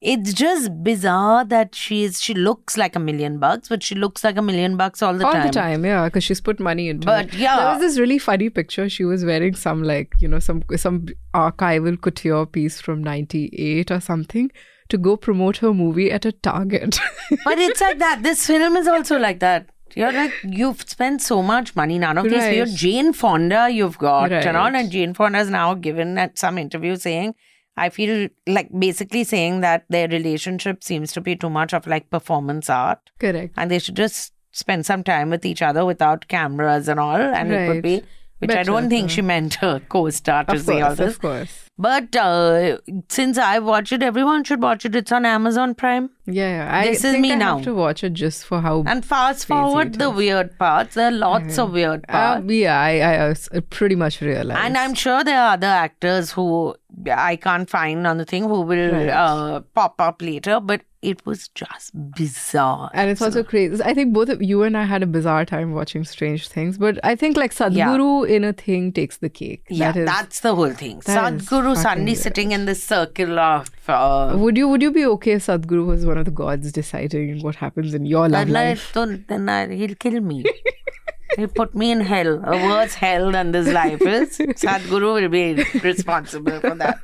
it's 0.00 0.34
just 0.34 0.70
bizarre 0.84 1.44
that 1.46 1.74
she's 1.74 2.20
she 2.20 2.34
looks 2.34 2.76
like 2.76 2.94
a 2.94 3.00
million 3.00 3.38
bucks, 3.38 3.68
but 3.70 3.82
she 3.82 3.94
looks 3.94 4.22
like 4.22 4.36
a 4.36 4.42
million 4.42 4.76
bucks 4.76 5.02
all 5.02 5.14
the 5.14 5.24
all 5.24 5.32
time. 5.32 5.40
All 5.42 5.46
the 5.48 5.52
time, 5.52 5.84
yeah, 5.84 6.04
because 6.04 6.22
she's 6.22 6.40
put 6.42 6.60
money 6.60 6.90
into 6.90 7.06
But, 7.06 7.26
it. 7.28 7.34
yeah. 7.34 7.56
there 7.56 7.70
was 7.72 7.80
this 7.80 7.98
really 7.98 8.18
funny 8.18 8.50
picture. 8.50 8.88
She 8.88 9.04
was 9.04 9.24
wearing 9.24 9.54
some 9.54 9.82
like 9.82 10.12
you 10.20 10.28
know 10.28 10.38
some 10.40 10.62
some 10.76 11.06
archival 11.34 12.00
couture 12.00 12.44
piece 12.46 12.80
from 12.80 13.02
'98 13.02 13.90
or 13.90 14.00
something 14.00 14.50
to 14.88 14.98
go 14.98 15.16
promote 15.16 15.58
her 15.58 15.72
movie 15.74 16.10
at 16.10 16.24
a 16.24 16.32
Target. 16.32 16.98
But 17.44 17.58
it's 17.58 17.80
like 17.80 17.98
that. 17.98 18.22
This 18.22 18.46
film 18.46 18.76
is 18.76 18.86
also 18.86 19.18
like 19.18 19.40
that. 19.40 19.68
You're 19.96 20.12
like 20.12 20.32
you've 20.42 20.82
spent 20.88 21.22
so 21.22 21.42
much 21.42 21.74
money. 21.76 21.98
None 21.98 22.18
of 22.18 22.24
these. 22.24 22.34
Right. 22.34 22.56
You're 22.56 22.66
Jane 22.66 23.12
Fonda. 23.12 23.70
You've 23.70 23.96
got 23.98 24.32
and 24.32 24.56
all, 24.56 24.64
Right. 24.70 24.80
and 24.82 24.90
Jane 24.90 25.14
Fonda 25.14 25.38
has 25.38 25.48
now 25.50 25.74
given 25.74 26.18
at 26.18 26.36
some 26.38 26.58
interview 26.58 26.96
saying, 26.96 27.34
I 27.76 27.88
feel 27.90 28.28
like 28.46 28.68
basically 28.78 29.24
saying 29.24 29.60
that 29.60 29.84
their 29.88 30.08
relationship 30.08 30.82
seems 30.84 31.12
to 31.12 31.20
be 31.20 31.36
too 31.36 31.50
much 31.50 31.72
of 31.74 31.86
like 31.86 32.10
performance 32.10 32.68
art, 32.70 32.98
Correct. 33.18 33.54
and 33.56 33.70
they 33.70 33.78
should 33.78 33.96
just 33.96 34.32
spend 34.52 34.86
some 34.86 35.02
time 35.02 35.30
with 35.30 35.44
each 35.44 35.62
other 35.62 35.84
without 35.84 36.28
cameras 36.28 36.88
and 36.88 37.00
all, 37.00 37.16
and 37.16 37.52
it 37.52 37.68
would 37.68 37.82
be. 37.82 38.02
Which 38.48 38.56
I 38.56 38.62
don't 38.62 38.88
think 38.88 39.08
yeah. 39.10 39.14
she 39.14 39.22
meant 39.22 39.54
her 39.54 39.80
co-star 39.88 40.44
to 40.44 40.54
Of 40.54 40.62
say 40.62 40.80
all 40.80 40.88
course, 40.88 40.98
this. 40.98 41.14
of 41.14 41.20
course. 41.20 41.60
But 41.76 42.14
uh, 42.14 42.78
since 43.08 43.36
I 43.36 43.58
watched 43.58 43.90
it, 43.90 44.00
everyone 44.00 44.44
should 44.44 44.62
watch 44.62 44.84
it. 44.84 44.94
It's 44.94 45.10
on 45.10 45.26
Amazon 45.26 45.74
Prime. 45.74 46.08
Yeah, 46.24 46.64
yeah. 46.66 46.76
I 46.78 46.84
This 46.86 47.02
is 47.02 47.18
me 47.18 47.32
I 47.32 47.34
now. 47.34 47.56
have 47.56 47.64
to 47.64 47.74
watch 47.74 48.04
it 48.04 48.12
just 48.12 48.44
for 48.44 48.60
how. 48.60 48.84
And 48.86 49.04
fast 49.04 49.46
forward 49.46 49.94
the 49.94 50.08
weird 50.08 50.56
parts. 50.56 50.94
There 50.94 51.08
are 51.08 51.10
lots 51.10 51.58
of 51.58 51.72
weird 51.72 52.06
parts. 52.06 52.42
Um, 52.42 52.50
yeah, 52.50 52.78
I, 52.80 53.30
I, 53.56 53.60
pretty 53.60 53.96
much 53.96 54.20
realized. 54.20 54.60
and 54.60 54.78
I'm 54.78 54.94
sure 54.94 55.24
there 55.24 55.40
are 55.40 55.54
other 55.54 55.66
actors 55.66 56.30
who 56.30 56.76
I 57.12 57.34
can't 57.34 57.68
find 57.68 58.06
on 58.06 58.18
the 58.18 58.24
thing 58.24 58.44
who 58.44 58.60
will 58.60 58.92
Right. 58.92 59.08
uh, 59.08 59.60
pop 59.74 60.00
up 60.00 60.22
later, 60.22 60.60
but 60.60 60.82
it 61.10 61.24
was 61.26 61.48
just 61.48 61.92
bizarre. 62.16 62.90
And 62.94 63.10
it's 63.10 63.22
also 63.22 63.42
crazy. 63.42 63.82
I 63.84 63.94
think 63.94 64.12
both 64.14 64.28
of 64.28 64.42
you 64.42 64.62
and 64.62 64.76
I 64.76 64.84
had 64.84 65.02
a 65.02 65.06
bizarre 65.06 65.44
time 65.44 65.72
watching 65.72 66.04
Strange 66.04 66.48
Things, 66.48 66.78
but 66.78 66.98
I 67.04 67.14
think 67.14 67.36
like 67.36 67.54
Sadhguru 67.54 68.28
in 68.28 68.44
a 68.44 68.52
thing 68.52 68.92
takes 68.92 69.18
the 69.18 69.28
cake. 69.28 69.64
Yeah, 69.68 69.92
That 69.92 70.00
is- 70.00 70.06
that's 70.06 70.40
the 70.40 70.54
whole 70.54 70.72
thing. 70.72 71.00
Sadhguru 71.00 71.76
suddenly 71.76 72.12
weird. 72.12 72.18
sitting 72.18 72.52
in 72.52 72.64
the 72.66 72.74
circle 72.74 73.38
of. 73.38 73.70
Uh, 73.88 74.34
Would 74.38 74.56
you 74.56 74.68
would 74.68 74.82
you 74.82 74.90
be 74.90 75.04
okay 75.06 75.32
if 75.32 75.46
Sadhguru 75.46 75.86
was 75.86 76.06
one 76.06 76.18
of 76.18 76.24
the 76.24 76.30
gods 76.30 76.72
deciding 76.72 77.42
what 77.42 77.56
happens 77.56 77.94
in 77.94 78.06
your 78.06 78.28
love 78.28 78.48
life? 78.48 78.90
don't, 78.94 79.28
then 79.28 79.48
I, 79.48 79.68
he'll 79.74 79.94
kill 79.96 80.20
me. 80.20 80.44
he'll 81.36 81.48
put 81.48 81.74
me 81.74 81.90
in 81.90 82.00
hell. 82.00 82.40
A 82.44 82.56
worse 82.68 82.94
hell 82.94 83.30
than 83.32 83.52
this 83.52 83.68
life 83.68 84.00
is. 84.02 84.38
Sadhguru 84.64 85.14
will 85.20 85.28
be 85.28 85.62
responsible 85.80 86.60
for 86.60 86.74
that. 86.76 87.00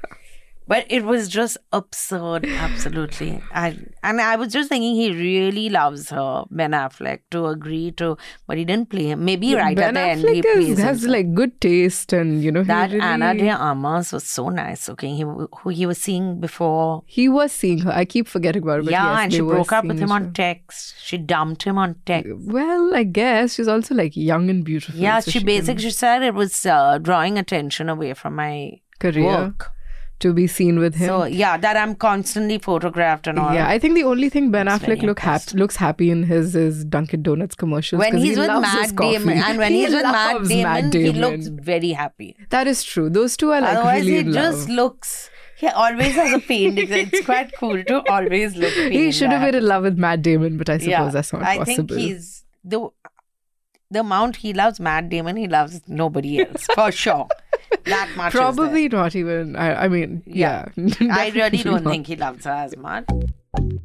But 0.70 0.86
it 0.96 1.04
was 1.04 1.28
just 1.28 1.58
absurd, 1.72 2.44
absolutely. 2.46 3.30
I 3.52 3.76
and 4.04 4.20
I 4.20 4.36
was 4.42 4.52
just 4.52 4.68
thinking 4.68 4.94
he 4.94 5.06
really 5.12 5.68
loves 5.68 6.10
her, 6.10 6.44
Ben 6.50 6.70
Affleck, 6.80 7.22
to 7.32 7.46
agree 7.46 7.90
to, 8.02 8.16
but 8.46 8.56
he 8.60 8.64
didn't 8.64 8.88
play 8.92 9.06
him. 9.06 9.24
Maybe 9.24 9.48
right 9.56 9.76
ben 9.76 9.88
at 9.88 9.94
the 9.94 10.00
end 10.10 10.20
he 10.20 10.26
Affleck 10.42 10.52
plays 10.52 10.78
has 10.78 11.00
himself. 11.00 11.12
like 11.14 11.34
good 11.40 11.60
taste, 11.60 12.12
and 12.12 12.44
you 12.44 12.52
know 12.52 12.62
That 12.62 12.92
really, 12.92 13.00
Ana 13.00 13.32
de 13.40 13.48
Armas 13.70 14.12
was 14.12 14.28
so 14.36 14.44
nice 14.48 14.88
looking. 14.92 15.16
He 15.16 15.22
who 15.22 15.70
he 15.80 15.86
was 15.86 15.98
seeing 15.98 16.38
before. 16.44 17.02
He 17.06 17.26
was 17.28 17.50
seeing 17.50 17.80
her. 17.88 17.90
I 18.02 18.04
keep 18.04 18.28
forgetting 18.28 18.62
about 18.62 18.78
it. 18.80 18.84
But 18.84 18.92
yeah, 18.92 19.10
yes, 19.10 19.24
and 19.24 19.32
she 19.32 19.40
broke 19.40 19.72
up 19.72 19.84
with 19.84 19.98
him 19.98 20.12
on 20.12 20.32
text. 20.32 20.94
She 21.02 21.18
dumped 21.18 21.64
him 21.64 21.78
on 21.78 21.96
text. 22.12 22.30
Well, 22.58 22.94
I 22.94 23.02
guess 23.02 23.54
she's 23.56 23.66
also 23.66 23.96
like 24.04 24.16
young 24.16 24.48
and 24.48 24.64
beautiful. 24.64 25.00
Yeah, 25.08 25.18
so 25.18 25.32
she 25.32 25.40
can- 25.40 25.46
basically 25.46 25.82
she 25.82 25.90
said 25.90 26.22
it 26.22 26.34
was 26.34 26.64
uh, 26.64 26.98
drawing 26.98 27.38
attention 27.38 27.88
away 27.88 28.14
from 28.14 28.36
my 28.36 28.54
career 29.00 29.24
work. 29.26 29.72
To 30.20 30.32
be 30.32 30.46
seen 30.46 30.78
with 30.78 30.94
him. 30.94 31.06
So 31.08 31.24
yeah, 31.24 31.56
that 31.56 31.76
I'm 31.76 31.94
constantly 31.94 32.58
photographed 32.58 33.26
and 33.26 33.38
all. 33.38 33.52
Yeah, 33.54 33.68
I 33.68 33.78
think 33.78 33.94
the 33.94 34.04
only 34.04 34.28
thing 34.28 34.50
Ben 34.50 34.66
That's 34.66 34.84
Affleck 34.84 35.02
look 35.02 35.18
hap- 35.20 35.52
looks 35.54 35.76
happy 35.76 36.10
in 36.10 36.22
his 36.24 36.54
is 36.54 36.84
Dunkin' 36.84 37.22
Donuts 37.22 37.54
commercials. 37.54 37.98
when 38.00 38.16
he's 38.16 38.34
he 38.34 38.40
with 38.40 38.48
loves 38.48 38.62
Matt. 38.62 38.96
Damon, 38.96 39.38
and 39.38 39.58
when 39.58 39.72
He 39.78 39.80
he's 39.84 39.94
with 39.94 40.02
Matt 40.04 40.42
Damon, 40.48 40.62
Matt 40.62 40.94
he 40.94 41.12
looks 41.12 41.46
very 41.48 41.90
happy. 41.92 42.36
That 42.50 42.66
is 42.66 42.82
true. 42.84 43.10
Those 43.10 43.36
two 43.36 43.50
are 43.50 43.60
like 43.60 43.76
Otherwise, 43.76 44.00
really 44.06 44.12
he 44.12 44.18
in 44.18 44.32
just 44.32 44.68
love. 44.68 44.76
looks. 44.76 45.30
He 45.56 45.68
always 45.68 46.14
has 46.14 46.32
a 46.32 46.38
pain. 46.38 46.78
It's 46.78 47.24
quite 47.26 47.52
cool 47.56 47.82
to 47.84 48.10
always 48.10 48.56
look. 48.56 48.72
He 48.72 49.12
should 49.12 49.30
have 49.30 49.42
been 49.42 49.54
in 49.62 49.66
love 49.66 49.82
with 49.82 49.98
Matt 49.98 50.22
Damon, 50.22 50.56
but 50.56 50.70
I 50.70 50.78
suppose 50.78 50.88
Yeah, 50.88 51.08
that's 51.10 51.32
not 51.34 51.42
I 51.42 51.58
possible. 51.58 51.86
think 51.88 51.90
he's 52.00 52.44
the 52.64 52.88
the 53.90 54.00
amount 54.00 54.36
he 54.36 54.52
loves 54.52 54.78
Matt 54.80 55.08
Damon, 55.08 55.36
he 55.36 55.48
loves 55.48 55.80
nobody 55.88 56.40
else 56.40 56.66
for 56.74 56.92
sure. 56.92 57.26
That 57.84 58.10
much. 58.16 58.32
Probably 58.32 58.88
not 58.88 59.14
even. 59.14 59.56
I, 59.56 59.84
I 59.84 59.88
mean, 59.88 60.22
yeah. 60.26 60.66
I 60.76 61.30
really 61.34 61.62
don't 61.62 61.84
not. 61.84 61.90
think 61.90 62.06
he 62.06 62.16
loves 62.16 62.44
her 62.44 62.50
as 62.50 62.76
much. 62.76 63.04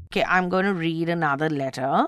Okay, 0.07 0.23
I'm 0.23 0.49
going 0.49 0.65
to 0.65 0.73
read 0.73 1.09
another 1.09 1.49
letter, 1.49 2.07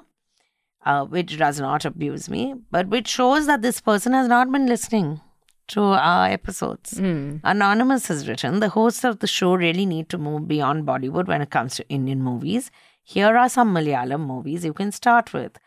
uh, 0.86 1.06
which 1.06 1.38
does 1.38 1.60
not 1.60 1.86
abuse 1.86 2.30
me, 2.30 2.56
but 2.72 2.88
which 2.88 3.08
shows 3.08 3.48
that 3.48 3.62
this 3.62 3.82
person 3.82 4.14
has 4.14 4.28
not 4.28 4.52
been 4.52 4.66
listening 4.66 5.22
to 5.70 5.82
our 5.82 6.28
episodes. 6.28 6.98
Hmm. 6.98 7.38
Anonymous 7.44 8.08
has 8.08 8.28
written 8.28 8.60
The 8.60 8.70
hosts 8.70 9.04
of 9.04 9.20
the 9.20 9.28
show 9.28 9.56
really 9.56 9.86
need 9.86 10.10
to 10.10 10.18
move 10.18 10.48
beyond 10.48 10.86
Bollywood 10.86 11.28
when 11.28 11.42
it 11.42 11.50
comes 11.50 11.76
to 11.76 11.90
Indian 11.90 12.22
movies. 12.24 12.72
Here 13.04 13.38
are 13.38 13.50
some 13.50 13.74
Malayalam 13.74 14.26
movies 14.26 14.66
you 14.66 14.74
can 14.74 14.92
start 14.92 15.34
with 15.34 15.58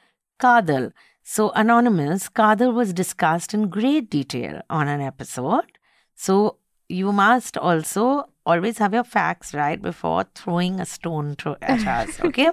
Kadal. 0.40 0.92
So, 1.23 1.51
Anonymous, 1.51 2.29
Kadal 2.29 2.75
was 2.75 2.92
discussed 2.92 3.53
in 3.55 3.68
great 3.68 4.11
detail 4.11 4.62
on 4.70 4.88
an 4.88 5.01
episode. 5.01 5.79
So, 6.22 6.59
you 6.87 7.12
must 7.12 7.56
also 7.56 8.28
always 8.44 8.76
have 8.76 8.92
your 8.92 9.04
facts 9.04 9.54
right 9.54 9.80
before 9.80 10.26
throwing 10.35 10.78
a 10.78 10.85
stone 10.85 11.35
to 11.37 11.56
at 11.62 11.87
us, 11.87 12.20
okay? 12.24 12.50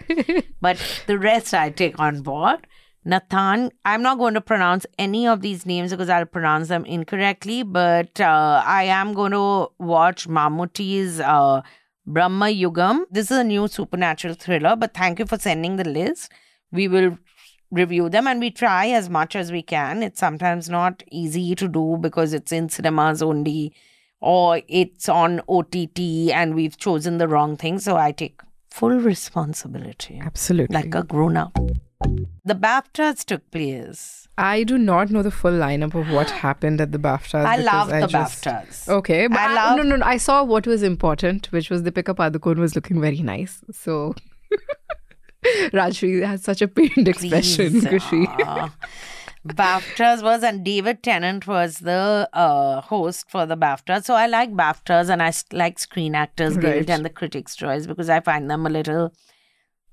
but 0.62 0.78
the 1.06 1.20
rest 1.20 1.54
I 1.54 1.70
take 1.70 2.00
on 2.00 2.22
board. 2.22 2.66
Nathan, 3.04 3.74
I'm 3.84 4.02
not 4.02 4.20
going 4.20 4.36
to 4.36 4.42
pronounce 4.42 4.86
any 4.98 5.28
of 5.28 5.42
these 5.42 5.66
names 5.66 5.92
because 5.92 6.08
I'll 6.08 6.26
pronounce 6.26 6.70
them 6.70 6.86
incorrectly, 6.86 7.64
but 7.64 8.22
uh, 8.22 8.64
I 8.66 8.84
am 8.84 9.14
going 9.14 9.34
to 9.34 9.68
watch 9.80 10.30
Mammootty's 10.30 11.20
uh, 11.20 11.62
Bramayugam. 12.08 13.04
This 13.12 13.32
is 13.32 13.38
a 13.38 13.44
new 13.44 13.68
supernatural 13.68 14.36
thriller, 14.36 14.78
but 14.78 14.94
thank 14.94 15.20
you 15.20 15.26
for 15.26 15.38
sending 15.38 15.76
the 15.76 15.90
list. 15.90 16.32
We 16.72 16.88
will 16.88 17.18
review 17.72 18.10
them 18.10 18.28
and 18.28 18.40
we 18.40 18.50
try 18.52 18.88
as 18.88 19.10
much 19.10 19.36
as 19.36 19.52
we 19.52 19.62
can. 19.62 20.04
It's 20.04 20.20
sometimes 20.20 20.70
not 20.70 21.04
easy 21.12 21.54
to 21.56 21.68
do 21.68 21.98
because 22.00 22.34
it's 22.34 22.52
in 22.52 22.70
cinemas 22.70 23.22
only 23.22 23.74
or 24.20 24.62
it's 24.68 25.10
on 25.10 25.42
OTT 25.48 26.00
and 26.34 26.56
we've 26.56 26.78
chosen 26.78 27.18
the 27.18 27.28
wrong 27.28 27.58
thing. 27.58 27.80
So 27.80 27.98
I 27.98 28.12
take 28.12 28.42
full 28.72 28.92
responsibility. 29.00 30.20
Absolutely. 30.24 30.74
Like 30.74 30.96
a 30.96 31.04
grown 31.04 31.38
up. 31.38 31.58
The 32.46 32.54
BAFTAs 32.56 33.26
took 33.26 33.50
place. 33.52 34.28
I 34.38 34.64
do 34.64 34.78
not 34.78 35.10
know 35.10 35.24
the 35.24 35.32
full 35.32 35.52
lineup 35.52 35.96
of 35.96 36.10
what 36.12 36.30
happened 36.46 36.80
at 36.80 36.92
the 36.92 37.00
BAFTAs. 37.00 37.44
I 37.46 37.58
love 37.58 37.90
the 37.90 38.08
just- 38.08 38.44
BAFTAs. 38.46 38.88
Okay, 38.88 39.28
but 39.28 39.38
I 39.40 39.52
I 39.52 39.54
love- 39.56 39.78
no, 39.78 39.84
no, 39.84 39.96
no. 39.98 40.06
I 40.06 40.18
saw 40.18 40.44
what 40.44 40.68
was 40.68 40.84
important, 40.84 41.52
which 41.52 41.70
was 41.70 41.84
the 41.84 41.92
Deepika 41.92 42.16
Padukone 42.16 42.58
was 42.58 42.76
looking 42.76 43.02
very 43.02 43.22
nice. 43.22 43.62
So 43.72 44.14
Rajyasree 45.72 46.26
has 46.26 46.44
such 46.44 46.62
a 46.62 46.68
pained 46.68 47.08
expression 47.08 47.82
she. 48.00 48.26
ah. 48.44 48.74
BAFTAs 49.48 50.22
was, 50.24 50.44
and 50.44 50.66
David 50.66 51.04
Tennant 51.04 51.48
was 51.48 51.78
the 51.80 52.30
uh, 52.34 52.82
host 52.82 53.30
for 53.30 53.46
the 53.46 53.56
BAFTAs. 53.56 54.04
So 54.04 54.14
I 54.14 54.28
like 54.28 54.52
BAFTAs 54.52 55.10
and 55.10 55.24
I 55.24 55.32
like 55.54 55.80
Screen 55.80 56.16
Actors 56.16 56.58
Guild 56.58 56.64
Right. 56.76 56.90
and 56.90 57.06
the 57.06 57.10
Critics' 57.10 57.56
Choice 57.56 57.88
because 57.88 58.10
I 58.10 58.20
find 58.20 58.50
them 58.52 58.66
a 58.66 58.70
little, 58.70 59.14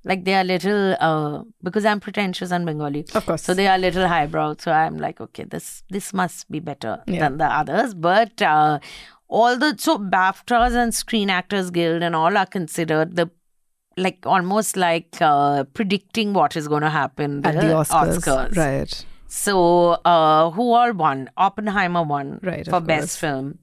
like 0.05 0.25
they 0.25 0.35
are 0.35 0.43
little, 0.43 0.97
uh, 0.99 1.43
because 1.63 1.85
I'm 1.85 2.01
pretentious 2.01 2.51
and 2.51 2.67
Bengali. 2.67 3.05
Of 3.15 3.27
course. 3.27 3.43
So 3.43 3.55
they 3.55 3.69
are 3.69 3.77
a 3.77 3.79
little 3.79 4.09
highbrow. 4.09 4.57
So 4.59 4.73
I'm 4.73 4.97
like, 4.99 5.21
okay, 5.21 5.45
this 5.45 5.85
this 5.89 6.13
must 6.13 6.51
be 6.51 6.59
better 6.59 7.03
Yeah. 7.07 7.21
than 7.21 7.39
the 7.39 7.47
others. 7.47 7.95
But 7.95 8.43
uh, 8.43 8.81
all 9.29 9.57
the 9.57 9.77
so 9.79 9.99
BAFTAs 9.99 10.75
and 10.75 10.93
Screen 10.93 11.31
Actors 11.31 11.71
Guild 11.71 12.03
and 12.03 12.17
all 12.17 12.37
are 12.37 12.47
considered 12.47 13.15
the 13.15 13.31
like 13.97 14.27
almost 14.27 14.77
like 14.77 15.17
uh, 15.21 15.65
predicting 15.75 16.33
what 16.33 16.57
is 16.57 16.69
going 16.69 16.83
to 16.83 16.91
happen 16.91 17.45
At 17.45 17.55
the 17.55 17.61
Oscars. 17.63 18.57
Right. 18.57 19.05
so, 19.29 19.91
uh, 20.05 20.51
who 20.51 20.73
all 20.73 20.93
won? 20.93 21.31
Oppenheimer 21.37 22.03
won 22.03 22.41
Right, 22.43 22.67
for 22.67 22.81
Best. 22.81 23.19
Film. 23.19 23.59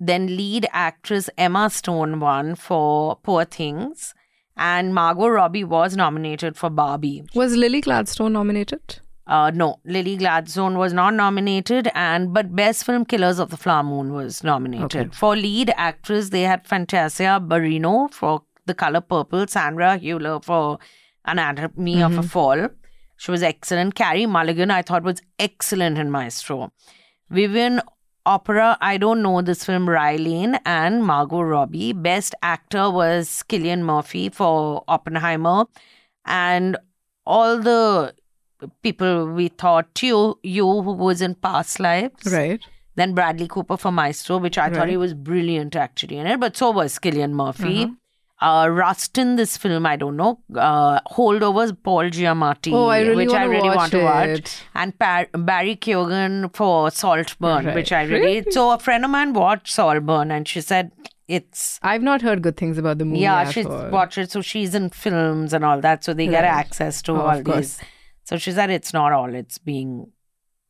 Then 0.00 0.26
lead 0.36 0.66
actress 0.72 1.28
Emma 1.36 1.70
Stone 1.70 2.20
won 2.20 2.54
for 2.54 3.16
Poor 3.22 3.44
Things. 3.44 4.14
And 4.56 4.92
Margot 4.92 5.28
Robbie 5.28 5.62
was 5.64 5.96
nominated 5.96 6.56
for 6.56 6.68
Barbie. 6.68 7.24
Was 7.34 7.54
Lily 7.56 7.80
Gladstone 7.80 8.32
nominated? 8.32 9.00
Uh, 9.24 9.50
no, 9.50 9.78
Lily 9.84 10.16
Gladstone 10.16 10.78
was 10.78 10.92
not 10.94 11.12
nominated, 11.12 11.90
and 11.94 12.32
but 12.32 12.56
Best 12.56 12.84
Film 12.84 13.04
Killers 13.04 13.38
of 13.38 13.50
the 13.50 13.58
Flower 13.58 13.82
Moon 13.82 14.12
was 14.14 14.42
nominated. 14.42 14.96
Okay. 14.96 15.08
For 15.12 15.36
lead 15.36 15.70
actress, 15.76 16.30
they 16.30 16.42
had 16.42 16.66
Fantasia 16.66 17.38
Barrino 17.40 18.10
for 18.10 18.42
The 18.68 18.74
Color 18.74 19.00
Purple, 19.00 19.46
Sandra 19.48 19.98
Hüller 19.98 20.44
for 20.44 20.78
Anatomy 21.24 22.02
of 22.02 22.16
a 22.16 22.22
Fall. 22.22 22.68
She 23.16 23.32
was 23.32 23.42
excellent. 23.42 23.96
Carey 23.96 24.26
Mulligan, 24.26 24.70
I 24.70 24.82
thought, 24.82 25.02
was 25.02 25.20
excellent 25.38 25.98
in 25.98 26.10
Maestro. 26.10 26.72
Vivian 27.30 27.80
Oparah, 28.26 28.76
I 28.80 28.98
don't 28.98 29.22
know 29.22 29.40
this 29.42 29.64
film, 29.64 29.88
Rye 29.88 30.16
Lane 30.16 30.58
and 30.64 31.04
Margot 31.04 31.40
Robbie. 31.40 31.92
Best 31.92 32.34
actor 32.42 32.90
was 32.90 33.42
Cillian 33.48 33.82
Murphy 33.82 34.28
for 34.28 34.84
Oppenheimer. 34.86 35.64
And 36.26 36.76
all 37.26 37.58
the 37.58 38.14
people 38.82 39.26
we 39.26 39.48
thought, 39.48 40.02
you, 40.02 40.38
you 40.42 40.66
who 40.66 40.92
was 40.92 41.22
in 41.22 41.34
past 41.34 41.80
lives. 41.80 42.30
Right. 42.30 42.60
Then 42.96 43.14
Bradley 43.14 43.48
Cooper 43.48 43.76
for 43.76 43.92
Maestro, 43.92 44.38
which 44.38 44.58
I 44.58 44.70
thought 44.70 44.88
he 44.88 44.96
was 44.96 45.14
brilliant 45.14 45.76
actually 45.76 46.18
in 46.18 46.26
it, 46.26 46.40
but 46.40 46.56
so 46.56 46.70
was 46.70 46.98
Cillian 46.98 47.32
Murphy. 47.32 47.84
Uh-huh. 47.84 47.94
Uh, 48.40 48.68
Rustin 48.70 49.34
this 49.34 49.56
film, 49.56 49.84
I 49.84 49.96
don't 49.96 50.16
know. 50.16 50.38
Uh, 50.54 51.00
Holdovers, 51.10 51.76
Paul 51.82 52.04
Giamatti, 52.04 52.72
Oh, 52.72 52.86
I 52.86 53.00
really 53.00 53.26
which 53.26 53.34
I 53.34 53.44
really 53.44 53.68
want 53.68 53.90
to 53.90 54.02
watch, 54.04 54.28
it. 54.28 54.62
and 54.76 54.96
Par- 54.96 55.26
Barry 55.32 55.74
Keoghan 55.74 56.54
for 56.54 56.90
Saltburn, 56.92 57.66
Right. 57.66 57.74
which 57.74 57.90
I 57.90 58.02
really. 58.04 58.44
So 58.50 58.70
a 58.70 58.78
friend 58.78 59.04
of 59.04 59.10
mine 59.10 59.32
watched 59.32 59.72
Saltburn, 59.72 60.30
and 60.30 60.46
she 60.46 60.60
said 60.60 60.92
it's 61.26 61.80
I've 61.82 62.02
not 62.02 62.22
heard 62.22 62.42
good 62.42 62.56
things 62.56 62.78
about 62.78 62.98
the 62.98 63.04
movie. 63.04 63.20
yeah, 63.22 63.50
she's 63.50 63.66
all. 63.66 63.90
watched 63.90 64.18
it, 64.18 64.30
so 64.30 64.40
she's 64.40 64.72
in 64.72 64.90
films 64.90 65.52
and 65.52 65.64
all 65.64 65.80
that, 65.80 66.04
so 66.04 66.14
they 66.14 66.28
get 66.28 66.44
access 66.44 67.02
to 67.02 67.12
Oh, 67.12 67.20
all 67.20 67.42
these. 67.42 67.80
So 68.24 68.36
she 68.36 68.52
said 68.52 68.70
it's 68.70 68.92
not 68.92 69.10
all 69.12 69.34
it's 69.34 69.58
being 69.58 70.12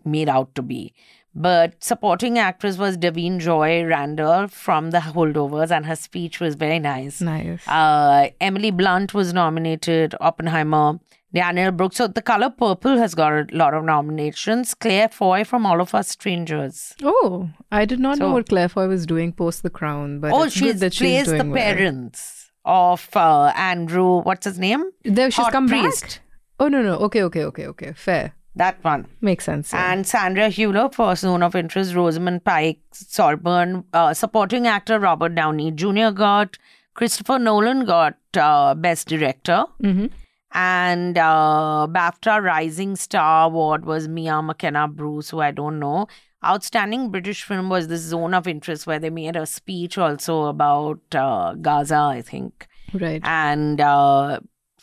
made 0.06 0.28
out 0.30 0.54
to 0.54 0.62
be. 0.62 0.94
But 1.34 1.82
supporting 1.84 2.38
actress 2.38 2.78
was 2.78 2.96
Da'Vine 2.96 3.38
Joy 3.38 3.84
Randolph 3.84 4.50
from 4.52 4.90
The 4.90 4.98
Holdovers, 4.98 5.70
and 5.70 5.86
her 5.86 5.94
speech 5.94 6.40
was 6.40 6.54
very 6.56 6.78
nice. 6.78 7.20
Nice. 7.20 7.66
Uh, 7.68 8.30
Emily 8.40 8.70
Blunt 8.70 9.14
was 9.14 9.32
nominated, 9.32 10.14
Oppenheimer, 10.20 10.98
Danielle 11.32 11.70
Brooks. 11.70 11.96
So 11.96 12.08
The 12.08 12.22
Color 12.22 12.50
Purple 12.50 12.96
has 12.98 13.14
got 13.14 13.32
a 13.32 13.46
lot 13.52 13.74
of 13.74 13.84
nominations. 13.84 14.74
Claire 14.74 15.10
Foy 15.10 15.44
from 15.44 15.64
All 15.66 15.80
of 15.80 15.94
Us 15.94 16.08
Strangers. 16.08 16.94
Oh, 17.04 17.50
I 17.70 17.84
did 17.84 18.00
not 18.00 18.18
know 18.18 18.32
what 18.32 18.48
Claire 18.48 18.68
Foy 18.70 18.88
was 18.88 19.06
doing 19.06 19.32
post 19.32 19.62
The 19.62 19.70
Crown, 19.70 20.18
but 20.20 20.32
oh, 20.32 20.48
she 20.48 20.72
that 20.72 20.92
she's 20.94 21.24
plays 21.24 21.26
the 21.38 21.44
well. 21.44 21.54
parents 21.56 22.50
of 22.64 23.08
uh, 23.14 23.52
Andrew, 23.54 24.22
what's 24.22 24.44
his 24.44 24.58
name? 24.58 24.90
There, 25.04 25.30
she's 25.30 25.44
Hot 25.44 25.52
come 25.52 25.68
Priest. 25.68 26.02
back. 26.02 26.20
Oh 26.60 26.68
no, 26.68 26.82
no. 26.82 26.94
Okay, 26.96 27.22
okay, 27.22 27.44
okay, 27.44 27.66
okay. 27.68 27.92
Fair. 27.92 28.32
That 28.58 28.82
one. 28.84 29.06
Makes 29.20 29.44
sense. 29.46 29.72
yeah. 29.72 29.92
And 29.92 30.06
Sandra 30.06 30.48
Hüller 30.48 30.92
for 30.92 31.14
Zone 31.16 31.42
of 31.42 31.54
Interest, 31.54 31.94
Rosamund 31.94 32.44
Pike, 32.44 32.80
Saltburn, 32.92 33.84
uh, 33.92 34.12
supporting 34.14 34.66
actor 34.66 34.98
Robert 35.00 35.34
Downey 35.34 35.70
Jr. 35.70 36.10
got, 36.10 36.58
Christopher 36.94 37.38
Nolan 37.38 37.84
got 37.84 38.16
uh, 38.36 38.74
Best 38.74 39.08
Director. 39.08 39.64
Mhm. 39.82 40.10
And 40.52 41.18
uh, 41.18 41.86
BAFTA 41.90 42.42
Rising 42.42 42.96
Star 42.96 43.46
Award 43.46 43.84
was 43.84 44.08
Mia 44.08 44.40
McKenna 44.42 44.88
Bruce, 44.88 45.30
who 45.30 45.40
I 45.40 45.50
don't 45.50 45.78
know. 45.78 46.06
Outstanding 46.44 47.10
British 47.10 47.42
film 47.44 47.68
was 47.68 47.88
this 47.88 48.00
Zone 48.00 48.32
of 48.32 48.46
Interest, 48.48 48.86
where 48.86 48.98
they 48.98 49.10
made 49.10 49.36
a 49.36 49.44
speech 49.44 49.98
also 49.98 50.44
about 50.44 51.00
uh, 51.14 51.54
Gaza, 51.54 51.96
I 51.96 52.22
think. 52.22 52.66
Right. 52.94 53.20
And 53.24 53.80
uh, 53.80 54.40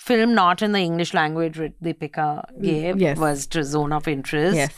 film 0.10 0.34
not 0.36 0.62
in 0.62 0.72
the 0.72 0.80
English 0.80 1.14
language, 1.14 1.58
which 1.58 1.74
Deepika 1.84 2.28
gave, 2.62 3.00
Yes. 3.02 3.18
was 3.18 3.48
to 3.48 3.64
Zone 3.64 3.92
of 3.92 4.08
Interest. 4.08 4.56
Yes. 4.56 4.72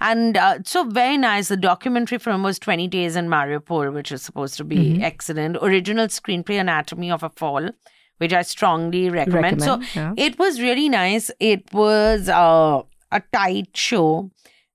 And 0.00 0.36
uh, 0.36 0.58
so 0.64 0.84
very 0.84 1.16
nice. 1.16 1.48
The 1.48 1.56
documentary 1.56 2.18
film 2.18 2.42
was 2.42 2.58
20 2.58 2.88
Days 2.88 3.16
in 3.16 3.28
Mariupol, 3.28 3.92
which 3.94 4.10
is 4.12 4.22
supposed 4.22 4.56
to 4.58 4.64
be 4.64 4.76
Mhm. 4.96 5.02
excellent. 5.02 5.56
Original 5.62 6.08
screenplay 6.08 6.60
Anatomy 6.60 7.10
of 7.10 7.22
a 7.22 7.30
Fall, 7.30 7.70
which 8.18 8.32
I 8.32 8.42
strongly 8.42 9.08
recommend. 9.10 9.62
so 9.62 9.80
yeah. 9.94 10.12
it 10.16 10.38
was 10.38 10.60
really 10.60 10.88
nice. 10.88 11.30
It 11.40 11.72
was 11.72 12.28
uh, 12.28 12.82
a 13.12 13.22
tight 13.32 13.76
show. 13.76 14.30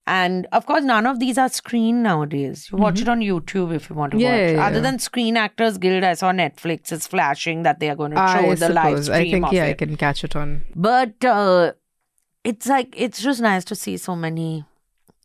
And 0.10 0.48
of 0.52 0.66
course, 0.66 0.84
none 0.84 1.06
of 1.06 1.20
these 1.20 1.38
are 1.38 1.50
screen 1.50 2.02
nowadays. 2.04 2.68
You 2.72 2.80
watch 2.80 3.00
it 3.02 3.08
on 3.08 3.20
YouTube 3.20 3.74
if 3.76 3.90
you 3.90 3.96
want 3.96 4.12
to 4.14 4.18
Mm-hmm. 4.18 4.24
Yeah, 4.26 4.46
watch. 4.48 4.56
yeah, 4.56 4.66
Other 4.68 4.76
yeah. 4.78 4.82
than 4.82 5.00
Screen 5.00 5.38
Actors 5.38 5.78
Guild, 5.78 6.04
I 6.04 6.14
saw 6.16 6.32
Netflix 6.32 6.92
is 6.92 7.06
flashing 7.06 7.62
that 7.64 7.80
they 7.80 7.90
are 7.90 7.96
going 7.96 8.12
to 8.12 8.18
show 8.18 8.50
I 8.52 8.56
the 8.56 8.70
live 8.70 9.04
stream 9.04 9.18
I 9.18 9.32
think 9.32 9.52
yeah, 9.52 9.66
I 9.66 9.74
can 9.74 9.96
catch 9.98 10.24
it 10.24 10.36
on. 10.36 10.64
But 10.76 11.24
uh, 11.24 11.74
it's 12.44 12.66
like 12.68 12.94
it's 12.98 13.22
just 13.22 13.40
nice 13.42 13.64
to 13.66 13.76
see 13.76 13.98
so 13.98 14.16
many 14.16 14.66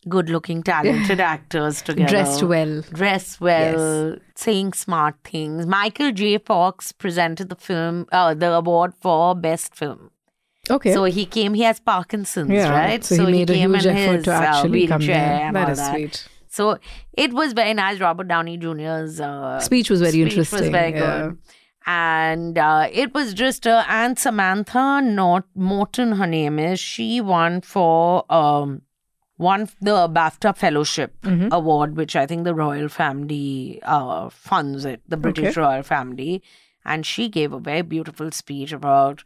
good-looking, 0.06 0.62
talented 0.62 1.18
actors 1.34 1.80
together, 1.80 2.10
Dressed 2.10 2.42
well. 2.42 2.82
dressed 2.92 3.40
well, 3.40 4.16
saying 4.36 4.74
smart 4.74 5.14
things. 5.24 5.66
Michael 5.66 6.12
J. 6.12 6.36
Fox 6.36 6.92
presented 6.92 7.48
the 7.48 7.56
film, 7.56 8.06
uh, 8.12 8.34
the 8.34 8.52
award 8.52 8.92
for 9.00 9.34
best 9.34 9.74
film. 9.74 10.10
Okay. 10.70 10.92
So 10.94 11.04
he 11.04 11.26
came. 11.26 11.54
He 11.54 11.62
has 11.62 11.80
Parkinson's, 11.80 12.50
Yeah, 12.50 12.70
right? 12.70 13.04
so 13.04 13.26
he 13.26 13.32
made 13.32 13.50
a 13.50 13.54
came 13.54 13.70
huge 13.74 13.86
in 13.86 13.96
effort 13.96 14.16
his, 14.16 14.24
to 14.24 14.30
uh, 14.32 14.40
actually 14.40 14.86
come 14.86 15.00
wheelchair 15.00 15.28
there. 15.28 15.46
and 15.46 15.56
That 15.78 15.94
sweet. 15.94 16.28
So 16.48 16.78
it 17.12 17.32
was 17.32 17.52
very 17.52 17.74
nice. 17.74 18.00
Robert 18.00 18.28
Downey 18.28 18.56
Jr.'s 18.56 19.20
uh, 19.20 19.60
Speech 19.60 19.90
was 19.90 20.00
very 20.00 20.12
speech 20.12 20.24
was 20.36 20.52
interesting, 20.52 20.72
very 20.72 20.92
yeah. 20.92 21.22
good. 21.28 21.38
And 21.86 22.56
uh, 22.56 22.88
it 22.90 23.12
was 23.12 23.34
just, 23.34 23.66
uh, 23.66 23.84
and 23.88 24.18
Samantha 24.18 25.02
Not 25.02 25.44
Morton, 25.54 26.12
her 26.12 26.26
name 26.26 26.58
is, 26.58 26.80
she 26.80 27.20
won 27.20 27.60
for 27.60 28.24
um, 28.32 28.82
won 29.36 29.68
the 29.82 30.08
BAFTA 30.08 30.56
Fellowship 30.56 31.20
Mhm. 31.22 31.50
Award, 31.52 31.96
which 31.96 32.16
I 32.16 32.24
think 32.26 32.44
the 32.44 32.54
royal 32.54 32.88
family 32.88 33.80
uh, 33.82 34.30
funds 34.30 34.84
it, 34.86 35.02
the 35.08 35.16
British 35.18 35.50
Okay. 35.50 35.60
royal 35.60 35.82
family. 35.82 36.42
And 36.86 37.04
she 37.04 37.28
gave 37.28 37.52
a 37.52 37.58
very 37.58 37.82
beautiful 37.82 38.30
speech 38.30 38.72
about, 38.72 39.22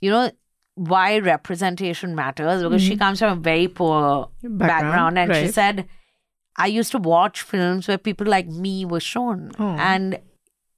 you 0.00 0.10
know, 0.10 0.30
why 0.76 1.18
representation 1.18 2.14
matters 2.14 2.62
because 2.62 2.82
she 2.82 2.94
Mhm. 2.96 2.98
comes 2.98 3.18
from 3.18 3.32
a 3.38 3.40
very 3.40 3.66
poor 3.66 4.28
Background, 4.42 4.58
background, 4.58 5.18
and 5.18 5.34
she 5.34 5.48
said 5.48 5.86
i 6.58 6.66
used 6.66 6.90
to 6.92 6.98
watch 6.98 7.40
films 7.42 7.88
where 7.88 7.96
people 7.98 8.26
like 8.26 8.46
me 8.64 8.84
were 8.84 9.00
shown 9.00 9.50
Oh. 9.58 9.74
and 9.78 10.18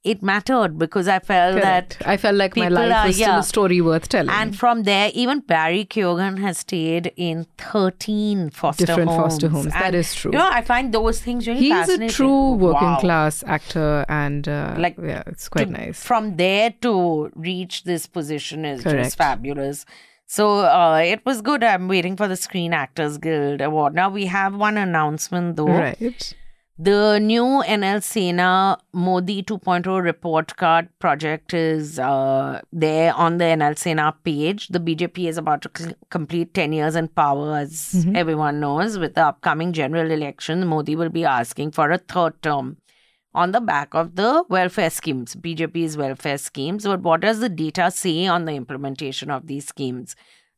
it 0.05 0.23
mattered 0.23 0.77
because 0.79 1.07
i 1.09 1.19
felt 1.19 1.55
Correct. 1.61 1.99
that 1.99 2.07
I 2.07 2.15
felt 2.15 2.35
like 2.37 2.55
my 2.55 2.69
life 2.69 2.91
are- 2.93 3.07
was 3.07 3.15
still 3.17 3.27
yeah. 3.27 3.39
a 3.39 3.43
story 3.43 3.81
worth 3.81 4.07
telling. 4.07 4.29
and 4.29 4.57
from 4.57 4.83
there 4.83 5.11
even 5.13 5.41
barry 5.41 5.83
keoghan 5.85 6.39
has 6.39 6.59
stayed 6.59 7.11
in 7.17 7.45
13 7.57 8.49
foster 8.49 8.85
Different 8.85 9.09
homes 9.09 9.21
foster 9.33 9.49
homes. 9.49 9.73
That 9.73 9.83
And, 9.87 9.95
is 9.95 10.13
true. 10.15 10.31
you 10.31 10.37
know 10.37 10.49
i 10.51 10.61
find 10.61 10.93
those 10.93 11.19
things 11.21 11.47
really 11.47 11.59
He's 11.61 11.89
a 11.89 12.07
true 12.07 12.53
working 12.53 12.87
Wow. 12.87 12.99
class 12.99 13.43
actor, 13.45 14.05
and 14.07 14.47
uh, 14.47 14.75
Like, 14.77 14.95
yeah, 15.03 15.23
it's 15.27 15.49
quite 15.49 15.65
to- 15.65 15.71
nice. 15.71 16.03
From 16.03 16.37
there 16.37 16.73
to 16.81 17.29
reach 17.35 17.83
this 17.83 18.07
position 18.07 18.65
is 18.65 18.83
Correct. 18.83 19.03
just 19.03 19.17
fabulous. 19.17 19.85
So 20.27 20.59
uh, 20.59 20.97
it 21.03 21.25
was 21.25 21.41
good. 21.41 21.63
I'm 21.63 21.87
waiting 21.87 22.15
for 22.15 22.27
the 22.27 22.35
Screen 22.35 22.71
Actors 22.73 23.17
Guild 23.17 23.61
Award. 23.61 23.95
Now 23.95 24.09
we 24.09 24.27
have 24.27 24.55
one 24.55 24.77
announcement 24.77 25.55
though. 25.57 25.67
Right. 25.67 26.33
The 26.81 27.19
new 27.19 27.61
NL 27.67 28.01
Sena 28.01 28.77
Modi 28.93 29.43
2.0 29.43 30.01
report 30.01 30.55
card 30.55 30.87
project 30.99 31.53
is 31.53 31.99
uh, 31.99 32.61
there 32.71 33.13
on 33.15 33.37
the 33.37 33.43
NL 33.43 33.77
Sena 33.77 34.15
page. 34.23 34.69
The 34.69 34.79
BJP 34.79 35.27
is 35.27 35.37
about 35.37 35.61
to 35.63 35.71
cl- 35.75 35.93
complete 36.09 36.53
10 36.53 36.71
years 36.71 36.95
in 36.95 37.09
power, 37.09 37.57
as 37.57 38.05
Mhm. 38.05 38.15
everyone 38.15 38.61
knows. 38.61 38.97
With 38.97 39.15
the 39.15 39.25
upcoming 39.25 39.73
general 39.73 40.09
election, 40.09 40.65
Modi 40.65 40.95
will 40.95 41.09
be 41.09 41.25
asking 41.25 41.71
for 41.71 41.91
a 41.91 41.97
third 41.97 42.41
term 42.41 42.77
on 43.35 43.51
the 43.51 43.59
back 43.59 43.93
of 43.93 44.15
the 44.15 44.45
welfare 44.47 44.89
schemes, 44.89 45.35
BJP's 45.35 45.97
welfare 45.97 46.37
schemes. 46.37 46.85
But 46.85 47.01
what 47.01 47.19
does 47.19 47.41
the 47.41 47.49
data 47.49 47.91
say 47.91 48.25
on 48.25 48.45
the 48.45 48.53
implementation 48.53 49.29
of 49.29 49.47
these 49.47 49.67
schemes? 49.67 50.15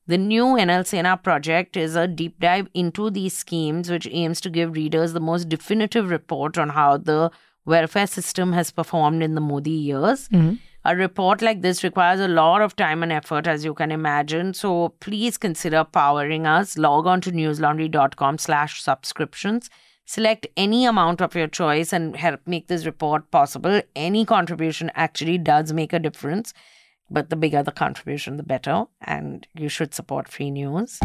The 0.07 0.17
new 0.17 0.45
NL 0.45 0.85
Sena 0.85 1.17
project 1.17 1.77
is 1.77 1.95
a 1.95 2.07
deep 2.07 2.39
dive 2.39 2.67
into 2.73 3.09
these 3.09 3.37
schemes, 3.37 3.89
which 3.89 4.07
aims 4.11 4.41
to 4.41 4.49
give 4.49 4.75
readers 4.75 5.13
the 5.13 5.19
most 5.19 5.47
definitive 5.47 6.09
report 6.09 6.57
on 6.57 6.69
how 6.69 6.97
the 6.97 7.31
welfare 7.65 8.07
system 8.07 8.53
has 8.53 8.71
performed 8.71 9.21
in 9.21 9.35
the 9.35 9.41
Modi 9.41 9.69
years. 9.69 10.27
Mm-hmm. 10.29 10.55
A 10.83 10.95
report 10.95 11.43
like 11.43 11.61
this 11.61 11.83
requires 11.83 12.19
a 12.19 12.27
lot 12.27 12.61
of 12.63 12.75
time 12.75 13.03
and 13.03 13.11
effort, 13.11 13.45
as 13.45 13.63
you 13.63 13.75
can 13.75 13.91
imagine. 13.91 14.55
So 14.55 14.89
please 14.99 15.37
consider 15.37 15.83
powering 15.83 16.47
us. 16.47 16.75
Log 16.75 17.05
on 17.05 17.21
to 17.21 17.31
newslaundry.com 17.31 18.39
slash 18.39 18.81
subscriptions. 18.81 19.69
Select 20.05 20.47
any 20.57 20.85
amount 20.85 21.21
of 21.21 21.35
your 21.35 21.47
choice 21.47 21.93
and 21.93 22.15
help 22.15 22.41
make 22.47 22.67
this 22.67 22.87
report 22.87 23.29
possible. 23.29 23.81
Any 23.95 24.25
contribution 24.25 24.91
actually 24.95 25.37
does 25.37 25.71
make 25.71 25.93
a 25.93 25.99
difference, 25.99 26.51
but 27.11 27.29
the 27.29 27.35
bigger 27.35 27.61
the 27.61 27.71
contribution, 27.71 28.37
the 28.37 28.43
better. 28.43 28.85
And 29.01 29.45
you 29.53 29.69
should 29.69 29.93
support 29.93 30.27
free 30.27 30.49
news. 30.51 30.99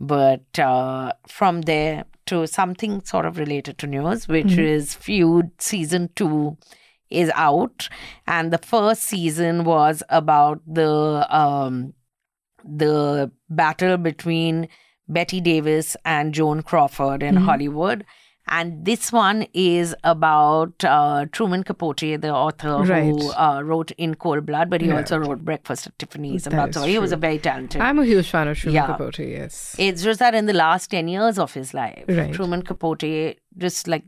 But 0.00 0.58
uh, 0.58 1.12
from 1.26 1.62
there 1.62 2.04
to 2.26 2.46
something 2.46 3.02
sort 3.04 3.26
of 3.26 3.38
related 3.38 3.78
to 3.78 3.86
news, 3.86 4.26
which 4.28 4.46
Mhm. 4.56 4.58
is 4.76 4.94
Feud 4.94 5.50
season 5.58 6.10
two 6.16 6.56
is 7.10 7.30
out, 7.34 7.88
and 8.26 8.52
the 8.52 8.58
first 8.58 9.02
season 9.04 9.64
was 9.64 10.02
about 10.08 10.60
the 10.66 10.92
um, 11.42 11.94
the 12.64 13.30
battle 13.50 13.96
between 13.98 14.68
Bette 15.06 15.40
Davis 15.40 15.96
and 16.04 16.32
Joan 16.34 16.62
Crawford 16.62 17.22
in 17.22 17.34
Mhm. 17.36 17.44
Hollywood. 17.44 18.04
And 18.56 18.84
this 18.88 19.10
one 19.12 19.46
is 19.52 19.94
about 20.04 20.84
uh, 20.84 21.26
Truman 21.32 21.64
Capote, 21.64 22.00
the 22.24 22.30
author 22.32 22.74
Right. 22.90 23.04
who 23.04 23.32
uh, 23.32 23.60
wrote 23.62 23.90
In 24.06 24.14
Cold 24.14 24.46
Blood, 24.46 24.70
but 24.70 24.80
he 24.80 24.88
Yeah. 24.88 24.98
also 24.98 25.18
wrote 25.18 25.44
Breakfast 25.44 25.88
at 25.88 25.98
Tiffany's 25.98 26.46
and 26.46 26.56
That 26.56 26.76
lots. 26.76 26.86
He 26.86 26.98
was 26.98 27.12
a 27.12 27.16
very 27.16 27.38
talented. 27.38 27.80
I'm 27.80 27.98
a 27.98 28.04
huge 28.04 28.30
fan 28.30 28.46
of 28.48 28.56
Truman 28.58 28.74
Yeah. 28.76 28.86
Capote, 28.86 29.18
yes. 29.18 29.74
It's 29.78 30.02
just 30.04 30.20
that 30.20 30.34
in 30.34 30.46
the 30.46 30.52
last 30.52 30.90
10 30.90 31.08
years 31.08 31.38
of 31.38 31.52
his 31.54 31.74
life, 31.74 32.04
Right. 32.08 32.32
Truman 32.32 32.62
Capote 32.62 33.36
just 33.58 33.88
like 33.88 34.04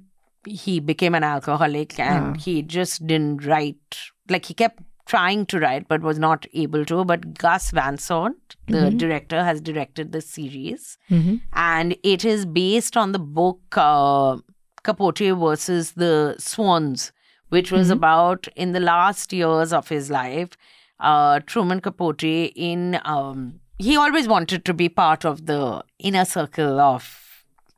he 0.46 0.78
became 0.78 1.14
an 1.16 1.24
alcoholic 1.24 1.98
and 1.98 2.36
Ah. 2.36 2.38
he 2.38 2.62
just 2.62 3.04
didn't 3.06 3.44
write. 3.44 3.96
Like 4.28 4.44
he 4.44 4.54
kept 4.54 4.80
trying 5.06 5.46
to 5.46 5.58
write 5.60 5.86
but 5.88 6.02
was 6.02 6.18
not 6.18 6.46
able 6.52 6.84
to. 6.84 7.04
But 7.04 7.34
Gus 7.38 7.70
Van 7.70 7.96
Sant, 7.96 8.56
the 8.66 8.78
Mhm. 8.90 8.98
director, 8.98 9.42
has 9.44 9.60
directed 9.60 10.12
this 10.12 10.28
series. 10.28 10.98
Mhm. 11.10 11.40
And 11.52 11.96
it 12.02 12.24
is 12.24 12.44
based 12.46 12.96
on 12.96 13.12
the 13.12 13.18
book 13.18 13.60
uh, 13.76 14.36
Capote 14.84 15.30
versus 15.38 15.92
the 15.92 16.34
Swans, 16.38 17.12
which 17.50 17.70
was 17.72 17.88
Mhm. 17.88 17.92
about 17.92 18.48
in 18.56 18.72
the 18.72 18.80
last 18.80 19.32
years 19.32 19.72
of 19.72 19.88
his 19.88 20.10
life. 20.10 20.56
Uh, 20.98 21.40
Truman 21.46 21.80
Capote 21.80 22.24
in 22.56 23.00
um, 23.04 23.60
he 23.78 23.96
always 23.96 24.26
wanted 24.26 24.64
to 24.64 24.72
be 24.74 24.88
part 24.88 25.24
of 25.24 25.44
the 25.46 25.84
inner 25.98 26.24
circle 26.24 26.80
of 26.80 27.08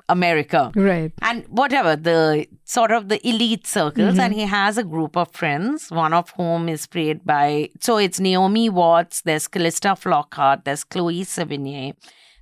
America. 0.08 0.72
Right. 0.74 1.12
And 1.22 1.44
whatever, 1.48 1.94
the 1.96 2.46
sort 2.64 2.90
of 2.90 3.08
the 3.08 3.18
elite 3.28 3.66
circles, 3.66 4.14
Mhm. 4.16 4.20
and 4.20 4.34
he 4.34 4.42
has 4.42 4.78
a 4.78 4.84
group 4.84 5.16
of 5.16 5.30
friends, 5.32 5.90
one 5.90 6.12
of 6.12 6.30
whom 6.36 6.68
is 6.68 6.86
played 6.86 7.24
by, 7.24 7.70
so 7.80 7.96
it's 7.98 8.18
Naomi 8.20 8.68
Watts, 8.68 9.22
there's 9.22 9.48
Calista 9.48 9.88
Flockhart, 9.88 10.64
there's 10.64 10.84
Chloe 10.84 11.24
Sevigny, 11.24 11.94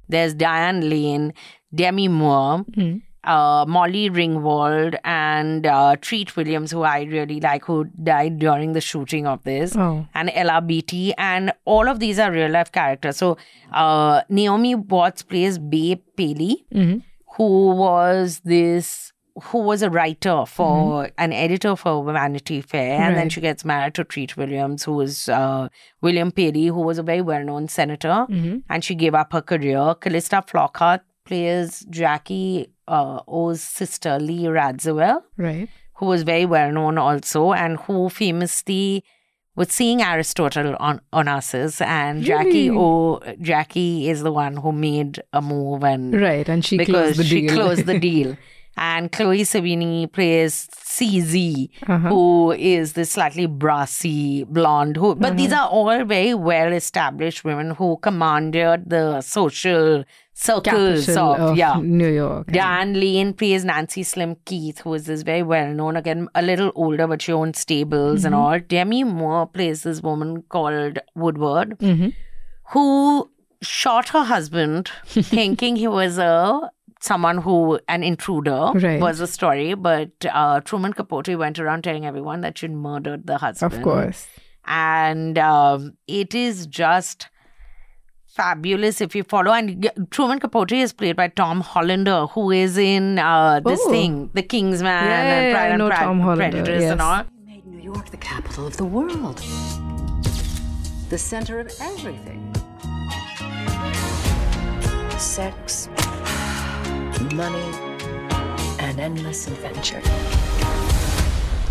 there's 0.09 0.35
Diane 0.35 0.89
Lane, 0.89 1.33
Demi 1.75 2.09
Moore, 2.09 2.65
Mhm. 2.77 3.03
uh, 3.25 3.65
Molly 3.67 4.09
Ringwald, 4.09 4.97
and 5.05 5.67
uh, 5.67 5.97
Treat 6.01 6.37
Williams, 6.37 6.71
who 6.71 6.83
I 6.83 7.03
really 7.03 7.41
like, 7.41 7.65
who 7.65 7.85
died 8.03 8.39
during 8.39 8.73
the 8.73 8.81
shooting 8.81 9.27
of 9.27 9.43
this 9.43 9.77
Oh. 9.77 10.07
and 10.15 10.31
Ella 10.33 10.61
Beatty, 10.61 11.13
and 11.19 11.53
all 11.65 11.89
of 11.89 11.99
these 11.99 12.21
are 12.21 12.31
real 12.31 12.51
life 12.51 12.71
characters. 12.71 13.17
So 13.17 13.37
uh, 13.73 14.23
Naomi 14.29 14.77
Watts 14.77 15.23
plays 15.23 15.59
Babe 15.59 16.01
Paley, 16.17 16.65
Mhm. 16.73 17.03
Who 17.37 17.71
was 17.77 18.41
this 18.45 19.13
who 19.43 19.59
was 19.59 19.83
a 19.83 19.91
writer 19.91 20.47
for 20.47 21.11
an 21.19 21.31
editor 21.31 21.77
for 21.77 22.03
Vanity 22.11 22.63
Fair, 22.63 22.99
and 23.03 23.15
then 23.17 23.25
Mm-hmm. 23.27 23.29
She 23.35 23.41
gets 23.43 23.67
married 23.67 23.93
to 23.97 24.05
Treat 24.05 24.35
Williams, 24.35 24.85
who 24.85 24.93
was 24.93 25.29
uh, 25.29 25.69
William 26.01 26.31
Paley, 26.33 26.69
who 26.69 26.81
was 26.81 26.97
a 26.97 27.03
very 27.03 27.21
well 27.21 27.45
known 27.45 27.69
senator, 27.69 28.25
Mhm. 28.31 28.63
and 28.71 28.83
she 28.83 28.95
gave 28.95 29.15
up 29.15 29.35
her 29.35 29.43
career. 29.43 29.95
Calista 30.01 30.43
Flockhart 30.47 31.01
plays 31.27 31.85
Jackie 31.91 32.73
uh, 32.89 33.21
O's 33.29 33.61
sister, 33.61 34.19
Lee 34.19 34.45
Radziwill 34.45 35.21
Right. 35.37 35.69
who 35.97 36.07
was 36.07 36.23
very 36.23 36.47
well 36.47 36.73
known 36.73 36.97
also 36.97 37.53
and 37.53 37.77
who 37.81 38.09
famously 38.09 39.05
was 39.57 39.73
seeing 39.73 40.03
Aristotle 40.03 40.77
on 40.79 41.01
Onassis 41.13 41.81
and 41.81 42.23
Jackie 42.23 42.69
Really? 42.71 42.79
O 42.79 43.21
Jackie 43.41 44.09
is 44.09 44.23
the 44.23 44.33
one 44.33 44.59
who 44.59 44.71
made 44.71 45.23
a 45.33 45.43
move 45.43 45.83
and 45.83 46.21
Right, 46.21 46.49
and 46.49 46.65
she 46.65 46.77
because 46.79 47.17
closed 47.17 47.19
the 47.19 47.25
she 47.25 47.49
closed 47.49 47.87
the 47.87 47.99
deal. 48.09 48.37
And 48.77 49.11
Chloe 49.11 49.43
Sevigny 49.43 50.11
plays 50.13 50.69
CZ, 50.77 51.71
Uh-huh. 51.89 52.09
who 52.09 52.53
is 52.53 52.93
this 52.93 53.11
slightly 53.13 53.47
brassy 53.47 54.45
blonde. 54.45 54.97
Who, 54.97 55.15
but 55.15 55.37
these 55.37 55.53
Uh-huh. 55.53 55.65
are 55.65 55.69
all 55.71 56.05
very 56.05 56.35
well 56.35 56.73
established 56.73 57.45
women 57.45 57.71
who 57.73 57.97
commanded 57.99 58.91
the 58.91 59.21
social 59.23 60.05
circles 60.35 61.07
Capital 61.07 61.33
of, 61.35 61.41
of 61.53 61.57
yeah. 61.57 61.81
New 61.81 62.09
York. 62.09 62.49
Diane 62.53 62.93
Lane 63.01 63.33
plays 63.33 63.65
Nancy 63.65 64.03
Slim 64.03 64.37
Keith, 64.45 64.81
who 64.81 64.93
is 64.93 65.07
this 65.07 65.23
very 65.23 65.43
well 65.43 65.73
known, 65.73 65.97
again, 65.97 66.29
a 66.35 66.43
little 66.43 66.71
older, 66.75 67.07
but 67.07 67.23
she 67.23 67.33
owns 67.33 67.59
stables 67.59 68.27
and 68.27 68.35
Mhm. 68.35 68.39
all. 68.39 68.59
Demi 68.59 69.05
Moore 69.05 69.47
plays 69.47 69.83
this 69.85 70.03
woman 70.03 70.43
called 70.51 70.99
Woodward, 71.15 71.79
Mhm. 71.79 72.13
who 72.73 73.31
shot 73.63 74.11
her 74.11 74.25
husband 74.25 74.91
thinking 75.07 75.77
he 75.77 75.89
was 75.89 76.19
a 76.19 76.71
someone 77.01 77.39
who 77.39 77.79
an 77.89 78.03
intruder 78.03 78.71
Right. 78.75 79.01
was 79.01 79.19
the 79.19 79.27
story 79.27 79.75
but 79.75 80.11
uh, 80.33 80.61
truman 80.61 80.93
capote 80.93 81.29
went 81.37 81.59
around 81.59 81.85
telling 81.85 82.07
everyone 82.07 82.41
that 82.41 82.59
she'd 82.59 82.71
murdered 82.73 83.27
the 83.27 83.39
husband 83.39 83.75
Of 83.75 83.83
course. 83.83 84.27
and 84.65 85.39
um, 85.39 85.95
it 86.07 86.35
is 86.35 86.67
just 86.67 87.29
fabulous 88.27 89.01
if 89.01 89.15
you 89.17 89.23
follow. 89.25 89.51
And 89.51 89.91
Truman 90.11 90.41
Capote 90.41 90.73
is 90.73 90.93
played 90.93 91.17
by 91.17 91.29
Tom 91.29 91.63
Hollander, 91.63 92.27
who 92.27 92.51
is 92.51 92.77
in 92.77 93.19
uh, 93.19 93.61
this 93.61 93.81
Oh. 93.83 93.91
thing, 93.91 94.29
The 94.35 94.43
Kingsman 94.43 94.85
Yeah, 94.85 95.23
and 95.23 95.47
yeah, 95.47 95.53
Pride 95.55 95.63
I 95.63 95.69
and 95.69 95.79
know 95.79 95.89
Pra- 95.89 95.97
Tom 95.97 96.21
Hollander, 96.21 96.51
Prejudice 96.63 96.85
and 96.91 97.01
yes. 97.01 97.01
all. 97.01 97.25
New 97.65 97.81
York 97.81 98.11
the 98.11 98.19
capital 98.19 98.67
of 98.67 98.77
the 98.77 98.85
world. 98.85 99.39
The 101.09 101.17
center 101.17 101.61
of 101.61 101.73
everything. 101.81 102.43
Sex, 105.19 105.89
money, 107.35 107.59
and 108.79 109.01
endless 109.01 109.47
adventure. 109.49 110.01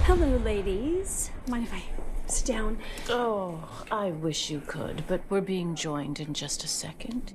Hello, 0.03 0.37
ladies. 0.37 1.31
Mind 1.47 1.65
if 1.65 1.73
I 1.73 1.83
sit 2.27 2.47
down? 2.47 2.77
Oh, 3.09 3.63
I 3.91 4.11
wish 4.11 4.49
you 4.49 4.61
could, 4.67 5.03
but 5.07 5.21
we're 5.29 5.41
being 5.41 5.75
joined 5.75 6.19
in 6.19 6.33
just 6.33 6.63
a 6.63 6.67
second. 6.67 7.33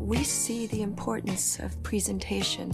We 0.00 0.22
see 0.22 0.66
the 0.66 0.82
importance 0.82 1.58
of 1.58 1.82
presentation. 1.82 2.72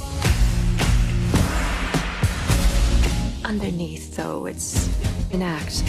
Underneath, 3.45 4.16
though, 4.16 4.47
it's 4.47 4.88
an 5.32 5.43
act. 5.43 5.82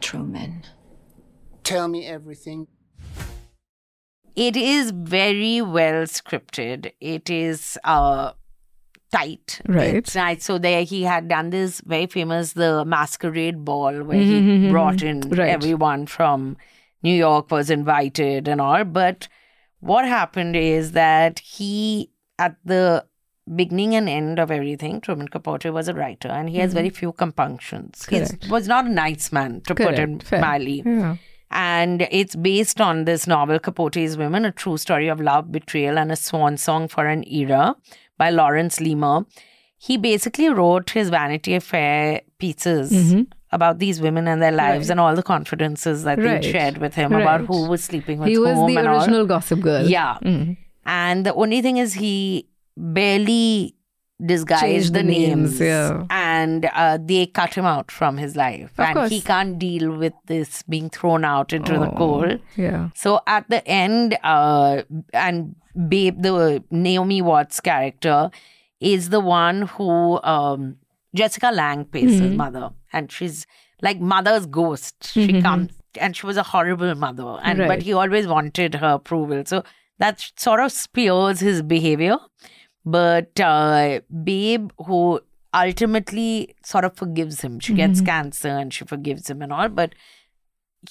Truman. 0.00 0.64
Tell 1.70 1.86
me 1.86 2.04
everything. 2.04 2.66
It 4.34 4.56
is 4.56 4.90
very 4.90 5.60
well 5.62 6.02
scripted. 6.06 6.90
It 7.00 7.30
is 7.30 7.78
uh, 7.84 8.32
tight. 9.12 9.60
Right. 9.68 9.94
It's 9.94 10.16
nice. 10.16 10.44
So 10.44 10.58
there 10.58 10.82
he 10.82 11.02
had 11.04 11.28
done 11.28 11.50
this 11.50 11.80
very 11.82 12.06
famous 12.06 12.54
the 12.54 12.84
masquerade 12.84 13.64
ball 13.64 14.02
where 14.02 14.18
Mhm, 14.18 14.26
he 14.26 14.40
mhm, 14.40 14.70
brought 14.70 15.02
in 15.02 15.20
Right. 15.30 15.50
everyone 15.50 16.06
from 16.06 16.56
New 17.04 17.14
York 17.14 17.52
was 17.52 17.70
invited 17.70 18.48
and 18.48 18.60
all. 18.60 18.82
But 18.84 19.28
what 19.78 20.04
happened 20.06 20.56
is 20.56 20.90
that 20.92 21.38
he 21.38 22.10
at 22.38 22.56
the 22.64 23.04
beginning 23.54 23.94
and 23.94 24.08
end 24.08 24.38
of 24.40 24.50
everything, 24.50 25.00
Truman 25.00 25.28
Capote 25.28 25.66
was 25.66 25.86
a 25.88 25.94
writer 25.94 26.28
and 26.28 26.48
he 26.48 26.58
has 26.58 26.70
Mhm. 26.72 26.74
very 26.82 26.90
few 26.90 27.12
compunctions. 27.12 28.06
He 28.08 28.22
was 28.48 28.66
not 28.68 28.86
a 28.86 28.88
nice 28.88 29.30
man, 29.32 29.60
to 29.62 29.74
put 29.74 29.96
Correct. 29.96 30.32
it 30.32 30.40
mildly 30.40 30.82
Yeah. 30.86 31.16
And 31.50 32.06
it's 32.10 32.36
based 32.36 32.80
on 32.80 33.04
this 33.04 33.26
novel 33.26 33.58
Capote's 33.58 34.16
Women, 34.16 34.44
a 34.44 34.52
true 34.52 34.76
story 34.78 35.08
of 35.08 35.20
love, 35.20 35.50
betrayal, 35.52 35.98
and 35.98 36.12
a 36.12 36.16
swan 36.16 36.56
song 36.56 36.88
for 36.88 37.06
an 37.06 37.24
era 37.28 37.74
by 38.18 38.30
Lawrence 38.30 38.80
Leamer. 38.80 39.24
He 39.78 39.96
basically 39.96 40.48
wrote 40.48 40.90
his 40.90 41.08
Vanity 41.10 41.58
Fair 41.58 42.20
pieces 42.38 42.92
Mhm. 42.92 43.26
about 43.50 43.78
these 43.78 44.00
women 44.00 44.28
and 44.28 44.40
their 44.42 44.52
lives 44.52 44.88
Right. 44.88 44.90
and 44.92 45.00
all 45.00 45.14
the 45.16 45.22
confidences 45.22 46.04
that 46.04 46.18
Right. 46.18 46.42
they 46.42 46.52
shared 46.52 46.78
with 46.78 46.94
him 46.94 47.12
about 47.12 47.40
who 47.46 47.68
was 47.68 47.82
sleeping 47.82 48.18
with 48.20 48.28
He 48.28 48.38
was 48.38 48.54
whom 48.54 48.72
the 48.74 48.78
and 48.78 48.88
all. 48.88 48.98
original 49.00 49.26
Gossip 49.26 49.60
Girl. 49.60 49.86
Yeah. 49.86 50.18
Mhm. 50.22 50.56
And 50.86 51.24
the 51.26 51.34
only 51.34 51.62
thing 51.62 51.78
is 51.78 51.94
he 51.94 52.46
barely 52.76 53.74
disguised 54.24 54.92
the, 54.94 54.98
the 54.98 55.02
names, 55.04 55.58
names, 55.58 55.60
yeah. 55.60 56.04
and 56.10 56.66
uh, 56.74 56.98
they 57.00 57.26
cut 57.26 57.54
him 57.54 57.64
out 57.64 57.90
from 57.90 58.16
his 58.16 58.36
life, 58.36 58.70
Of 58.78 58.84
and 58.86 58.94
course. 58.96 59.10
he 59.10 59.20
can't 59.20 59.58
deal 59.58 59.90
with 59.96 60.12
this 60.26 60.62
being 60.62 60.90
thrown 60.90 61.24
out 61.24 61.52
into 61.52 61.72
the 61.72 61.90
Oh, 61.90 61.96
cold. 61.96 62.40
Yeah. 62.56 62.90
So 62.94 63.20
at 63.26 63.48
the 63.48 63.66
end, 63.66 64.18
uh, 64.22 64.82
and 65.12 65.56
Babe, 65.88 66.20
the 66.22 66.62
Naomi 66.70 67.22
Watts 67.22 67.60
character, 67.60 68.30
is 68.80 69.10
the 69.10 69.20
one 69.20 69.62
who 69.62 70.20
um, 70.22 70.76
Jessica 71.14 71.50
Lange 71.52 71.84
plays 71.84 72.18
his 72.18 72.32
Mhm. 72.32 72.36
mother, 72.36 72.70
and 72.92 73.10
she's 73.12 73.46
like 73.82 74.00
mother's 74.00 74.46
ghost. 74.46 74.94
She 75.12 75.28
Mhm. 75.28 75.42
comes, 75.42 75.70
and 76.00 76.16
she 76.16 76.26
was 76.26 76.36
a 76.36 76.42
horrible 76.42 76.94
mother, 76.94 77.38
and 77.42 77.58
but 77.58 77.82
he 77.82 77.92
always 77.92 78.26
wanted 78.26 78.74
her 78.76 78.94
approval. 78.94 79.42
So 79.46 79.62
that 79.98 80.24
sort 80.36 80.60
of 80.60 80.72
spears 80.72 81.40
his 81.40 81.62
behavior. 81.62 82.16
But 82.84 83.38
uh, 83.40 84.00
Babe, 84.24 84.70
who 84.86 85.20
ultimately 85.52 86.54
sort 86.64 86.84
of 86.84 86.96
forgives 86.96 87.40
him, 87.40 87.58
she 87.60 87.74
gets 87.74 88.00
Mhm. 88.00 88.06
cancer 88.06 88.48
and 88.48 88.72
she 88.72 88.84
forgives 88.84 89.28
him 89.28 89.42
and 89.42 89.52
all, 89.52 89.68
but 89.68 89.94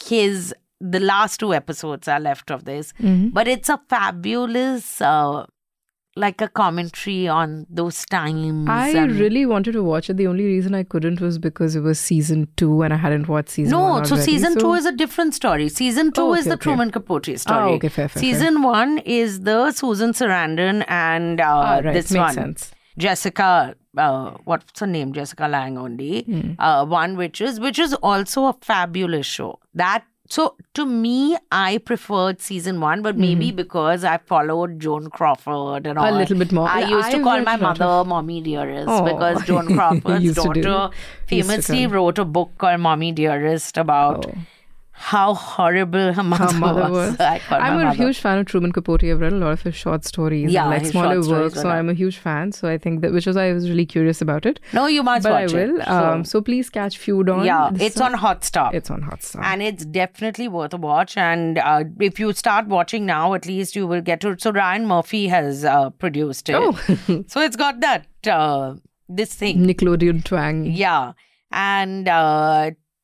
his 0.06 0.54
the 0.82 1.00
last 1.00 1.40
two 1.42 1.54
episodes 1.54 2.08
are 2.08 2.20
left 2.22 2.50
of 2.52 2.64
this 2.64 2.94
Mhm. 3.02 3.34
but 3.34 3.48
it's 3.50 3.68
a 3.70 3.78
fabulous 3.90 5.02
uh, 5.02 5.46
like 6.16 6.42
a 6.42 6.48
commentary 6.50 7.28
on 7.28 7.66
those 7.70 8.06
times 8.06 8.68
I 8.70 9.04
really 9.04 9.46
wanted 9.46 9.74
to 9.74 9.84
watch 9.84 10.10
it. 10.10 10.18
The 10.18 10.28
only 10.28 10.44
reason 10.46 10.74
I 10.76 10.84
couldn't 10.84 11.22
was 11.22 11.38
because 11.38 11.76
it 11.76 11.82
was 11.82 12.00
season 12.00 12.48
two 12.58 12.82
and 12.82 12.94
I 12.94 12.98
hadn't 12.98 13.28
watched 13.28 13.50
season 13.50 13.72
no 13.72 13.84
one. 13.90 14.06
so 14.06 14.16
season 14.16 14.54
so- 14.54 14.60
two 14.60 14.74
is 14.74 14.86
a 14.86 14.92
different 14.92 15.34
story 15.36 15.70
season 15.70 16.12
two 16.12 16.22
Oh, 16.22 16.34
is 16.34 16.46
the 16.46 16.54
okay. 16.54 16.64
truman 16.64 16.92
capote 16.92 17.26
story 17.40 17.60
Ah, 17.60 17.68
okay, 17.76 17.88
fair, 17.90 18.10
fair, 18.10 18.10
fair. 18.10 18.20
season 18.22 18.62
one 18.64 18.98
is 19.00 19.42
the 19.42 19.72
susan 19.72 20.12
sarandon 20.12 20.84
and 20.88 21.40
uh, 21.40 21.46
Ah, 21.46 21.80
right, 21.84 21.94
this 21.94 22.12
makes 22.12 22.20
one 22.22 22.34
sense. 22.34 22.72
jessica 22.98 23.76
uh, 23.98 24.32
what's 24.46 24.80
her 24.80 24.88
name 24.88 25.14
jessica 25.14 25.48
lange 25.48 25.78
only 25.78 26.24
Hmm. 26.24 26.52
uh, 26.60 26.86
one 26.86 27.16
which 27.18 27.40
is 27.40 27.60
which 27.60 27.80
is 27.80 27.94
also 27.96 28.46
a 28.46 28.54
fabulous 28.62 29.26
show 29.26 29.60
that 29.74 30.04
so 30.30 30.56
to 30.74 30.86
me 30.86 31.38
i 31.52 31.78
preferred 31.80 32.42
season 32.42 32.80
one 32.80 33.02
but 33.02 33.18
maybe 33.18 33.48
mm-hmm. 33.48 33.56
because 33.56 34.04
i 34.04 34.18
followed 34.18 34.80
joan 34.80 35.10
crawford 35.10 35.88
and 35.88 35.98
all. 35.98 36.14
A 36.14 36.18
little 36.18 36.38
bit 36.38 36.52
more. 36.52 36.68
i 36.68 36.82
used 36.82 37.12
to 37.12 37.18
I've 37.18 37.24
call 37.24 37.42
my 37.42 37.56
mother 37.56 37.86
of- 37.86 38.08
mommy 38.08 38.42
dearest 38.42 38.88
Oh, 38.88 39.04
because 39.04 39.44
joan 39.50 39.74
crawford's 39.76 40.36
to 40.36 40.42
daughter 40.42 40.90
famously 41.28 41.88
wrote 41.88 42.20
a 42.20 42.26
book 42.26 42.52
called 42.58 42.80
mommy 42.80 43.12
dearest 43.12 43.78
about 43.78 44.28
oh. 44.28 44.38
How 45.02 45.34
horrible 45.34 46.12
her 46.14 46.24
mother, 46.24 46.54
Her 46.54 46.60
mother 46.60 46.92
was. 46.92 47.18
was. 47.18 47.40
I'm 47.50 47.78
a 47.80 47.84
mother. 47.86 47.96
huge 47.96 48.20
fan 48.20 48.38
of 48.40 48.46
Truman 48.48 48.74
Capote. 48.74 49.04
I've 49.06 49.22
read 49.22 49.32
a 49.32 49.38
lot 49.38 49.54
of 49.54 49.62
his 49.62 49.74
short 49.74 50.04
stories, 50.04 50.52
Yeah, 50.52 50.64
and 50.70 50.72
like 50.84 50.92
smaller 50.92 51.22
works. 51.26 51.62
So. 51.62 51.70
I'm 51.70 51.88
a 51.90 51.94
huge 51.94 52.18
fan. 52.18 52.52
So 52.52 52.68
I 52.68 52.78
think 52.78 53.02
that, 53.02 53.14
which 53.14 53.26
is 53.26 53.38
why 53.38 53.50
I 53.50 53.54
was 53.54 53.70
really 53.70 53.86
curious 53.86 54.22
about 54.22 54.46
it. 54.46 54.60
No, 54.74 54.88
you 54.88 55.02
must 55.02 55.24
but 55.24 55.32
watch 55.32 55.54
I 55.54 55.56
will. 55.56 55.80
it. 55.80 55.88
Um, 55.88 56.26
so 56.26 56.42
please 56.42 56.70
catch 56.70 56.98
Feud 56.98 57.30
on. 57.30 57.46
Yeah, 57.46 57.70
it's 57.76 57.96
is- 57.96 58.02
on 58.02 58.14
Hotstar. 58.16 58.74
It's 58.74 58.92
on 58.92 59.02
Hotstar. 59.04 59.42
and 59.44 59.62
it's 59.64 59.86
definitely 59.86 60.50
worth 60.50 60.74
a 60.74 60.78
watch. 60.78 61.16
And 61.16 61.58
uh, 61.60 61.86
if 62.02 62.20
you 62.20 62.34
start 62.34 62.68
watching 62.68 63.06
now, 63.06 63.34
at 63.36 63.46
least 63.46 63.78
you 63.78 63.88
will 63.88 64.02
get 64.02 64.20
to. 64.22 64.36
So 64.38 64.52
Ryan 64.52 64.86
Murphy 64.86 65.28
has 65.30 65.64
uh, 65.64 65.92
produced 65.92 66.50
it. 66.50 66.56
Oh. 66.58 67.24
so 67.28 67.40
it's 67.40 67.56
got 67.56 67.80
that 67.80 68.06
uh, 68.28 68.76
this 69.08 69.34
thing. 69.34 69.60
Nickelodeon 69.66 70.26
twang. 70.26 70.66
Yeah, 70.66 71.14
and 71.54 72.08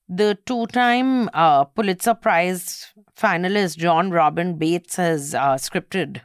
the 0.08 0.38
two-time 0.46 1.30
uh, 1.34 1.66
Pulitzer 1.66 2.14
Prize 2.14 2.94
finalist 3.18 3.78
Jon 3.78 4.12
Robin 4.12 4.58
Baitz 4.58 4.96
has 4.98 5.34
uh, 5.34 5.56
scripted 5.56 6.22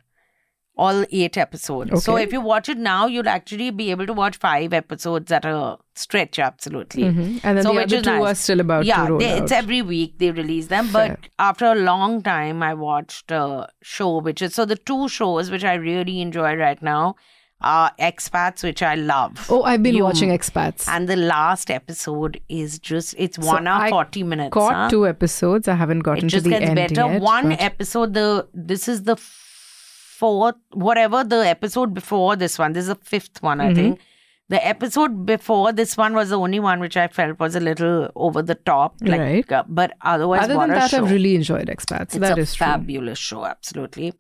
all 0.77 1.05
eight 1.11 1.37
episodes. 1.37 2.05
So 2.05 2.17
if 2.17 2.33
you 2.33 2.41
watch 2.41 2.69
it 2.71 2.79
now, 2.79 3.07
you'll 3.07 3.29
actually 3.29 3.71
be 3.71 3.91
able 3.91 4.07
to 4.07 4.15
watch 4.15 4.39
five 4.39 4.73
episodes 4.73 5.31
at 5.31 5.45
a 5.45 5.77
stretch. 5.95 6.39
Absolutely. 6.39 7.03
Mhm. 7.03 7.41
And 7.43 7.59
then 7.59 7.63
so 7.65 7.75
the 7.75 7.83
other 7.83 8.01
two 8.01 8.11
nice. 8.11 8.31
are 8.31 8.35
still 8.35 8.61
about 8.61 8.83
to 8.83 8.87
yeah, 8.87 9.09
they- 9.19 9.39
it's 9.39 9.53
every 9.53 9.83
week 9.83 10.19
they 10.19 10.31
release 10.31 10.69
them. 10.69 10.89
But 10.91 11.19
after 11.39 11.67
a 11.67 11.75
long 11.75 12.23
time, 12.23 12.63
I 12.63 12.73
watched 12.73 13.31
a 13.31 13.69
show 13.83 14.21
which 14.21 14.41
is 14.41 14.55
so 14.55 14.65
the 14.65 14.77
two 14.77 15.09
shows 15.09 15.51
which 15.51 15.65
I 15.65 15.75
really 15.75 16.23
enjoy 16.23 16.55
right 16.57 16.81
now 16.83 17.17
are 17.63 17.91
Expats, 17.99 18.63
which 18.63 18.83
I 18.83 18.95
love. 18.95 19.47
Oh, 19.51 19.63
I've 19.63 19.83
been 19.83 19.95
You- 19.95 20.05
watching 20.05 20.31
Expats. 20.31 20.89
And 20.89 21.09
the 21.09 21.17
last 21.17 21.71
episode 21.71 22.41
is 22.49 22.79
just 22.79 23.15
it's 23.19 23.37
So 23.37 23.47
one 23.47 23.67
hour 23.67 23.83
I 23.85 23.91
forty 23.91 24.23
minutes. 24.23 24.53
Caught 24.55 24.75
huh? 24.75 24.91
two 24.91 25.07
episodes. 25.07 25.69
I 25.69 25.75
haven't 25.75 26.01
gotten 26.01 26.27
It 26.27 26.29
just 26.29 26.45
to 26.45 26.51
the 26.51 26.59
gets 26.59 26.67
end 26.71 26.77
better. 26.77 27.13
yet. 27.13 27.21
one 27.23 27.51
but- 27.51 27.61
episode. 27.61 28.15
The 28.15 28.47
this 28.55 28.89
is 28.89 29.03
the 29.05 29.17
fourth, 29.17 30.57
whatever 30.73 31.25
the 31.25 31.47
episode 31.49 31.95
before 31.95 32.37
this 32.37 32.59
one. 32.59 32.73
This 32.73 32.83
is 32.83 32.89
the 32.89 32.95
fifth 33.03 33.43
one, 33.43 33.61
I 33.61 33.71
Mhm. 33.71 33.75
think. 33.75 34.01
The 34.49 34.67
episode 34.67 35.25
before 35.27 35.73
this 35.73 35.97
one 35.97 36.13
was 36.13 36.31
the 36.31 36.39
only 36.39 36.59
one 36.59 36.81
which 36.81 36.97
I 36.97 37.07
felt 37.07 37.39
was 37.39 37.55
a 37.55 37.61
little 37.61 38.11
over 38.17 38.43
the 38.43 38.57
top. 38.57 38.97
Like, 39.01 39.21
Right. 39.21 39.53
uh, 39.53 39.63
but 39.69 39.93
otherwise, 40.03 40.43
Other 40.45 40.55
than 40.55 40.71
that, 40.71 40.91
show. 40.91 41.05
I've 41.05 41.11
really 41.13 41.37
enjoyed 41.37 41.69
Expats. 41.69 42.03
It's 42.03 42.19
That 42.19 42.37
a 42.37 42.41
is 42.41 42.55
true. 42.55 42.67
fabulous 42.67 43.19
show, 43.19 43.45
absolutely. 43.45 44.13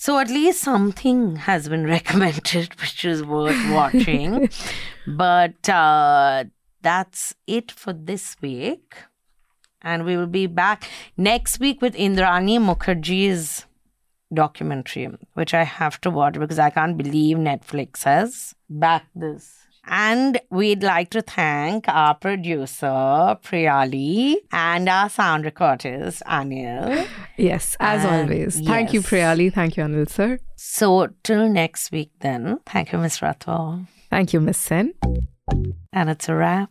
So 0.00 0.18
at 0.18 0.30
least 0.30 0.62
something 0.62 1.36
has 1.36 1.68
been 1.68 1.84
recommended, 1.96 2.74
which 2.80 3.04
is 3.04 3.22
worth 3.22 3.70
watching. 3.70 4.48
but 5.06 5.68
uh, 5.68 6.44
that's 6.80 7.34
it 7.46 7.70
for 7.70 7.92
this 7.92 8.34
week, 8.40 8.94
and 9.82 10.06
we 10.06 10.16
will 10.16 10.26
be 10.26 10.46
back 10.46 10.88
next 11.18 11.60
week 11.60 11.82
with 11.82 11.94
Indrani 11.94 12.58
Mukerjea's 12.58 13.66
documentary, 14.32 15.10
which 15.34 15.52
I 15.52 15.64
have 15.64 16.00
to 16.00 16.08
watch 16.08 16.38
because 16.38 16.58
I 16.58 16.70
can't 16.70 16.96
believe 16.96 17.36
Netflix 17.36 18.04
has 18.04 18.54
backed 18.70 19.10
this. 19.14 19.59
And 19.92 20.40
we'd 20.50 20.84
like 20.84 21.10
to 21.10 21.20
thank 21.20 21.88
our 21.88 22.14
producer, 22.14 22.86
Priyali, 23.42 24.36
and 24.52 24.88
our 24.88 25.08
sound 25.08 25.44
recordist, 25.44 26.22
Anil. 26.28 27.08
Yes, 27.36 27.76
as 27.80 28.04
And 28.04 28.30
always. 28.30 28.60
Thank 28.60 28.92
you. 28.92 29.00
Priyali. 29.00 29.52
Thank 29.52 29.76
you, 29.76 29.82
Anil 29.82 30.08
sir. 30.08 30.38
So, 30.54 31.08
till 31.24 31.48
next 31.48 31.90
week, 31.90 32.12
then. 32.20 32.60
Thank 32.66 32.92
you, 32.92 32.98
Miss 32.98 33.18
Ratwal. 33.18 33.88
Thank 34.10 34.32
you, 34.32 34.40
Miss 34.40 34.58
Sen. 34.58 34.94
And 35.92 36.08
it's 36.08 36.28
a 36.28 36.36
wrap. 36.36 36.70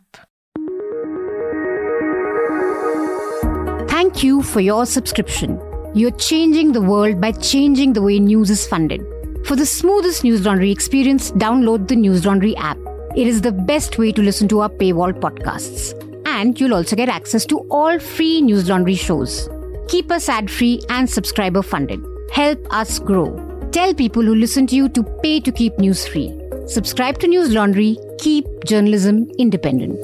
Thank 3.90 4.22
you 4.22 4.40
for 4.40 4.60
your 4.60 4.86
subscription. 4.86 5.60
You're 5.92 6.12
changing 6.12 6.72
the 6.72 6.80
world 6.80 7.20
by 7.20 7.32
changing 7.32 7.92
the 7.92 8.00
way 8.00 8.18
news 8.18 8.48
is 8.48 8.66
funded. 8.66 9.02
For 9.44 9.56
the 9.56 9.66
smoothest 9.66 10.24
News 10.24 10.46
Laundry 10.46 10.70
experience, 10.70 11.32
download 11.32 11.88
the 11.88 11.96
News 11.96 12.24
Laundry 12.24 12.56
app. 12.56 12.78
It 13.16 13.26
is 13.26 13.40
the 13.40 13.50
best 13.50 13.98
way 13.98 14.12
to 14.12 14.22
listen 14.22 14.46
to 14.48 14.60
our 14.60 14.68
paywall 14.68 15.12
podcasts. 15.12 15.94
And 16.26 16.58
you'll 16.60 16.74
also 16.74 16.94
get 16.94 17.08
access 17.08 17.44
to 17.46 17.58
all 17.70 17.98
free 17.98 18.40
News 18.40 18.68
Laundry 18.68 18.94
shows. 18.94 19.48
Keep 19.88 20.12
us 20.12 20.28
ad 20.28 20.48
free 20.48 20.80
and 20.90 21.10
subscriber 21.10 21.60
funded. 21.60 22.00
Help 22.30 22.64
us 22.72 23.00
grow. 23.00 23.34
Tell 23.72 23.94
people 23.94 24.22
who 24.22 24.36
listen 24.36 24.66
to 24.68 24.76
you 24.76 24.88
to 24.90 25.02
pay 25.24 25.40
to 25.40 25.50
keep 25.50 25.76
news 25.78 26.06
free. 26.06 26.32
Subscribe 26.66 27.18
to 27.18 27.26
News 27.26 27.52
Laundry. 27.52 27.98
Keep 28.18 28.46
journalism 28.64 29.28
independent. 29.38 29.98